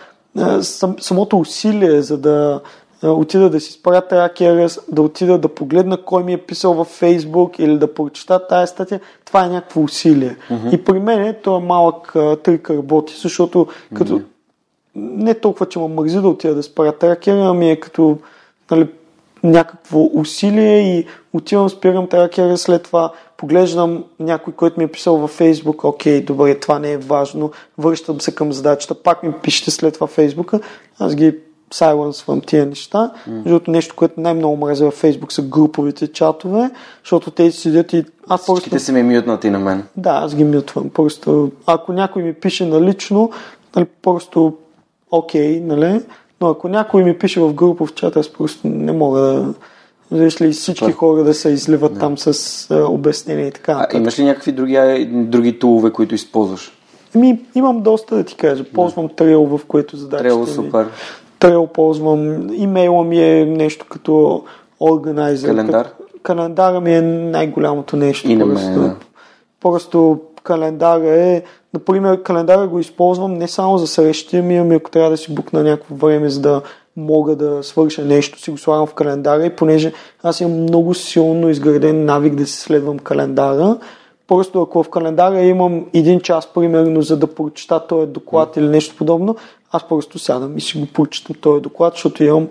[0.61, 2.61] сам, самото усилие, за да
[3.03, 7.59] отида да си спря тракера, да отида да погледна кой ми е писал във Фейсбук
[7.59, 10.37] или да прочета тази статия, това е някакво усилие.
[10.51, 10.75] Uh-huh.
[10.75, 12.15] И при мен е, то е малък
[12.45, 14.23] трик работи, защото като, uh-huh
[14.97, 18.19] не толкова, че ме мързи да отида да спаря тракера, ами е като
[18.71, 18.89] нали,
[19.43, 25.31] някакво усилие и отивам, спирам тракера, след това поглеждам някой, който ми е писал във
[25.31, 29.95] Фейсбук, окей, добре, това не е важно, връщам се към задачата, пак ми пишете след
[29.95, 30.61] това Фейсбука,
[30.99, 31.39] аз ги
[31.73, 33.43] сайленсвам тия неща, mm.
[33.43, 36.71] защото нещо, което най-много мразя във Фейсбук са груповите чатове,
[37.03, 38.85] защото те седят и аз Всичките просто...
[38.85, 39.85] се ми мютнати на мен.
[39.97, 40.91] Да, аз ги мютвам.
[40.91, 43.31] Просто ако някой ми пише налично,
[43.77, 44.57] нали, просто
[45.19, 46.01] окей, okay, нали?
[46.41, 49.55] Но ако някой ми пише в групов чат, аз просто не мога да...
[50.12, 52.01] Виж ли всички хора да се изливат да.
[52.01, 53.86] там с а, обяснения и така.
[53.91, 56.73] А, имаш ли някакви други, други тулове, които използваш?
[57.15, 58.65] Ами, имам доста да ти кажа.
[58.65, 59.12] Ползвам да.
[59.12, 60.89] Trail, в което задачите Trail, супер.
[61.41, 62.49] Trail ползвам.
[62.55, 64.45] Имейла ми е нещо като
[64.81, 65.49] органайзер.
[65.49, 65.89] Календар?
[66.23, 68.31] Календара ми е най-голямото нещо.
[68.31, 68.97] И на мен, да.
[69.61, 71.43] Просто календара е
[71.75, 75.63] Например, календара го използвам не само за срещи, ми, ами ако трябва да си букна
[75.63, 76.63] някакво време, за да
[76.97, 79.93] мога да свърша нещо, си го слагам в календара и понеже
[80.23, 83.79] аз имам много силно изграден навик да си следвам календара,
[84.29, 88.59] Просто ако в календара имам един час, примерно, за да прочета този доклад mm.
[88.59, 89.37] или нещо подобно,
[89.73, 92.49] аз просто сядам и си го прочитам този доклад, защото имам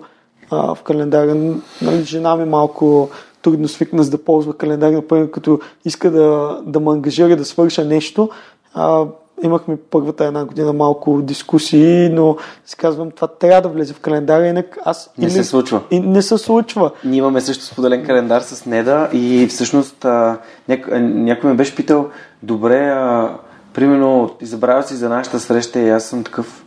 [0.50, 1.34] а, в календара.
[1.82, 3.10] Нали, жена ми малко
[3.42, 7.84] трудно свикна за да ползва календар, например, като иска да, да ме ангажира да свърша
[7.84, 8.28] нещо.
[8.74, 9.04] А,
[9.42, 12.36] имахме първата една година малко дискусии, но
[12.66, 15.10] си казвам, това трябва да влезе в календара, инак аз...
[15.18, 15.32] Не или...
[15.32, 15.80] се случва.
[15.90, 16.90] И не се случва.
[17.04, 20.38] Ние имаме също споделен календар с Неда и всъщност а,
[20.68, 20.88] няк...
[21.00, 22.08] някой ме беше питал,
[22.42, 23.36] добре, а,
[23.74, 26.64] примерно, ти забравя си за нашата среща и аз съм такъв.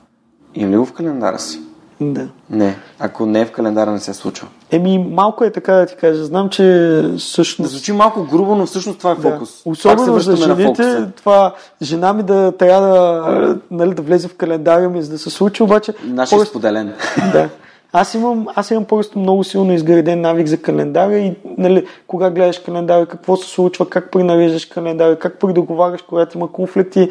[0.56, 1.67] Имам ли го в календара си?
[2.02, 2.28] Да.
[2.50, 2.76] Не.
[3.00, 4.48] Ако не е в календара, не се случва.
[4.72, 6.26] Еми, малко е така да ти кажа.
[6.26, 7.72] Знам, че всъщност...
[7.72, 9.64] Да звучи малко грубо, но всъщност това е фокус.
[9.64, 9.72] Да.
[9.72, 15.02] Особено за жените, това жена ми да трябва да, нали, да влезе в календара ми,
[15.02, 15.94] за да се случи, обаче...
[16.04, 16.94] Наш е споделен.
[17.32, 17.50] Да.
[17.94, 22.60] Аз имам, аз имам просто много силно изграден навик за календара и нали, кога гледаш
[22.60, 27.10] календара, какво се случва, как принареждаш календара, как предоговаряш, когато има конфликти.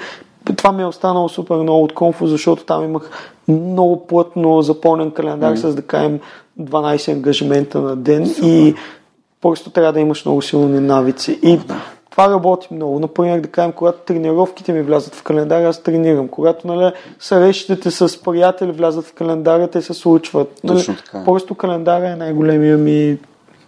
[0.54, 3.10] Това ми е останало супер много от конфу, защото там имах
[3.48, 5.70] много плътно запълнен календар mm-hmm.
[5.70, 6.20] с, да кажем,
[6.60, 8.48] 12 ангажимента на ден Супер.
[8.48, 8.74] и
[9.40, 11.38] просто трябва да имаш много силни навици.
[11.42, 11.60] И
[12.10, 12.98] това работи много.
[12.98, 16.28] Например, да кажем, когато тренировките ми влязат в календара, аз тренирам.
[16.28, 20.64] Когато нали, срещите с приятели влязат в календара, те се случват.
[20.64, 21.24] Нали, Точно така.
[21.24, 23.18] Просто календара е най-големия ми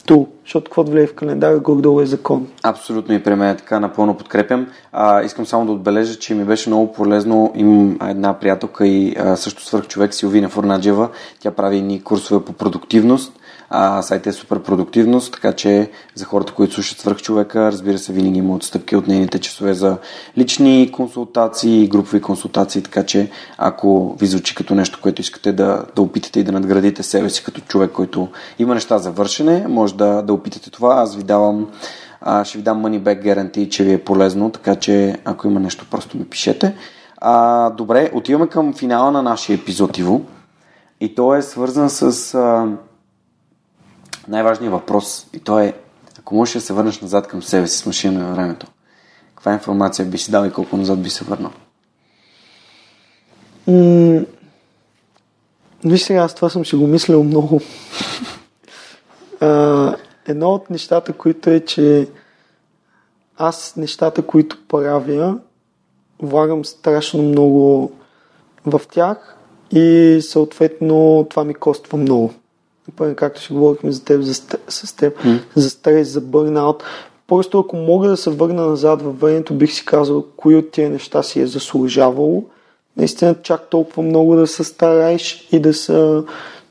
[0.08, 2.46] тул, защото каквото влезе в календара, горе е закон.
[2.62, 4.66] Абсолютно и при мен е така, напълно подкрепям.
[4.92, 7.52] А, искам само да отбележа, че ми беше много полезно.
[7.54, 11.08] Имам една приятелка и а, също свърх човек, Силвина Форнаджева.
[11.40, 13.37] Тя прави ни курсове по продуктивност
[13.70, 18.12] а, сайта е супер продуктивност, така че за хората, които слушат свърх човека, разбира се,
[18.12, 19.98] винаги има отстъпки от нейните часове за
[20.38, 26.02] лични консултации групови консултации, така че ако ви звучи като нещо, което искате да, да
[26.02, 28.28] опитате и да надградите себе си като човек, който
[28.58, 30.94] има неща за вършене, може да, да опитате това.
[30.94, 31.66] Аз ви давам
[32.20, 35.60] а, ще ви дам money back гарантии, че ви е полезно, така че ако има
[35.60, 36.74] нещо, просто ми пишете.
[37.16, 40.22] А, добре, отиваме към финала на нашия епизод, Иво.
[41.00, 42.66] И то е свързан с а,
[44.28, 45.74] най-важният въпрос и то е,
[46.18, 48.66] ако можеш да се върнеш назад към себе си с машина на времето,
[49.34, 51.52] каква информация би си дал и колко назад би се върнал?
[53.66, 54.24] М-
[55.84, 57.60] виж сега, аз това съм си го мислил много.
[59.40, 59.96] а,
[60.26, 62.08] едно от нещата, които е, че
[63.36, 65.38] аз нещата, които правя,
[66.22, 67.92] влагам страшно много
[68.66, 69.36] в тях
[69.70, 72.34] и съответно това ми коства много
[73.16, 74.34] както си говорихме за теб, за,
[74.68, 75.38] с теб, mm.
[75.56, 76.84] за стрес, за бърнаут.
[77.26, 80.90] Просто ако мога да се върна назад във времето, бих си казал, кои от тия
[80.90, 82.44] неща си е заслужавало.
[82.96, 86.22] Наистина чак толкова много да се стараеш и да се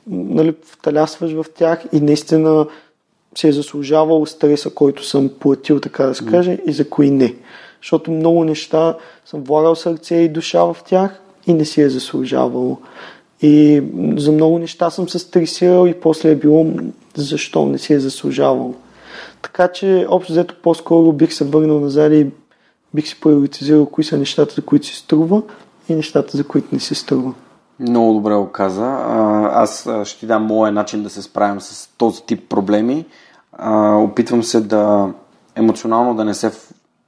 [0.08, 2.66] нали, вталясваш в тях и наистина
[3.36, 6.64] си е заслужавал стреса, който съм платил, така да се каже, mm.
[6.66, 7.36] и за кои не.
[7.82, 12.78] Защото много неща съм влагал сърце и душа в тях и не си е заслужавало.
[13.42, 13.84] И
[14.18, 16.66] за много неща съм се стресирал и после е било
[17.16, 18.76] защо не си е заслужавал.
[19.42, 22.28] Така че, общо взето, по-скоро бих се върнал назад и
[22.94, 25.42] бих си приоритизирал кои са нещата, за които си струва
[25.90, 27.34] и нещата, за които не си струва.
[27.80, 28.86] Много добре го каза.
[29.54, 33.06] Аз ще ти дам моя начин да се справям с този тип проблеми.
[33.94, 35.10] Опитвам се да
[35.56, 36.52] емоционално да не се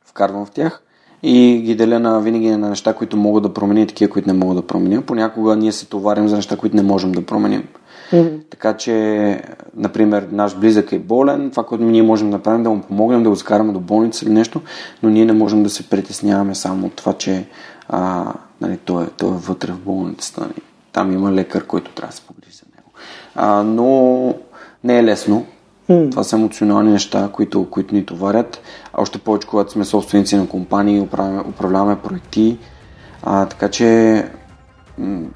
[0.05, 0.81] вкарвам в тях
[1.23, 4.33] и ги деля на винаги на неща, които могат да променят и такива, които не
[4.33, 5.01] могат да променя.
[5.01, 7.63] Понякога ние се товарим за неща, които не можем да променим.
[8.11, 8.39] Mm-hmm.
[8.49, 9.41] Така че,
[9.75, 13.29] например, наш близък е болен, това, което ние можем да направим, да му помогнем да
[13.29, 14.61] го закараме до болница или нещо,
[15.03, 17.45] но ние не можем да се притесняваме само от това, че
[17.89, 20.41] а, нали, той, е, той е вътре в болницата.
[20.41, 20.61] Нали.
[20.91, 22.91] Там има лекар, който трябва да се погрижи за него.
[23.35, 24.33] А, но
[24.83, 25.45] не е лесно.
[25.89, 26.11] Mm.
[26.11, 28.61] Това са емоционални неща, които, които ни товарят.
[28.93, 32.57] Още повече, когато сме собственици на компании, управляваме, управляваме проекти.
[33.23, 34.25] А, така че
[34.97, 35.27] м-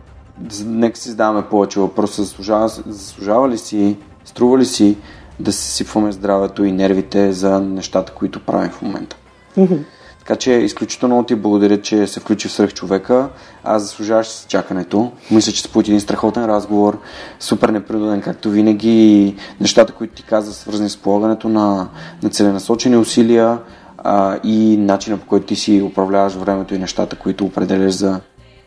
[0.66, 2.24] нека си задаваме повече въпроса.
[2.24, 4.98] Заслужава, заслужава ли си, струва ли си
[5.40, 9.16] да се сипваме здравето и нервите за нещата, които правим в момента?
[9.58, 9.80] Mm-hmm.
[10.24, 13.30] Така че изключително ти благодаря, че се включи в човека.
[13.64, 15.12] Аз заслужаваш с чакането.
[15.32, 17.00] Мисля, че споти един страхотен разговор,
[17.40, 18.90] супер непринуден, както винаги.
[18.90, 21.88] И нещата, които ти каза, свързани с полагането на,
[22.24, 23.60] на целенасочени усилия
[23.98, 28.20] а, и начина по който ти си управляваш времето и нещата, които определяш за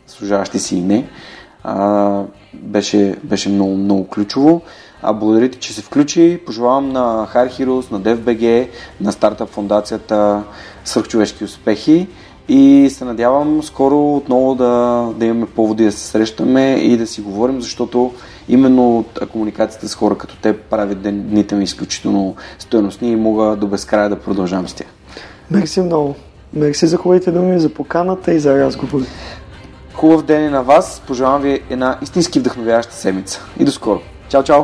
[0.07, 1.09] заслужаващи си и не,
[1.63, 2.23] а,
[2.53, 4.61] беше, беше много, много ключово.
[5.01, 6.39] А благодаря ти, че се включи.
[6.45, 8.69] Пожелавам на Hire Heroes, на DFBG,
[9.01, 10.43] на стартап фундацията
[10.87, 12.07] свърхчовешки успехи
[12.49, 17.21] и се надявам скоро отново да, да имаме поводи да се срещаме и да си
[17.21, 18.13] говорим, защото
[18.49, 24.09] именно комуникацията с хора като те правят дните ми изключително стоеностни и мога до безкрая
[24.09, 24.87] да продължавам с тях.
[25.51, 26.15] Мерси много.
[26.53, 29.01] Мерси за хубавите думи, за поканата и за разговор.
[29.93, 31.01] Хубав ден и на вас.
[31.07, 33.41] Пожелавам ви една истински вдъхновяваща седмица.
[33.59, 33.99] И до скоро.
[34.29, 34.63] Чао, чао!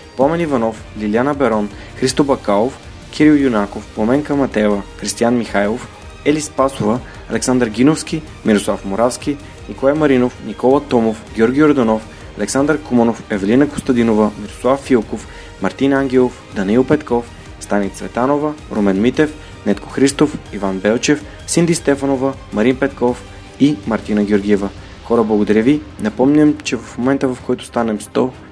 [0.17, 2.79] Помен Иванов, Лиляна Берон, Христо Бакалов,
[3.11, 5.87] Кирил Юнаков, Пламенка Матева, Кристиян Михайлов,
[6.25, 9.37] Ели Спасова, Александър Гиновски, Мирослав Моравски,
[9.69, 12.07] Николай Маринов, Никола Томов, Георги Орданов,
[12.37, 15.27] Александър Куманов, Евелина Костадинова, Мирослав Филков,
[15.61, 17.25] Мартин Ангелов, Даниил Петков,
[17.59, 19.33] Стани Цветанова, Румен Митев,
[19.65, 23.23] Нетко Христов, Иван Белчев, Синди Стефанова, Марин Петков
[23.59, 24.69] и Мартина Георгиева.
[25.03, 25.81] Хора, благодаря ви.
[25.99, 28.29] Напомням, че в момента в който станем 100,